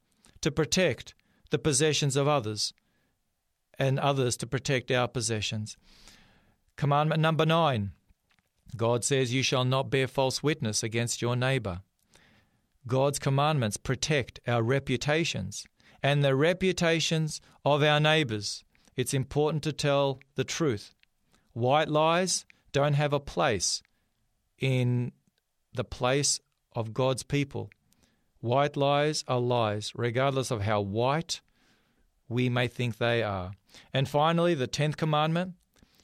to 0.41 0.51
protect 0.51 1.13
the 1.51 1.59
possessions 1.59 2.15
of 2.15 2.27
others 2.27 2.73
and 3.79 3.99
others 3.99 4.37
to 4.37 4.47
protect 4.47 4.91
our 4.91 5.07
possessions. 5.07 5.77
Commandment 6.75 7.21
number 7.21 7.45
nine 7.45 7.91
God 8.75 9.03
says, 9.03 9.33
You 9.33 9.43
shall 9.43 9.65
not 9.65 9.89
bear 9.89 10.07
false 10.07 10.43
witness 10.43 10.83
against 10.83 11.21
your 11.21 11.35
neighbor. 11.35 11.81
God's 12.87 13.19
commandments 13.19 13.77
protect 13.77 14.39
our 14.47 14.63
reputations 14.63 15.65
and 16.01 16.23
the 16.23 16.35
reputations 16.35 17.41
of 17.65 17.83
our 17.83 17.99
neighbors. 17.99 18.63
It's 18.95 19.13
important 19.13 19.63
to 19.63 19.73
tell 19.73 20.19
the 20.35 20.43
truth. 20.43 20.95
White 21.53 21.89
lies 21.89 22.45
don't 22.71 22.93
have 22.93 23.13
a 23.13 23.19
place 23.19 23.81
in 24.59 25.11
the 25.73 25.83
place 25.83 26.39
of 26.75 26.93
God's 26.93 27.23
people. 27.23 27.69
White 28.39 28.77
lies 28.77 29.23
are 29.27 29.39
lies, 29.39 29.91
regardless 29.95 30.51
of 30.51 30.61
how 30.61 30.81
white 30.81 31.41
we 32.29 32.49
may 32.49 32.67
think 32.67 32.97
they 32.97 33.23
are. 33.23 33.51
And 33.93 34.07
finally, 34.07 34.53
the 34.53 34.67
tenth 34.67 34.97
commandment 34.97 35.53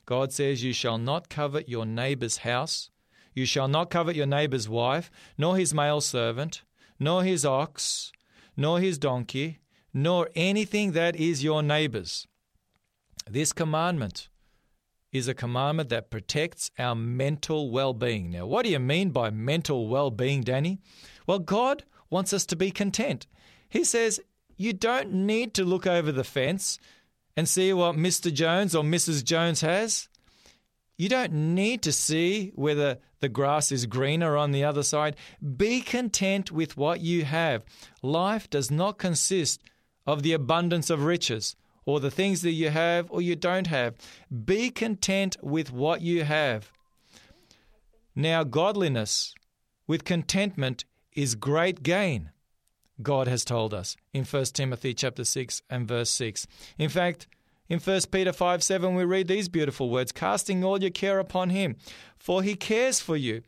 God 0.05 0.33
says, 0.33 0.63
You 0.63 0.73
shall 0.73 0.97
not 0.97 1.29
covet 1.29 1.69
your 1.69 1.85
neighbor's 1.85 2.37
house, 2.37 2.89
you 3.33 3.45
shall 3.45 3.67
not 3.67 3.89
covet 3.89 4.15
your 4.15 4.25
neighbor's 4.25 4.67
wife, 4.67 5.09
nor 5.37 5.57
his 5.57 5.73
male 5.73 6.01
servant, 6.01 6.61
nor 6.99 7.23
his 7.23 7.45
ox, 7.45 8.11
nor 8.55 8.79
his 8.79 8.97
donkey, 8.97 9.59
nor 9.93 10.29
anything 10.35 10.93
that 10.93 11.15
is 11.15 11.43
your 11.43 11.61
neighbor's. 11.61 12.27
This 13.29 13.53
commandment 13.53 14.29
is 15.11 15.27
a 15.27 15.33
commandment 15.33 15.89
that 15.89 16.09
protects 16.09 16.71
our 16.79 16.95
mental 16.95 17.69
well 17.69 17.93
being. 17.93 18.31
Now, 18.31 18.47
what 18.47 18.65
do 18.65 18.71
you 18.71 18.79
mean 18.79 19.11
by 19.11 19.29
mental 19.29 19.87
well 19.87 20.09
being, 20.09 20.41
Danny? 20.41 20.79
Well, 21.27 21.39
God 21.39 21.83
wants 22.09 22.33
us 22.33 22.45
to 22.47 22.55
be 22.55 22.71
content. 22.71 23.27
He 23.69 23.83
says, 23.83 24.19
You 24.57 24.73
don't 24.73 25.13
need 25.13 25.53
to 25.53 25.63
look 25.63 25.85
over 25.87 26.11
the 26.11 26.23
fence 26.23 26.79
and 27.37 27.47
see 27.47 27.71
what 27.73 27.95
Mr. 27.95 28.33
Jones 28.33 28.75
or 28.75 28.83
Mrs. 28.83 29.23
Jones 29.23 29.61
has. 29.61 30.09
You 30.97 31.09
don't 31.09 31.33
need 31.33 31.81
to 31.83 31.91
see 31.91 32.51
whether 32.55 32.99
the 33.19 33.29
grass 33.29 33.71
is 33.71 33.85
greener 33.85 34.37
on 34.37 34.51
the 34.51 34.63
other 34.63 34.83
side. 34.83 35.15
Be 35.57 35.81
content 35.81 36.51
with 36.51 36.77
what 36.77 37.01
you 37.01 37.25
have. 37.25 37.63
Life 38.01 38.49
does 38.49 38.69
not 38.69 38.97
consist 38.97 39.61
of 40.05 40.23
the 40.23 40.33
abundance 40.33 40.89
of 40.89 41.05
riches 41.05 41.55
or 41.85 41.99
the 41.99 42.11
things 42.11 42.41
that 42.41 42.51
you 42.51 42.69
have 42.69 43.09
or 43.09 43.21
you 43.21 43.35
don't 43.35 43.67
have. 43.67 43.95
Be 44.45 44.69
content 44.69 45.37
with 45.41 45.71
what 45.71 46.01
you 46.01 46.23
have. 46.23 46.71
Now, 48.15 48.43
godliness 48.43 49.33
with 49.87 50.03
contentment 50.03 50.85
is 51.13 51.35
great 51.35 51.81
gain. 51.81 52.29
God 53.01 53.27
has 53.27 53.43
told 53.43 53.73
us 53.73 53.97
in 54.13 54.23
1 54.23 54.45
Timothy 54.45 54.93
chapter 54.93 55.23
6 55.23 55.61
and 55.69 55.87
verse 55.87 56.11
6. 56.11 56.45
In 56.77 56.89
fact, 56.89 57.27
in 57.69 57.79
1 57.79 58.01
Peter 58.11 58.33
5 58.33 58.63
7, 58.63 58.95
we 58.95 59.05
read 59.05 59.27
these 59.27 59.49
beautiful 59.49 59.89
words 59.89 60.11
casting 60.11 60.63
all 60.63 60.81
your 60.81 60.91
care 60.91 61.19
upon 61.19 61.49
Him, 61.49 61.75
for 62.17 62.43
He 62.43 62.55
cares 62.55 62.99
for 62.99 63.17
you. 63.17 63.41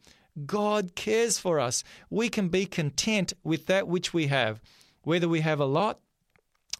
God 0.45 0.95
cares 0.95 1.37
for 1.37 1.59
us. 1.59 1.83
We 2.09 2.29
can 2.29 2.49
be 2.49 2.65
content 2.65 3.33
with 3.43 3.67
that 3.67 3.87
which 3.87 4.13
we 4.13 4.27
have, 4.27 4.61
whether 5.03 5.29
we 5.29 5.41
have 5.41 5.59
a 5.59 5.65
lot 5.65 5.99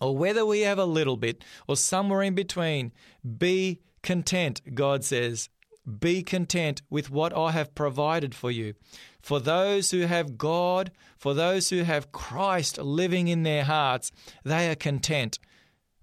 or 0.01 0.15
whether 0.17 0.45
we 0.45 0.61
have 0.61 0.79
a 0.79 0.85
little 0.85 1.17
bit 1.17 1.43
or 1.67 1.77
somewhere 1.77 2.21
in 2.21 2.35
between. 2.35 2.91
Be 3.37 3.79
content, 4.03 4.61
God 4.73 5.03
says. 5.05 5.49
Be 5.99 6.23
content 6.23 6.81
with 6.89 7.09
what 7.09 7.35
I 7.35 7.51
have 7.51 7.75
provided 7.75 8.33
for 8.33 8.51
you. 8.51 8.73
For 9.21 9.39
those 9.39 9.91
who 9.91 10.01
have 10.01 10.37
God, 10.37 10.91
for 11.17 11.33
those 11.33 11.69
who 11.69 11.83
have 11.83 12.11
Christ 12.11 12.77
living 12.77 13.27
in 13.27 13.43
their 13.43 13.63
hearts, 13.63 14.11
they 14.43 14.69
are 14.69 14.75
content, 14.75 15.39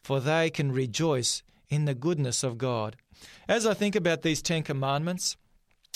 for 0.03 0.20
they 0.20 0.50
can 0.50 0.72
rejoice 0.72 1.42
in 1.68 1.84
the 1.84 1.94
goodness 1.94 2.42
of 2.42 2.59
God. 2.59 2.96
As 3.48 3.66
I 3.66 3.74
think 3.74 3.94
about 3.94 4.22
these 4.22 4.42
Ten 4.42 4.62
Commandments, 4.62 5.36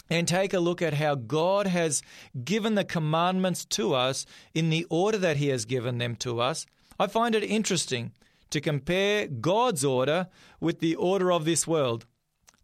and 0.08 0.28
take 0.28 0.54
a 0.54 0.60
look 0.60 0.80
at 0.82 0.94
how 0.94 1.14
God 1.14 1.66
has 1.66 2.02
given 2.44 2.74
the 2.74 2.84
commandments 2.84 3.64
to 3.66 3.94
us 3.94 4.24
in 4.54 4.70
the 4.70 4.86
order 4.88 5.18
that 5.18 5.36
He 5.36 5.48
has 5.48 5.64
given 5.64 5.98
them 5.98 6.16
to 6.16 6.40
us, 6.40 6.66
I 6.98 7.06
find 7.08 7.34
it 7.34 7.42
interesting 7.42 8.12
to 8.50 8.60
compare 8.60 9.26
God's 9.26 9.84
order 9.84 10.28
with 10.60 10.78
the 10.78 10.94
order 10.94 11.32
of 11.32 11.44
this 11.44 11.66
world. 11.66 12.06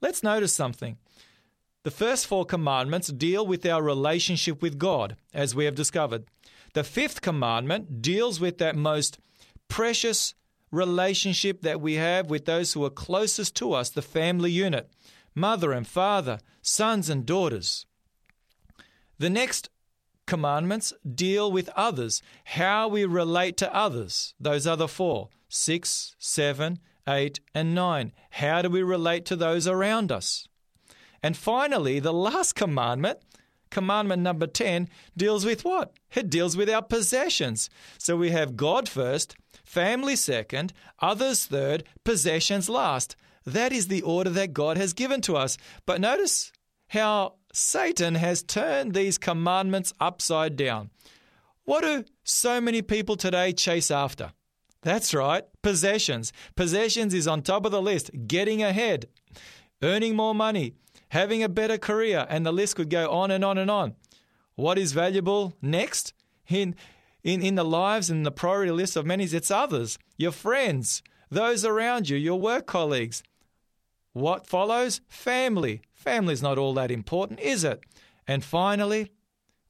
Let's 0.01 0.22
notice 0.22 0.53
something. 0.53 0.99
The 1.84 1.90
first 1.90 2.26
four 2.26 2.45
commandments 2.45 3.09
deal 3.09 3.45
with 3.45 3.66
our 3.66 3.82
relationship 3.82 4.62
with 4.62 4.78
God, 4.78 5.16
as 5.34 5.55
we 5.55 5.64
have 5.64 5.74
discovered. 5.74 6.24
The 6.74 6.84
fifth 6.84 7.20
commandment 7.20 8.01
deals 8.01 8.40
with 8.40 8.59
that 8.59 8.76
most 8.76 9.18
precious 9.68 10.34
relationship 10.73 11.62
that 11.62 11.81
we 11.81 11.95
have 11.95 12.29
with 12.29 12.47
those 12.47 12.73
who 12.73 12.85
are 12.85 12.91
closest 12.91 13.55
to 13.57 13.73
us, 13.73 13.91
the 13.91 14.03
family 14.03 14.51
unit 14.51 14.91
mother 15.35 15.73
and 15.73 15.87
father, 15.87 16.39
sons 16.61 17.09
and 17.09 17.25
daughters. 17.25 17.87
The 19.18 19.31
next 19.31 19.70
commandments 20.27 20.93
deal 21.14 21.51
with 21.51 21.70
others, 21.77 22.23
how 22.45 22.89
we 22.89 23.05
relate 23.05 23.57
to 23.59 23.75
others. 23.75 24.35
Those 24.41 24.66
other 24.66 24.89
four 24.89 25.29
six, 25.49 26.16
seven, 26.18 26.79
eight, 27.07 27.41
and 27.55 27.75
nine. 27.75 28.12
How 28.31 28.62
do 28.62 28.70
we 28.70 28.83
relate 28.83 29.27
to 29.27 29.37
those 29.37 29.66
around 29.66 30.11
us? 30.11 30.49
And 31.23 31.37
finally, 31.37 32.01
the 32.01 32.12
last 32.12 32.55
commandment, 32.55 33.18
commandment 33.70 34.23
number 34.23 34.47
10, 34.47 34.89
deals 35.16 35.45
with 35.45 35.64
what? 35.64 35.93
It 36.14 36.31
deals 36.31 36.57
with 36.57 36.70
our 36.70 36.83
possessions. 36.83 37.68
So 37.99 38.16
we 38.16 38.31
have 38.31 38.57
God 38.57 38.89
first, 38.89 39.37
family 39.73 40.14
second, 40.16 40.73
others 41.01 41.47
third, 41.47 41.85
possessions 42.05 42.68
last. 42.68 43.16
That 43.47 43.73
is 43.73 43.89
the 43.89 44.03
order 44.03 44.29
that 44.31 44.53
God 44.53 44.77
has 44.77 44.93
given 44.93 45.23
to 45.23 45.37
us. 45.37 45.57
But 45.87 46.01
notice 46.01 46.53
how 46.89 47.37
Satan 47.55 48.16
has 48.16 48.43
turned 48.43 48.93
these 48.93 49.16
commandments 49.16 49.95
upside 49.99 50.57
down. 50.57 50.91
What 51.64 51.85
do 51.85 52.05
so 52.23 52.61
many 52.61 52.83
people 52.83 53.16
today 53.16 53.53
chase 53.53 53.91
after? 53.91 54.33
That's 54.83 55.14
right, 55.14 55.45
possessions. 55.62 56.35
Possessions 56.55 57.14
is 57.14 57.27
on 57.27 57.41
top 57.41 57.64
of 57.64 57.73
the 57.73 57.81
list, 57.81 58.11
getting 58.27 58.62
ahead, 58.62 59.07
earning 59.83 60.14
more 60.16 60.35
money, 60.35 60.75
having 61.09 61.43
a 61.43 61.49
better 61.49 61.79
career, 61.79 62.27
and 62.29 62.45
the 62.45 62.53
list 62.53 62.77
could 62.77 62.91
go 62.91 63.11
on 63.11 63.31
and 63.31 63.43
on 63.43 63.57
and 63.57 63.70
on. 63.70 63.95
What 64.55 64.77
is 64.77 64.93
valuable 64.93 65.55
next? 65.62 66.12
In, 66.49 66.75
in, 67.25 67.43
in 67.43 67.55
the 67.55 67.64
lives 67.64 68.11
and 68.11 68.27
the 68.27 68.31
priority 68.31 68.73
list 68.73 68.97
of 68.97 69.07
many, 69.07 69.25
it's 69.25 69.51
others, 69.51 69.99
your 70.16 70.33
friends, 70.33 71.03
those 71.31 71.64
around 71.64 72.09
you, 72.09 72.16
your 72.16 72.39
work 72.39 72.66
colleagues. 72.66 73.23
What 74.12 74.47
follows? 74.47 75.01
Family. 75.09 75.83
Family's 75.95 76.43
not 76.43 76.59
all 76.59 76.75
that 76.75 76.91
important, 76.91 77.41
is 77.41 77.64
it? 77.64 77.81
And 78.27 78.45
finally, 78.45 79.11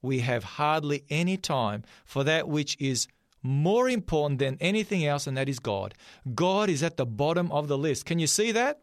we 0.00 0.20
have 0.20 0.44
hardly 0.44 1.04
any 1.08 1.36
time 1.36 1.84
for 2.04 2.24
that 2.24 2.48
which 2.48 2.76
is 2.80 3.06
more 3.42 3.88
important 3.88 4.38
than 4.38 4.56
anything 4.60 5.04
else, 5.04 5.26
and 5.26 5.36
that 5.36 5.48
is 5.48 5.58
God. 5.58 5.94
God 6.34 6.68
is 6.68 6.82
at 6.82 6.96
the 6.96 7.06
bottom 7.06 7.50
of 7.52 7.68
the 7.68 7.78
list. 7.78 8.04
Can 8.04 8.18
you 8.18 8.26
see 8.26 8.52
that? 8.52 8.80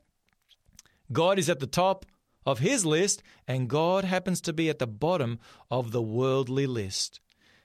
God 1.11 1.39
is 1.39 1.49
at 1.49 1.59
the 1.59 1.67
top 1.67 2.05
of 2.45 2.59
his 2.59 2.85
list, 2.85 3.23
and 3.47 3.69
God 3.69 4.03
happens 4.03 4.41
to 4.41 4.53
be 4.53 4.69
at 4.69 4.79
the 4.79 4.87
bottom 4.87 5.39
of 5.69 5.91
the 5.91 6.01
worldly 6.01 6.67
list. 6.67 7.19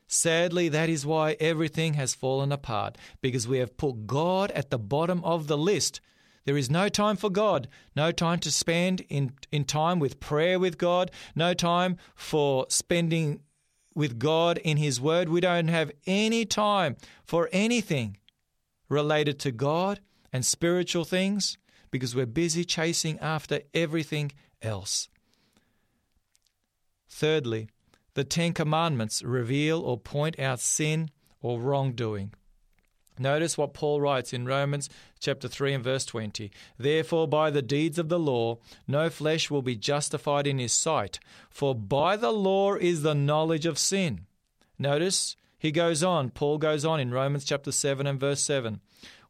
Sadly, 0.06 0.68
that 0.68 0.88
is 0.88 1.06
why 1.06 1.36
everything 1.40 1.94
has 1.94 2.14
fallen 2.14 2.52
apart, 2.52 2.98
because 3.20 3.48
we 3.48 3.58
have 3.58 3.76
put 3.76 4.06
God 4.06 4.50
at 4.52 4.70
the 4.70 4.78
bottom 4.78 5.24
of 5.24 5.46
the 5.46 5.58
list. 5.58 6.00
There 6.44 6.56
is 6.58 6.70
no 6.70 6.88
time 6.88 7.16
for 7.16 7.30
God, 7.30 7.68
no 7.96 8.12
time 8.12 8.38
to 8.40 8.50
spend 8.50 9.00
in, 9.08 9.32
in 9.50 9.64
time 9.64 9.98
with 9.98 10.20
prayer 10.20 10.58
with 10.58 10.76
God, 10.76 11.10
no 11.34 11.54
time 11.54 11.96
for 12.14 12.66
spending 12.68 13.40
with 13.94 14.18
God 14.18 14.58
in 14.58 14.76
His 14.76 15.00
Word. 15.00 15.28
We 15.28 15.40
don't 15.40 15.68
have 15.68 15.90
any 16.06 16.44
time 16.44 16.96
for 17.24 17.48
anything 17.50 18.18
related 18.88 19.38
to 19.40 19.52
God 19.52 20.00
and 20.32 20.44
spiritual 20.44 21.04
things 21.04 21.56
because 21.90 22.14
we're 22.14 22.26
busy 22.26 22.64
chasing 22.64 23.18
after 23.20 23.60
everything 23.72 24.32
else. 24.60 25.08
Thirdly, 27.08 27.68
the 28.14 28.24
Ten 28.24 28.52
Commandments 28.52 29.22
reveal 29.22 29.80
or 29.80 29.98
point 29.98 30.38
out 30.38 30.60
sin 30.60 31.10
or 31.40 31.60
wrongdoing. 31.60 32.32
Notice 33.18 33.56
what 33.56 33.74
Paul 33.74 34.00
writes 34.00 34.32
in 34.32 34.44
Romans 34.44 34.88
chapter 35.20 35.46
3 35.46 35.74
and 35.74 35.84
verse 35.84 36.04
20. 36.04 36.50
Therefore, 36.78 37.28
by 37.28 37.50
the 37.50 37.62
deeds 37.62 37.98
of 37.98 38.08
the 38.08 38.18
law, 38.18 38.58
no 38.88 39.08
flesh 39.08 39.50
will 39.50 39.62
be 39.62 39.76
justified 39.76 40.48
in 40.48 40.58
his 40.58 40.72
sight, 40.72 41.20
for 41.48 41.74
by 41.76 42.16
the 42.16 42.32
law 42.32 42.74
is 42.74 43.02
the 43.02 43.14
knowledge 43.14 43.66
of 43.66 43.78
sin. 43.78 44.26
Notice 44.78 45.36
he 45.58 45.70
goes 45.70 46.02
on, 46.02 46.30
Paul 46.30 46.58
goes 46.58 46.84
on 46.84 46.98
in 46.98 47.12
Romans 47.12 47.44
chapter 47.44 47.70
7 47.70 48.06
and 48.06 48.18
verse 48.18 48.40
7. 48.40 48.80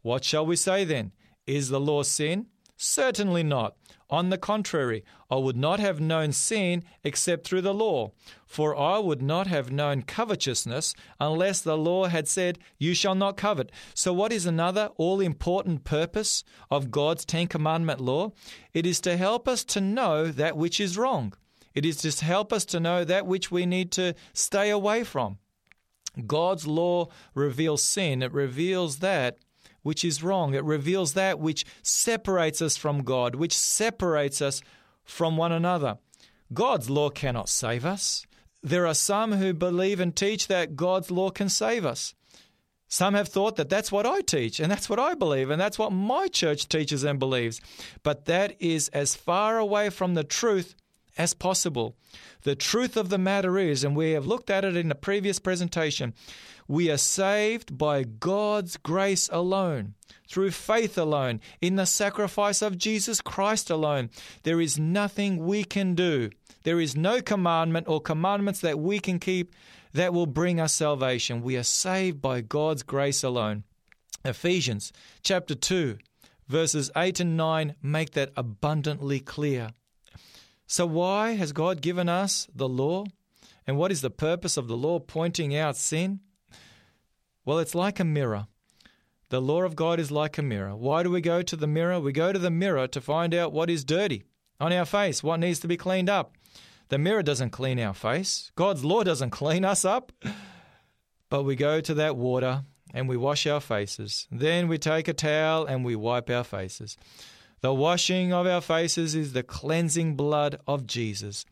What 0.00 0.24
shall 0.24 0.46
we 0.46 0.56
say 0.56 0.84
then? 0.84 1.12
Is 1.46 1.68
the 1.68 1.80
law 1.80 2.02
sin? 2.02 2.46
Certainly 2.76 3.44
not. 3.44 3.76
On 4.10 4.30
the 4.30 4.38
contrary, 4.38 5.04
I 5.30 5.36
would 5.36 5.56
not 5.56 5.80
have 5.80 6.00
known 6.00 6.32
sin 6.32 6.84
except 7.02 7.46
through 7.46 7.62
the 7.62 7.74
law. 7.74 8.12
For 8.46 8.76
I 8.76 8.98
would 8.98 9.22
not 9.22 9.46
have 9.46 9.72
known 9.72 10.02
covetousness 10.02 10.94
unless 11.18 11.60
the 11.60 11.76
law 11.76 12.06
had 12.06 12.28
said, 12.28 12.58
You 12.78 12.94
shall 12.94 13.14
not 13.14 13.36
covet. 13.36 13.72
So, 13.94 14.12
what 14.12 14.32
is 14.32 14.46
another 14.46 14.90
all 14.96 15.20
important 15.20 15.84
purpose 15.84 16.44
of 16.70 16.90
God's 16.90 17.24
Ten 17.24 17.46
Commandment 17.46 18.00
law? 18.00 18.32
It 18.72 18.86
is 18.86 19.00
to 19.02 19.16
help 19.16 19.48
us 19.48 19.64
to 19.64 19.80
know 19.80 20.26
that 20.26 20.56
which 20.56 20.80
is 20.80 20.98
wrong. 20.98 21.32
It 21.74 21.84
is 21.84 21.96
to 21.98 22.24
help 22.24 22.52
us 22.52 22.64
to 22.66 22.80
know 22.80 23.04
that 23.04 23.26
which 23.26 23.50
we 23.50 23.66
need 23.66 23.90
to 23.92 24.14
stay 24.32 24.70
away 24.70 25.02
from. 25.02 25.38
God's 26.26 26.66
law 26.66 27.08
reveals 27.34 27.82
sin, 27.82 28.22
it 28.22 28.32
reveals 28.32 28.98
that 28.98 29.38
which 29.84 30.04
is 30.04 30.24
wrong. 30.24 30.54
It 30.54 30.64
reveals 30.64 31.12
that 31.12 31.38
which 31.38 31.64
separates 31.82 32.60
us 32.60 32.76
from 32.76 33.04
God, 33.04 33.36
which 33.36 33.56
separates 33.56 34.42
us 34.42 34.60
from 35.04 35.36
one 35.36 35.52
another. 35.52 35.98
God's 36.52 36.90
law 36.90 37.10
cannot 37.10 37.48
save 37.48 37.84
us. 37.84 38.26
There 38.62 38.86
are 38.86 38.94
some 38.94 39.32
who 39.32 39.52
believe 39.52 40.00
and 40.00 40.16
teach 40.16 40.48
that 40.48 40.74
God's 40.74 41.10
law 41.10 41.30
can 41.30 41.48
save 41.48 41.84
us. 41.86 42.14
Some 42.88 43.14
have 43.14 43.28
thought 43.28 43.56
that 43.56 43.68
that's 43.68 43.92
what 43.92 44.06
I 44.06 44.20
teach 44.20 44.60
and 44.60 44.70
that's 44.70 44.88
what 44.88 44.98
I 44.98 45.14
believe 45.14 45.50
and 45.50 45.60
that's 45.60 45.78
what 45.78 45.92
my 45.92 46.28
church 46.28 46.68
teaches 46.68 47.04
and 47.04 47.18
believes. 47.18 47.60
But 48.02 48.24
that 48.26 48.56
is 48.60 48.88
as 48.88 49.14
far 49.14 49.58
away 49.58 49.90
from 49.90 50.14
the 50.14 50.24
truth 50.24 50.74
as 51.16 51.34
possible. 51.34 51.96
The 52.42 52.54
truth 52.54 52.96
of 52.96 53.08
the 53.08 53.18
matter 53.18 53.58
is, 53.58 53.84
and 53.84 53.96
we 53.96 54.12
have 54.12 54.26
looked 54.26 54.50
at 54.50 54.64
it 54.64 54.76
in 54.76 54.90
a 54.90 54.96
previous 54.96 55.38
presentation, 55.38 56.14
we 56.66 56.90
are 56.90 56.96
saved 56.96 57.76
by 57.76 58.04
God's 58.04 58.76
grace 58.76 59.28
alone, 59.32 59.94
through 60.28 60.50
faith 60.50 60.96
alone, 60.96 61.40
in 61.60 61.76
the 61.76 61.84
sacrifice 61.84 62.62
of 62.62 62.78
Jesus 62.78 63.20
Christ 63.20 63.70
alone. 63.70 64.10
There 64.42 64.60
is 64.60 64.78
nothing 64.78 65.44
we 65.44 65.64
can 65.64 65.94
do. 65.94 66.30
There 66.64 66.80
is 66.80 66.96
no 66.96 67.20
commandment 67.20 67.86
or 67.88 68.00
commandments 68.00 68.60
that 68.60 68.78
we 68.78 68.98
can 68.98 69.18
keep 69.18 69.54
that 69.92 70.14
will 70.14 70.26
bring 70.26 70.58
us 70.58 70.72
salvation. 70.72 71.42
We 71.42 71.56
are 71.56 71.62
saved 71.62 72.20
by 72.20 72.40
God's 72.40 72.82
grace 72.82 73.22
alone. 73.22 73.64
Ephesians 74.24 74.90
chapter 75.22 75.54
2, 75.54 75.98
verses 76.48 76.90
8 76.96 77.20
and 77.20 77.36
9 77.36 77.74
make 77.82 78.12
that 78.12 78.32
abundantly 78.36 79.20
clear. 79.20 79.70
So, 80.66 80.86
why 80.86 81.32
has 81.32 81.52
God 81.52 81.80
given 81.80 82.08
us 82.08 82.48
the 82.54 82.68
law? 82.68 83.04
And 83.66 83.76
what 83.76 83.92
is 83.92 84.00
the 84.00 84.10
purpose 84.10 84.56
of 84.56 84.68
the 84.68 84.76
law 84.76 84.98
pointing 84.98 85.56
out 85.56 85.76
sin? 85.76 86.20
Well, 87.44 87.58
it's 87.58 87.74
like 87.74 88.00
a 88.00 88.04
mirror. 88.04 88.46
The 89.30 89.40
law 89.40 89.62
of 89.62 89.76
God 89.76 89.98
is 89.98 90.10
like 90.10 90.38
a 90.38 90.42
mirror. 90.42 90.76
Why 90.76 91.02
do 91.02 91.10
we 91.10 91.20
go 91.20 91.42
to 91.42 91.56
the 91.56 91.66
mirror? 91.66 91.98
We 91.98 92.12
go 92.12 92.32
to 92.32 92.38
the 92.38 92.50
mirror 92.50 92.86
to 92.88 93.00
find 93.00 93.34
out 93.34 93.52
what 93.52 93.70
is 93.70 93.84
dirty 93.84 94.22
on 94.60 94.72
our 94.72 94.84
face, 94.84 95.22
what 95.22 95.40
needs 95.40 95.60
to 95.60 95.68
be 95.68 95.76
cleaned 95.76 96.08
up. 96.10 96.34
The 96.88 96.98
mirror 96.98 97.22
doesn't 97.22 97.50
clean 97.50 97.80
our 97.80 97.94
face, 97.94 98.52
God's 98.54 98.84
law 98.84 99.02
doesn't 99.02 99.30
clean 99.42 99.64
us 99.64 99.84
up. 99.84 100.12
But 101.30 101.42
we 101.42 101.56
go 101.56 101.80
to 101.80 101.94
that 101.94 102.16
water 102.16 102.64
and 102.92 103.08
we 103.08 103.16
wash 103.16 103.46
our 103.46 103.60
faces. 103.60 104.28
Then 104.30 104.68
we 104.68 104.78
take 104.78 105.08
a 105.08 105.12
towel 105.12 105.66
and 105.66 105.84
we 105.84 105.96
wipe 105.96 106.30
our 106.30 106.44
faces. 106.44 106.96
The 107.64 107.72
washing 107.72 108.30
of 108.30 108.46
our 108.46 108.60
faces 108.60 109.14
is 109.14 109.32
the 109.32 109.42
cleansing 109.42 110.16
blood 110.16 110.60
of 110.66 110.86
Jesus. 110.86 111.46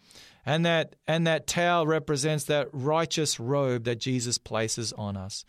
And 0.45 0.63
that 0.67 0.95
and 1.09 1.27
that 1.27 1.47
towel 1.47 1.87
represents 1.87 2.45
that 2.45 2.69
righteous 2.71 3.41
robe 3.41 3.85
that 3.85 3.99
Jesus 3.99 4.37
places 4.37 4.93
on 4.93 5.17
us. 5.17 5.47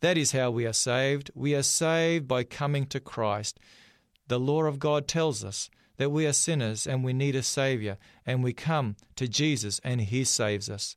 That 0.00 0.18
is 0.18 0.32
how 0.32 0.50
we 0.50 0.66
are 0.66 0.72
saved. 0.72 1.30
We 1.36 1.54
are 1.54 1.62
saved 1.62 2.26
by 2.26 2.42
coming 2.42 2.86
to 2.86 2.98
Christ. 2.98 3.60
The 4.26 4.40
law 4.40 4.64
of 4.64 4.80
God 4.80 5.06
tells 5.06 5.44
us 5.44 5.70
that 5.98 6.10
we 6.10 6.26
are 6.26 6.32
sinners 6.32 6.88
and 6.88 7.04
we 7.04 7.12
need 7.12 7.36
a 7.36 7.42
Savior, 7.44 7.96
and 8.26 8.42
we 8.42 8.52
come 8.52 8.96
to 9.14 9.28
Jesus 9.28 9.80
and 9.84 10.00
He 10.00 10.24
saves 10.24 10.68
us. 10.68 10.96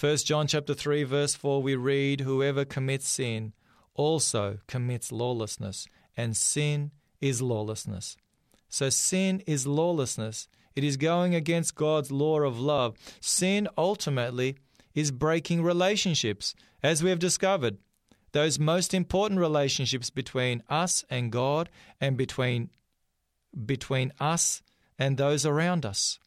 1 0.00 0.16
John 0.16 0.46
chapter 0.46 0.72
3 0.72 1.02
verse 1.02 1.34
4 1.34 1.60
we 1.60 1.76
read 1.76 2.22
whoever 2.22 2.64
commits 2.64 3.06
sin 3.06 3.52
also 3.92 4.60
commits 4.66 5.12
lawlessness 5.12 5.86
and 6.16 6.34
sin 6.34 6.90
is 7.24 7.40
lawlessness. 7.40 8.18
So 8.68 8.90
sin 8.90 9.42
is 9.46 9.66
lawlessness. 9.66 10.46
It 10.76 10.84
is 10.84 10.98
going 10.98 11.34
against 11.34 11.74
God's 11.74 12.12
law 12.12 12.40
of 12.40 12.60
love. 12.60 12.98
Sin 13.18 13.66
ultimately 13.78 14.56
is 14.94 15.10
breaking 15.10 15.62
relationships, 15.62 16.54
as 16.82 17.02
we 17.02 17.08
have 17.08 17.18
discovered. 17.18 17.78
Those 18.32 18.58
most 18.58 18.92
important 18.92 19.40
relationships 19.40 20.10
between 20.10 20.62
us 20.68 21.02
and 21.08 21.32
God 21.32 21.70
and 21.98 22.18
between, 22.18 22.68
between 23.64 24.12
us 24.20 24.62
and 24.98 25.16
those 25.16 25.46
around 25.46 25.86
us. 25.86 26.18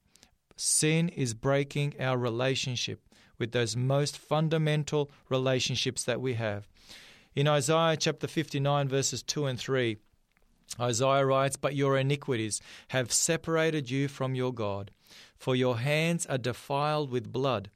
Sin 0.55 1.09
is 1.09 1.35
breaking 1.35 1.93
our 1.99 2.17
relationship 2.17 3.01
with 3.37 3.51
those 3.51 3.77
most 3.77 4.17
fundamental 4.17 5.11
relationships 5.29 6.03
that 6.05 6.19
we 6.19 6.33
have. 6.33 6.67
In 7.35 7.47
Isaiah 7.47 7.97
chapter 7.97 8.25
59, 8.25 8.87
verses 8.87 9.21
2 9.21 9.45
and 9.45 9.59
3, 9.59 9.97
Isaiah 10.79 11.25
writes, 11.25 11.55
But 11.55 11.75
your 11.75 11.97
iniquities 11.97 12.61
have 12.89 13.11
separated 13.11 13.89
you 13.89 14.07
from 14.07 14.35
your 14.35 14.53
God, 14.53 14.91
for 15.37 15.55
your 15.55 15.79
hands 15.79 16.25
are 16.25 16.37
defiled 16.37 17.09
with 17.11 17.31
blood 17.31 17.69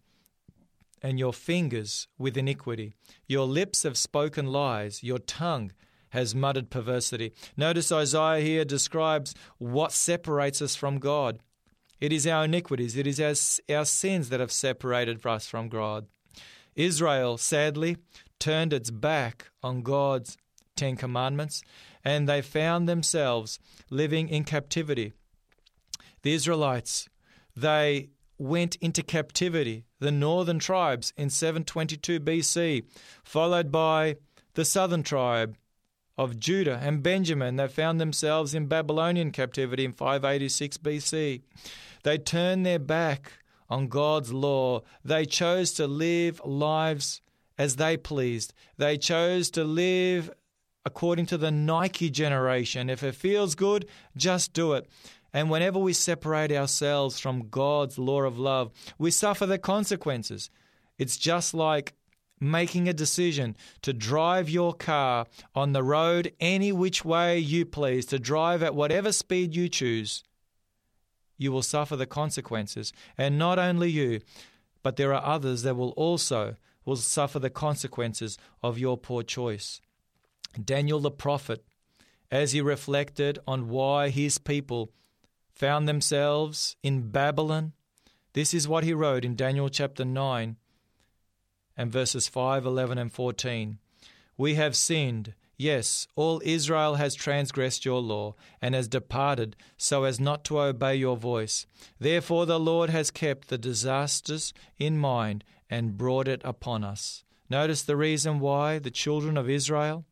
and 1.02 1.18
your 1.18 1.34
fingers 1.34 2.08
with 2.18 2.38
iniquity. 2.38 2.94
Your 3.28 3.46
lips 3.46 3.84
have 3.84 3.98
spoken 3.98 4.48
lies, 4.48 5.04
your 5.04 5.20
tongue 5.20 5.72
has 6.10 6.36
muttered 6.36 6.70
perversity. 6.70 7.34
Notice 7.58 7.92
Isaiah 7.92 8.42
here 8.42 8.66
describes 8.66 9.34
what 9.58 9.92
separates 9.92 10.62
us 10.62 10.76
from 10.76 11.00
God. 11.00 11.40
It 12.00 12.12
is 12.12 12.28
our 12.28 12.46
iniquities, 12.46 12.98
it 12.98 13.08
is 13.08 13.20
our, 13.20 13.78
our 13.78 13.86
sins 13.86 14.30
that 14.30 14.40
have 14.40 14.52
separated 14.52 15.26
us 15.26 15.48
from 15.48 15.70
God. 15.70 16.08
Israel, 16.76 17.38
sadly, 17.38 17.98
turned 18.40 18.74
its 18.74 18.92
back 18.92 19.52
on 19.62 19.82
God's 19.82 20.38
Ten 20.76 20.96
Commandments, 20.96 21.62
and 22.04 22.28
they 22.28 22.42
found 22.42 22.88
themselves 22.88 23.60
living 23.90 24.30
in 24.30 24.44
captivity. 24.44 25.14
The 26.24 26.34
Israelites, 26.34 27.08
they 27.56 28.10
went 28.38 28.76
into 28.78 29.04
captivity, 29.04 29.86
the 30.00 30.12
northern 30.12 30.60
tribes 30.60 31.14
in 31.16 31.30
722 31.30 32.20
BC, 32.20 32.86
followed 33.24 33.72
by 33.72 34.16
the 34.56 34.66
southern 34.66 35.04
tribe 35.04 35.56
of 36.18 36.40
Judah 36.40 36.80
and 36.82 37.04
Benjamin. 37.04 37.56
They 37.56 37.68
found 37.68 38.02
themselves 38.02 38.54
in 38.54 38.66
Babylonian 38.66 39.32
captivity 39.32 39.86
in 39.86 39.94
586 39.94 40.78
BC. 40.80 41.42
They 42.04 42.18
turned 42.18 42.66
their 42.66 42.80
back 42.80 43.34
on 43.70 43.88
God's 43.88 44.34
law. 44.34 44.82
They 45.06 45.26
chose 45.26 45.72
to 45.74 45.88
live 45.88 46.42
lives 46.44 47.22
as 47.58 47.76
they 47.78 47.96
pleased. 47.96 48.54
They 48.78 48.98
chose 48.98 49.50
to 49.52 49.64
live 49.64 50.32
according 50.86 51.26
to 51.28 51.38
the 51.38 51.52
Nike 51.52 52.10
generation. 52.10 52.90
If 52.90 53.04
it 53.04 53.16
feels 53.16 53.56
good, 53.56 53.88
just 54.16 54.54
do 54.54 54.74
it. 54.74 54.88
And 55.34 55.50
whenever 55.50 55.80
we 55.80 55.94
separate 55.94 56.52
ourselves 56.52 57.20
from 57.20 57.50
God's 57.50 57.98
law 57.98 58.24
of 58.24 58.38
love, 58.38 58.72
we 58.98 59.12
suffer 59.12 59.46
the 59.46 59.58
consequences. 59.58 60.50
It's 60.98 61.18
just 61.18 61.54
like 61.54 61.94
making 62.40 62.90
a 62.90 62.94
decision 62.94 63.56
to 63.84 63.94
drive 63.94 64.50
your 64.50 64.74
car 64.74 65.28
on 65.56 65.72
the 65.72 65.84
road 65.84 66.34
any 66.40 66.72
which 66.72 67.06
way 67.06 67.38
you 67.38 67.66
please, 67.66 68.06
to 68.08 68.20
drive 68.20 68.64
at 68.64 68.76
whatever 68.76 69.12
speed 69.12 69.56
you 69.56 69.70
choose. 69.70 70.24
You 71.38 71.52
will 71.52 71.62
suffer 71.62 71.96
the 71.96 72.06
consequences. 72.08 72.92
And 73.18 73.38
not 73.38 73.58
only 73.58 73.90
you, 73.90 74.22
but 74.84 74.96
there 74.96 75.14
are 75.14 75.24
others 75.24 75.62
that 75.64 75.76
will 75.76 75.92
also 75.92 76.56
will 76.84 76.96
suffer 76.96 77.40
the 77.40 77.50
consequences 77.50 78.38
of 78.64 78.80
your 78.80 78.98
poor 78.98 79.24
choice. 79.24 79.80
Daniel 80.64 81.00
the 81.00 81.12
prophet, 81.12 81.64
as 82.30 82.52
he 82.52 82.62
reflected 82.62 83.40
on 83.48 83.70
why 83.70 84.10
his 84.10 84.38
people 84.38 84.92
found 85.54 85.88
themselves 85.88 86.76
in 86.82 87.10
Babylon. 87.10 87.74
This 88.34 88.54
is 88.54 88.68
what 88.68 88.84
he 88.84 88.94
wrote 88.94 89.26
in 89.26 89.36
Daniel 89.36 89.70
chapter 89.70 90.06
9 90.06 90.56
and 91.78 91.92
verses 91.92 92.28
5, 92.28 92.66
11, 92.66 92.98
and 92.98 93.12
14. 93.12 93.78
We 94.38 94.56
have 94.56 94.76
sinned. 94.76 95.34
Yes, 95.58 96.08
all 96.16 96.42
Israel 96.44 96.96
has 96.96 97.14
transgressed 97.14 97.86
your 97.86 98.02
law 98.02 98.36
and 98.62 98.74
has 98.74 98.88
departed 98.88 99.56
so 99.78 100.06
as 100.06 100.20
not 100.20 100.44
to 100.46 100.60
obey 100.60 100.96
your 100.96 101.18
voice. 101.18 101.68
Therefore, 102.00 102.46
the 102.46 102.60
Lord 102.60 102.90
has 102.90 103.12
kept 103.12 103.50
the 103.50 103.58
disasters 103.58 104.54
in 104.80 104.98
mind 104.98 105.44
and 105.70 105.98
brought 105.98 106.28
it 106.28 106.42
upon 106.44 106.84
us. 106.84 107.24
Notice 107.50 107.84
the 107.84 107.98
reason 107.98 108.40
why 108.40 108.80
the 108.80 108.90
children 108.90 109.38
of 109.38 109.50
Israel, 109.50 110.06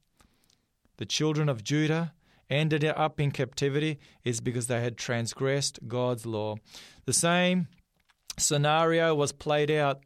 the 0.99 1.05
children 1.05 1.47
of 1.47 1.63
Judah, 1.63 2.11
ended 2.49 2.83
up 2.83 3.21
in 3.21 3.31
captivity 3.31 3.99
is 4.25 4.41
because 4.41 4.67
they 4.67 4.81
had 4.81 4.97
transgressed 4.97 5.79
God's 5.87 6.25
law. 6.25 6.57
The 7.05 7.13
same 7.13 7.69
scenario 8.37 9.15
was 9.15 9.31
played 9.31 9.71
out 9.71 10.01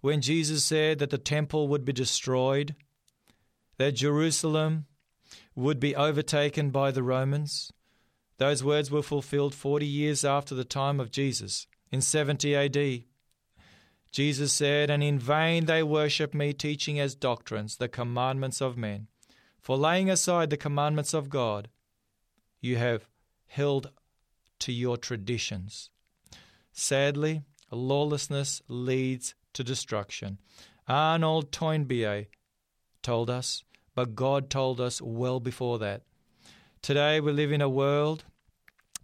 when 0.00 0.20
Jesus 0.20 0.62
said 0.62 1.00
that 1.00 1.10
the 1.10 1.18
temple 1.18 1.66
would 1.66 1.84
be 1.84 1.92
destroyed, 1.92 2.76
that 3.78 3.96
Jerusalem 3.96 4.86
would 5.56 5.80
be 5.80 5.96
overtaken 5.96 6.70
by 6.70 6.92
the 6.92 7.02
Romans. 7.02 7.72
Those 8.38 8.62
words 8.62 8.88
were 8.88 9.02
fulfilled 9.02 9.52
40 9.52 9.84
years 9.84 10.24
after 10.24 10.54
the 10.54 10.64
time 10.64 11.00
of 11.00 11.10
Jesus, 11.10 11.66
in 11.90 12.00
70 12.00 12.54
AD. 12.54 13.02
Jesus 14.12 14.52
said, 14.52 14.90
And 14.90 15.02
in 15.02 15.18
vain 15.18 15.64
they 15.64 15.82
worship 15.82 16.34
me, 16.34 16.52
teaching 16.52 17.00
as 17.00 17.16
doctrines 17.16 17.78
the 17.78 17.88
commandments 17.88 18.60
of 18.60 18.76
men. 18.76 19.08
For 19.66 19.76
laying 19.76 20.08
aside 20.08 20.50
the 20.50 20.56
commandments 20.56 21.12
of 21.12 21.28
God, 21.28 21.70
you 22.60 22.76
have 22.76 23.08
held 23.48 23.90
to 24.60 24.72
your 24.72 24.96
traditions. 24.96 25.90
Sadly, 26.70 27.42
lawlessness 27.72 28.62
leads 28.68 29.34
to 29.54 29.64
destruction. 29.64 30.38
Arnold 30.86 31.50
Toynbee 31.50 32.28
told 33.02 33.28
us, 33.28 33.64
but 33.96 34.14
God 34.14 34.50
told 34.50 34.80
us 34.80 35.02
well 35.02 35.40
before 35.40 35.80
that. 35.80 36.02
Today 36.80 37.18
we 37.20 37.32
live 37.32 37.50
in 37.50 37.60
a 37.60 37.68
world 37.68 38.22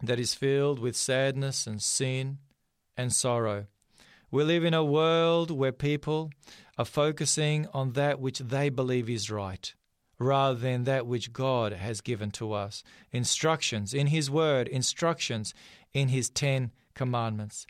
that 0.01 0.21
is 0.21 0.33
filled 0.33 0.79
with 0.79 0.95
sadness 0.95 1.67
and 1.67 1.83
sin 1.83 2.39
and 2.97 3.13
sorrow. 3.13 3.67
We 4.31 4.45
live 4.45 4.65
in 4.65 4.75
a 4.75 4.85
world 4.85 5.51
where 5.51 5.73
people 5.73 6.31
are 6.79 6.85
focusing 6.85 7.67
on 7.75 7.95
that 7.95 8.21
which 8.21 8.39
they 8.39 8.69
believe 8.69 9.11
is 9.11 9.29
right 9.29 9.75
rather 10.23 10.59
than 10.59 10.85
that 10.85 11.07
which 11.07 11.33
God 11.33 11.73
has 11.73 12.01
given 12.01 12.31
to 12.33 12.53
us. 12.53 12.83
Instructions 13.11 13.93
in 13.93 14.09
His 14.09 14.31
Word, 14.31 14.69
instructions 14.69 15.55
in 15.93 16.09
His 16.09 16.31
Ten 16.31 16.71
Commandments. 16.95 17.67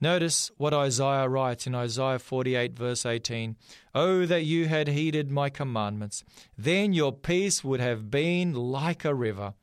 Notice 0.00 0.50
what 0.58 0.74
Isaiah 0.74 1.28
writes 1.28 1.66
in 1.66 1.74
Isaiah 1.74 2.18
48, 2.18 2.74
verse 2.74 3.06
18 3.06 3.56
Oh, 3.94 4.26
that 4.26 4.44
you 4.44 4.66
had 4.66 4.88
heeded 4.88 5.30
my 5.30 5.48
commandments, 5.48 6.22
then 6.58 6.92
your 6.92 7.12
peace 7.12 7.64
would 7.64 7.80
have 7.80 8.10
been 8.10 8.52
like 8.52 9.04
a 9.04 9.14
river. 9.14 9.54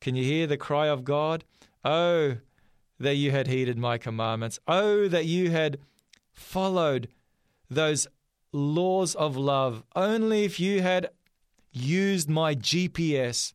Can 0.00 0.16
you 0.16 0.24
hear 0.24 0.46
the 0.46 0.56
cry 0.56 0.88
of 0.88 1.04
God? 1.04 1.44
Oh, 1.84 2.36
that 2.98 3.16
you 3.16 3.32
had 3.32 3.48
heeded 3.48 3.76
my 3.76 3.98
commandments. 3.98 4.58
Oh, 4.66 5.08
that 5.08 5.26
you 5.26 5.50
had 5.50 5.78
followed 6.32 7.08
those 7.68 8.06
laws 8.52 9.14
of 9.14 9.36
love. 9.36 9.82
Only 9.94 10.44
if 10.44 10.58
you 10.58 10.80
had 10.80 11.10
used 11.72 12.28
my 12.28 12.54
GPS, 12.54 13.52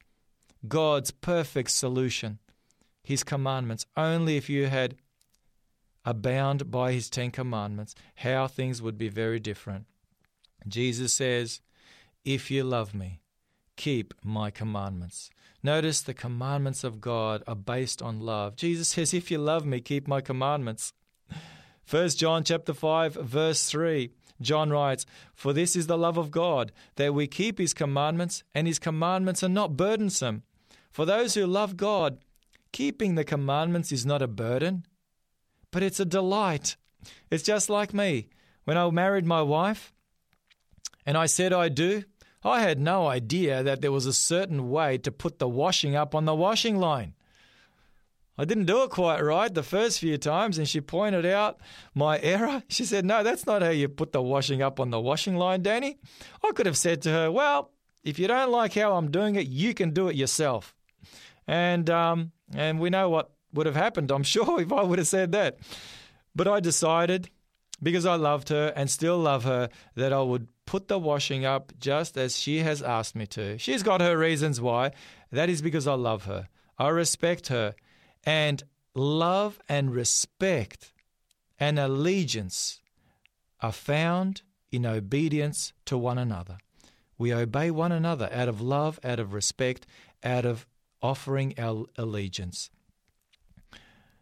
God's 0.68 1.11
perfect 1.11 1.72
solution, 1.72 2.39
His 3.03 3.24
commandments. 3.24 3.86
Only 3.95 4.38
if 4.38 4.49
you 4.49 4.68
had 4.68 4.95
abound 6.03 6.72
by 6.72 6.93
His 6.93 7.09
Ten 7.09 7.32
Commandments, 7.32 7.95
how 8.15 8.47
things 8.47 8.82
would 8.82 8.97
be 8.97 9.09
very 9.09 9.39
different. 9.39 9.86
Jesus 10.68 11.13
says, 11.13 11.61
If 12.26 12.49
you 12.49 12.63
love 12.63 12.93
me, 12.93 13.22
keep 13.76 14.13
my 14.24 14.49
commandments. 14.51 15.30
Notice 15.63 16.01
the 16.01 16.13
commandments 16.13 16.84
of 16.84 17.01
God 17.01 17.43
are 17.47 17.55
based 17.55 18.01
on 18.01 18.22
love. 18.22 18.55
Jesus 18.55 18.89
says, 18.89 19.13
If 19.13 19.30
you 19.32 19.38
love 19.38 19.65
me, 19.65 19.80
keep 19.82 20.07
my 20.07 20.22
commandments. 20.22 20.93
1 21.89 22.09
John 22.09 22.43
chapter 22.43 22.74
5 22.74 23.13
verse 23.13 23.70
3 23.70 24.11
John 24.42 24.70
writes, 24.70 25.06
For 25.34 25.54
this 25.54 25.76
is 25.76 25.88
the 25.88 25.98
love 25.98 26.18
of 26.18 26.32
God, 26.32 26.72
that 26.96 27.14
we 27.14 27.28
keep 27.28 27.58
his 27.58 27.74
commandments, 27.74 28.44
and 28.54 28.68
his 28.68 28.80
commandments 28.80 29.44
are 29.44 29.50
not 29.50 29.78
burdensome. 29.78 30.44
For 30.92 31.06
those 31.06 31.34
who 31.34 31.46
love 31.46 31.78
God, 31.78 32.20
keeping 32.72 33.16
the 33.16 33.24
commandments 33.24 33.92
is 33.92 34.06
not 34.06 34.22
a 34.22 34.28
burden, 34.28 34.86
but 35.72 35.84
it's 35.84 36.00
a 36.00 36.06
delight. 36.06 36.76
It's 37.30 37.44
just 37.44 37.70
like 37.70 37.94
me. 37.94 38.30
When 38.66 38.78
I 38.78 38.90
married 38.90 39.26
my 39.26 39.42
wife 39.42 39.94
and 41.06 41.18
I 41.18 41.26
said 41.26 41.54
I 41.54 41.70
do, 41.70 42.04
I 42.44 42.62
had 42.62 42.80
no 42.80 43.08
idea 43.08 43.64
that 43.64 43.82
there 43.82 43.92
was 43.92 44.06
a 44.06 44.14
certain 44.14 44.70
way 44.70 44.98
to 45.00 45.12
put 45.12 45.40
the 45.40 45.48
washing 45.48 45.96
up 45.96 46.14
on 46.14 46.26
the 46.26 46.36
washing 46.36 46.78
line. 46.78 47.14
I 48.38 48.46
didn't 48.46 48.66
do 48.66 48.84
it 48.84 48.92
quite 48.92 49.22
right 49.22 49.52
the 49.52 49.64
first 49.64 50.00
few 50.00 50.18
times, 50.18 50.58
and 50.58 50.68
she 50.70 50.80
pointed 50.80 51.26
out 51.26 51.60
my 51.96 52.20
error. 52.20 52.64
She 52.70 52.86
said, 52.86 53.06
No, 53.06 53.24
that's 53.24 53.46
not 53.46 53.62
how 53.62 53.70
you 53.70 53.90
put 53.90 54.12
the 54.12 54.22
washing 54.22 54.62
up 54.62 54.80
on 54.80 54.92
the 54.92 55.00
washing 55.00 55.36
line, 55.38 55.64
Danny. 55.64 55.98
I 56.44 56.52
could 56.52 56.68
have 56.68 56.78
said 56.78 57.02
to 57.04 57.10
her, 57.10 57.32
Well, 57.32 57.72
if 58.04 58.20
you 58.20 58.28
don't 58.28 58.52
like 58.52 58.74
how 58.76 58.96
I'm 58.96 59.12
doing 59.12 59.36
it, 59.36 59.48
you 59.48 59.74
can 59.74 59.92
do 59.92 60.08
it 60.08 60.16
yourself. 60.16 60.76
And, 61.48 61.90
um, 61.90 62.32
and 62.54 62.80
we 62.80 62.90
know 62.90 63.10
what 63.10 63.32
would 63.54 63.66
have 63.66 63.76
happened, 63.76 64.12
I'm 64.12 64.24
sure, 64.36 64.62
if 64.62 64.72
I 64.72 64.84
would 64.84 65.00
have 65.00 65.08
said 65.08 65.32
that. 65.32 65.58
But 66.36 66.48
I 66.48 66.60
decided, 66.60 67.30
because 67.82 68.06
I 68.06 68.16
loved 68.16 68.50
her 68.50 68.72
and 68.76 68.90
still 68.90 69.18
love 69.18 69.44
her, 69.46 69.70
that 69.96 70.14
I 70.14 70.22
would 70.22 70.48
put 70.66 70.88
the 70.88 71.00
washing 71.00 71.46
up 71.46 71.74
just 71.80 72.18
as 72.18 72.38
she 72.38 72.60
has 72.60 72.84
asked 72.84 73.16
me 73.16 73.26
to. 73.28 73.58
She's 73.58 73.82
got 73.82 74.02
her 74.02 74.18
reasons 74.18 74.62
why. 74.62 74.92
That 75.32 75.50
is 75.50 75.62
because 75.62 75.88
I 75.88 75.94
love 75.94 76.26
her. 76.26 76.50
I 76.78 76.90
respect 76.90 77.48
her. 77.48 77.74
And 78.28 78.64
love 78.94 79.58
and 79.70 79.94
respect 79.96 80.92
and 81.58 81.80
allegiance 81.80 82.82
are 83.62 83.72
found 83.72 84.42
in 84.70 84.86
obedience 84.86 85.72
to 85.86 85.98
one 85.98 86.18
another. 86.18 86.58
We 87.18 87.34
obey 87.34 87.72
one 87.72 87.94
another 87.94 88.30
out 88.34 88.50
of 88.50 88.60
love, 88.60 89.00
out 89.02 89.22
of 89.22 89.34
respect, 89.34 89.88
out 90.26 90.46
of 90.46 90.68
offering 91.02 91.54
our 91.58 91.86
allegiance. 91.98 92.70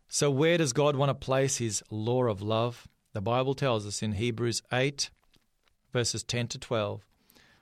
So, 0.08 0.30
where 0.30 0.60
does 0.60 0.72
God 0.72 0.96
want 0.96 1.10
to 1.10 1.16
place 1.16 1.58
His 1.58 1.84
law 1.90 2.26
of 2.26 2.44
love? 2.44 2.88
The 3.14 3.22
Bible 3.22 3.56
tells 3.56 3.88
us 3.88 4.04
in 4.04 4.12
Hebrews 4.12 4.62
8, 4.72 5.10
verses 5.92 6.24
10 6.24 6.50
to 6.50 6.60
12 6.60 7.06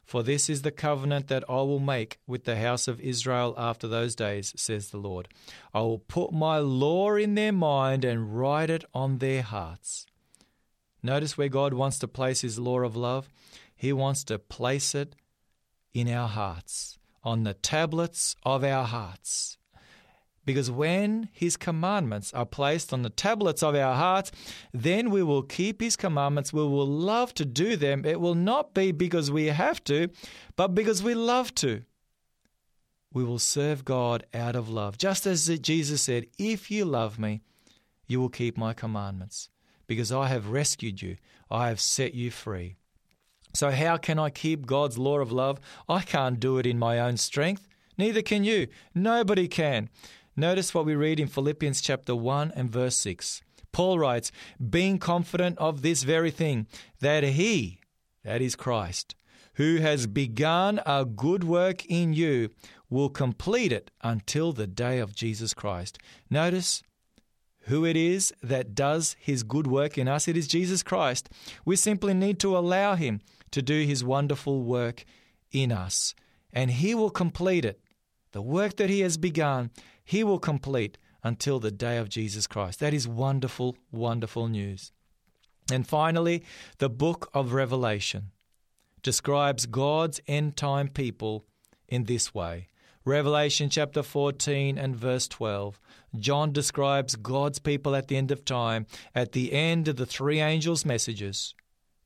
for 0.03 0.21
this 0.21 0.49
is 0.49 0.61
the 0.61 0.71
covenant 0.71 1.27
that 1.29 1.43
I 1.49 1.61
will 1.61 1.79
make 1.79 2.19
with 2.27 2.43
the 2.43 2.57
house 2.57 2.87
of 2.87 2.99
Israel 2.99 3.55
after 3.57 3.87
those 3.87 4.15
days, 4.15 4.53
says 4.57 4.89
the 4.89 4.97
Lord. 4.97 5.27
I 5.73 5.79
will 5.81 5.99
put 5.99 6.31
my 6.31 6.59
law 6.59 7.15
in 7.15 7.35
their 7.35 7.53
mind 7.53 8.03
and 8.03 8.37
write 8.37 8.69
it 8.69 8.83
on 8.93 9.17
their 9.19 9.41
hearts. 9.41 10.05
Notice 11.01 11.37
where 11.37 11.49
God 11.49 11.73
wants 11.73 11.99
to 11.99 12.07
place 12.07 12.41
his 12.41 12.59
law 12.59 12.79
of 12.81 12.95
love. 12.95 13.29
He 13.75 13.91
wants 13.91 14.23
to 14.25 14.39
place 14.39 14.95
it 14.95 15.15
in 15.93 16.09
our 16.09 16.27
hearts, 16.27 16.97
on 17.23 17.43
the 17.43 17.53
tablets 17.53 18.35
of 18.43 18.63
our 18.63 18.85
hearts. 18.85 19.57
Because 20.45 20.69
when 20.69 21.29
His 21.31 21.55
commandments 21.55 22.33
are 22.33 22.45
placed 22.45 22.91
on 22.91 23.01
the 23.01 23.09
tablets 23.09 23.63
of 23.63 23.75
our 23.75 23.95
hearts, 23.95 24.31
then 24.73 25.09
we 25.09 25.23
will 25.23 25.43
keep 25.43 25.81
His 25.81 25.95
commandments. 25.95 26.51
We 26.51 26.61
will 26.61 26.87
love 26.87 27.33
to 27.35 27.45
do 27.45 27.75
them. 27.75 28.05
It 28.05 28.19
will 28.19 28.35
not 28.35 28.73
be 28.73 28.91
because 28.91 29.31
we 29.31 29.47
have 29.47 29.83
to, 29.85 30.09
but 30.55 30.75
because 30.75 31.01
we 31.01 31.13
love 31.13 31.55
to. 31.55 31.83
We 33.13 33.23
will 33.23 33.39
serve 33.39 33.85
God 33.85 34.25
out 34.33 34.55
of 34.55 34.69
love. 34.69 34.97
Just 34.97 35.25
as 35.25 35.47
Jesus 35.59 36.01
said, 36.01 36.25
If 36.37 36.69
you 36.71 36.83
love 36.83 37.19
me, 37.19 37.41
you 38.07 38.19
will 38.19 38.29
keep 38.29 38.57
my 38.57 38.73
commandments, 38.73 39.49
because 39.87 40.11
I 40.11 40.27
have 40.27 40.49
rescued 40.49 41.01
you, 41.01 41.17
I 41.49 41.69
have 41.69 41.79
set 41.79 42.13
you 42.13 42.31
free. 42.31 42.75
So, 43.53 43.69
how 43.69 43.97
can 43.97 44.17
I 44.17 44.29
keep 44.31 44.65
God's 44.65 44.97
law 44.97 45.19
of 45.19 45.31
love? 45.31 45.59
I 45.87 46.01
can't 46.01 46.39
do 46.39 46.57
it 46.57 46.65
in 46.65 46.79
my 46.79 46.99
own 46.99 47.17
strength. 47.17 47.67
Neither 47.97 48.23
can 48.23 48.43
you. 48.43 48.67
Nobody 48.95 49.47
can. 49.47 49.89
Notice 50.35 50.73
what 50.73 50.85
we 50.85 50.95
read 50.95 51.19
in 51.19 51.27
Philippians 51.27 51.79
chapter 51.79 52.15
1 52.15 52.53
and 52.55 52.71
verse 52.71 52.95
6. 52.95 53.41
Paul 53.71 53.99
writes, 53.99 54.31
Being 54.69 54.97
confident 54.97 55.59
of 55.59 55.83
this 55.83 56.01
very 56.01 56.31
thing, 56.31 56.65
that 57.01 57.23
he, 57.23 57.79
that 58.23 58.41
is 58.41 58.55
Christ, 58.55 59.13
who 59.55 59.77
has 59.77 60.07
begun 60.07 60.81
a 60.87 61.05
good 61.05 61.43
work 61.43 61.85
in 61.85 62.13
you, 62.13 62.49
will 62.89 63.09
complete 63.09 63.71
it 63.71 63.91
until 64.01 64.53
the 64.53 64.65
day 64.65 64.97
of 64.97 65.13
Jesus 65.13 65.53
Christ. 65.53 65.99
Notice 66.31 66.81
who 67.65 67.85
it 67.85 67.95
is 67.95 68.33
that 68.41 68.73
does 68.73 69.15
his 69.19 69.43
good 69.43 69.67
work 69.67 69.99
in 69.99 70.07
us. 70.07 70.27
It 70.27 70.35
is 70.35 70.47
Jesus 70.47 70.81
Christ. 70.81 71.29
We 71.63 71.75
simply 71.75 72.15
need 72.15 72.39
to 72.39 72.57
allow 72.57 72.95
him 72.95 73.21
to 73.51 73.61
do 73.61 73.85
his 73.85 74.03
wonderful 74.03 74.63
work 74.63 75.05
in 75.51 75.71
us, 75.71 76.15
and 76.51 76.71
he 76.71 76.95
will 76.95 77.11
complete 77.11 77.65
it. 77.65 77.79
The 78.31 78.41
work 78.41 78.77
that 78.77 78.89
he 78.89 79.01
has 79.01 79.17
begun, 79.17 79.69
he 80.03 80.23
will 80.23 80.39
complete 80.39 80.97
until 81.23 81.59
the 81.59 81.71
day 81.71 81.97
of 81.97 82.09
Jesus 82.09 82.47
Christ. 82.47 82.79
That 82.79 82.93
is 82.93 83.07
wonderful, 83.07 83.77
wonderful 83.91 84.47
news. 84.47 84.91
And 85.71 85.87
finally, 85.87 86.43
the 86.79 86.89
book 86.89 87.29
of 87.33 87.53
Revelation 87.53 88.31
describes 89.01 89.65
God's 89.65 90.19
end 90.27 90.57
time 90.57 90.89
people 90.89 91.45
in 91.87 92.05
this 92.05 92.33
way. 92.33 92.67
Revelation 93.05 93.69
chapter 93.69 94.01
14 94.01 94.77
and 94.77 94.95
verse 94.95 95.27
12. 95.27 95.79
John 96.17 96.53
describes 96.53 97.15
God's 97.15 97.59
people 97.59 97.95
at 97.95 98.07
the 98.07 98.15
end 98.15 98.31
of 98.31 98.45
time, 98.45 98.85
at 99.13 99.33
the 99.33 99.51
end 99.51 99.87
of 99.87 99.97
the 99.97 100.05
three 100.05 100.39
angels' 100.39 100.85
messages. 100.85 101.53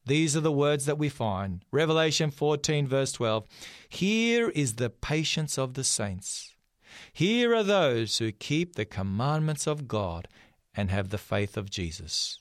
These 0.06 0.36
are 0.36 0.42
the 0.42 0.52
words 0.52 0.86
that 0.86 0.98
we 0.98 1.10
find. 1.10 1.64
Revelation 1.72 2.32
14, 2.32 2.88
verse 2.88 3.12
12. 3.12 3.46
Here 3.90 4.50
is 4.50 4.76
the 4.76 4.90
patience 4.90 5.58
of 5.58 5.74
the 5.74 5.84
saints. 5.84 6.56
Here 7.14 7.54
are 7.56 7.64
those 7.64 8.18
who 8.18 8.32
keep 8.32 8.76
the 8.76 8.86
commandments 8.86 9.68
of 9.68 9.88
God 9.88 10.28
and 10.76 10.92
have 10.92 11.10
the 11.10 11.18
faith 11.18 11.58
of 11.58 11.70
Jesus. 11.70 12.40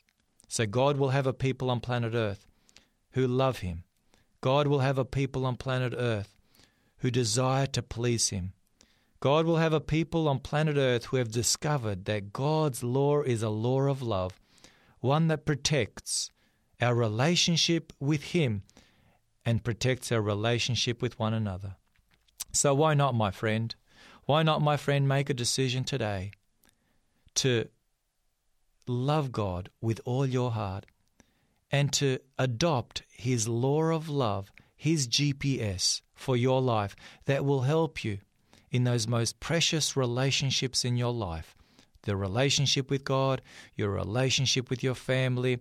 So 0.48 0.66
God 0.66 0.96
will 0.96 1.10
have 1.10 1.26
a 1.26 1.32
people 1.32 1.70
on 1.70 1.80
planet 1.80 2.14
Earth 2.14 2.46
who 3.12 3.26
love 3.26 3.58
Him. 3.58 3.84
God 4.40 4.66
will 4.66 4.80
have 4.80 4.98
a 4.98 5.04
people 5.04 5.46
on 5.46 5.56
planet 5.56 5.94
Earth 5.96 6.36
who 6.98 7.10
desire 7.10 7.66
to 7.66 7.82
please 7.82 8.28
Him. 8.28 8.52
God 9.20 9.46
will 9.46 9.56
have 9.56 9.72
a 9.72 9.80
people 9.80 10.28
on 10.28 10.38
planet 10.40 10.76
Earth 10.76 11.06
who 11.06 11.16
have 11.16 11.32
discovered 11.32 12.04
that 12.04 12.32
God's 12.32 12.82
law 12.82 13.22
is 13.22 13.42
a 13.42 13.48
law 13.48 13.82
of 13.82 14.02
love, 14.02 14.38
one 15.00 15.28
that 15.28 15.46
protects 15.46 16.30
our 16.80 16.94
relationship 16.94 17.92
with 17.98 18.22
Him 18.22 18.62
and 19.44 19.64
protects 19.64 20.12
our 20.12 20.20
relationship 20.20 21.00
with 21.00 21.18
one 21.18 21.32
another. 21.32 21.76
So, 22.52 22.74
why 22.74 22.94
not, 22.94 23.14
my 23.14 23.30
friend? 23.30 23.74
Why 24.26 24.42
not, 24.42 24.60
my 24.60 24.76
friend, 24.76 25.08
make 25.08 25.30
a 25.30 25.34
decision 25.34 25.84
today 25.84 26.32
to 27.36 27.68
love 28.86 29.32
God 29.32 29.70
with 29.80 30.00
all 30.04 30.26
your 30.26 30.50
heart 30.50 30.86
and 31.70 31.92
to 31.94 32.18
adopt 32.38 33.02
His 33.10 33.48
law 33.48 33.84
of 33.84 34.08
love, 34.08 34.50
His 34.76 35.06
GPS 35.06 36.02
for 36.14 36.36
your 36.36 36.60
life 36.60 36.96
that 37.26 37.44
will 37.44 37.62
help 37.62 38.04
you 38.04 38.18
in 38.70 38.84
those 38.84 39.06
most 39.06 39.38
precious 39.38 39.96
relationships 39.96 40.84
in 40.84 40.96
your 40.96 41.12
life 41.12 41.56
the 42.02 42.16
relationship 42.16 42.88
with 42.88 43.02
God, 43.04 43.42
your 43.74 43.90
relationship 43.90 44.70
with 44.70 44.80
your 44.80 44.94
family, 44.94 45.58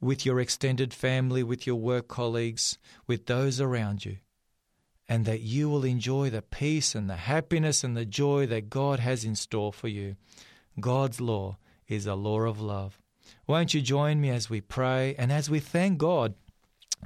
with 0.00 0.24
your 0.24 0.40
extended 0.40 0.94
family, 0.94 1.42
with 1.42 1.66
your 1.66 1.76
work 1.76 2.08
colleagues, 2.08 2.78
with 3.06 3.26
those 3.26 3.60
around 3.60 4.04
you. 4.04 4.16
And 5.08 5.24
that 5.24 5.40
you 5.40 5.70
will 5.70 5.84
enjoy 5.84 6.28
the 6.30 6.42
peace 6.42 6.94
and 6.94 7.08
the 7.08 7.16
happiness 7.16 7.82
and 7.82 7.96
the 7.96 8.04
joy 8.04 8.46
that 8.46 8.68
God 8.68 9.00
has 9.00 9.24
in 9.24 9.34
store 9.34 9.72
for 9.72 9.88
you. 9.88 10.16
God's 10.80 11.20
law 11.20 11.56
is 11.88 12.06
a 12.06 12.14
law 12.14 12.40
of 12.40 12.60
love. 12.60 13.00
Won't 13.46 13.72
you 13.74 13.80
join 13.80 14.20
me 14.20 14.30
as 14.30 14.50
we 14.50 14.60
pray 14.60 15.14
and 15.18 15.32
as 15.32 15.48
we 15.48 15.60
thank 15.60 15.98
God 15.98 16.34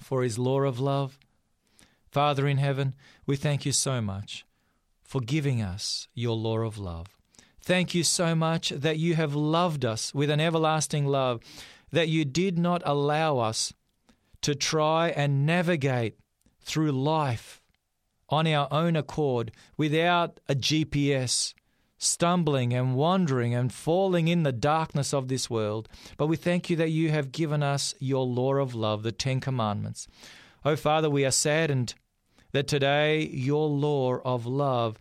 for 0.01 0.23
His 0.23 0.39
law 0.39 0.63
of 0.63 0.81
love? 0.81 1.19
Father 2.11 2.47
in 2.47 2.59
heaven, 2.59 2.95
we 3.25 3.37
thank 3.37 3.65
you 3.65 3.73
so 3.73 4.01
much 4.01 4.45
for 5.03 5.21
giving 5.21 5.63
us 5.63 6.09
your 6.15 6.37
law 6.37 6.59
of 6.59 6.79
love. 6.79 7.07
Thank 7.61 7.95
you 7.95 8.03
so 8.03 8.35
much 8.35 8.71
that 8.71 8.99
you 8.99 9.15
have 9.15 9.35
loved 9.35 9.85
us 9.85 10.13
with 10.13 10.29
an 10.31 10.41
everlasting 10.41 11.07
love 11.07 11.41
that 11.93 12.09
you 12.09 12.25
did 12.25 12.59
not 12.59 12.83
allow 12.85 13.39
us 13.39 13.73
to 14.41 14.55
try 14.55 15.09
and 15.11 15.47
navigate 15.47 16.19
through 16.61 16.93
life 16.93 17.62
on 18.33 18.47
our 18.47 18.67
own 18.71 18.97
accord 18.97 19.53
without 19.77 20.41
a 20.49 20.55
GPS, 20.55 21.53
stumbling 21.99 22.73
and 22.73 22.97
wandering 22.97 23.55
and 23.55 23.73
falling 23.73 24.27
in 24.27 24.43
the 24.43 24.51
darkness 24.53 25.13
of 25.13 25.29
this 25.29 25.51
world. 25.51 25.87
But 26.17 26.29
we 26.29 26.37
thank 26.37 26.71
you 26.71 26.77
that 26.77 26.91
you 26.91 27.11
have 27.11 27.31
given 27.31 27.63
us 27.63 27.95
your 28.01 28.27
law 28.27 28.55
of 28.55 28.75
love, 28.75 29.03
the 29.03 29.13
Ten 29.13 29.39
Commandments. 29.39 30.09
Oh, 30.65 30.77
Father, 30.77 31.11
we 31.11 31.27
are 31.27 31.31
saddened 31.31 31.95
that 32.53 32.67
today 32.67 33.29
your 33.29 33.69
law 33.69 34.17
of 34.25 34.47
love 34.47 34.99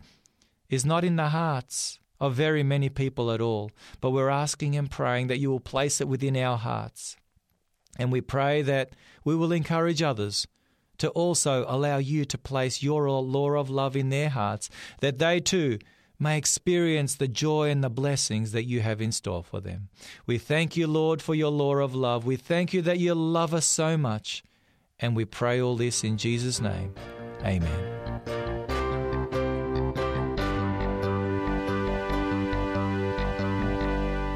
is 0.68 0.84
not 0.84 1.02
in 1.02 1.16
the 1.16 1.30
hearts 1.30 1.98
of 2.20 2.34
very 2.34 2.62
many 2.62 2.90
people 2.90 3.30
at 3.32 3.40
all, 3.40 3.70
but 4.00 4.10
we're 4.10 4.28
asking 4.28 4.76
and 4.76 4.90
praying 4.90 5.28
that 5.28 5.38
you 5.38 5.50
will 5.50 5.60
place 5.60 6.00
it 6.00 6.08
within 6.08 6.36
our 6.36 6.58
hearts. 6.58 7.16
And 7.98 8.12
we 8.12 8.20
pray 8.20 8.62
that 8.62 8.90
we 9.24 9.34
will 9.34 9.52
encourage 9.52 10.02
others 10.02 10.46
to 10.98 11.08
also 11.10 11.64
allow 11.68 11.98
you 11.98 12.24
to 12.24 12.38
place 12.38 12.82
your 12.82 13.08
law 13.08 13.50
of 13.52 13.70
love 13.70 13.96
in 13.96 14.10
their 14.10 14.28
hearts, 14.28 14.70
that 15.00 15.18
they 15.18 15.40
too 15.40 15.78
may 16.18 16.38
experience 16.38 17.16
the 17.16 17.28
joy 17.28 17.68
and 17.68 17.82
the 17.82 17.90
blessings 17.90 18.52
that 18.52 18.64
you 18.64 18.80
have 18.80 19.00
in 19.00 19.10
store 19.10 19.42
for 19.42 19.60
them. 19.60 19.88
We 20.26 20.38
thank 20.38 20.76
you, 20.76 20.86
Lord, 20.86 21.20
for 21.20 21.34
your 21.34 21.50
law 21.50 21.76
of 21.76 21.94
love. 21.94 22.24
We 22.24 22.36
thank 22.36 22.72
you 22.72 22.82
that 22.82 22.98
you 22.98 23.14
love 23.14 23.52
us 23.52 23.66
so 23.66 23.96
much. 23.96 24.44
And 25.00 25.16
we 25.16 25.24
pray 25.24 25.60
all 25.60 25.74
this 25.74 26.04
in 26.04 26.16
Jesus' 26.16 26.60
name. 26.60 26.94
Amen. 27.44 27.88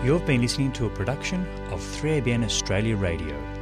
You've 0.04 0.26
been 0.26 0.40
listening 0.40 0.72
to 0.72 0.86
a 0.86 0.90
production 0.90 1.46
of 1.70 1.80
3ABN 1.80 2.44
Australia 2.44 2.96
Radio. 2.96 3.55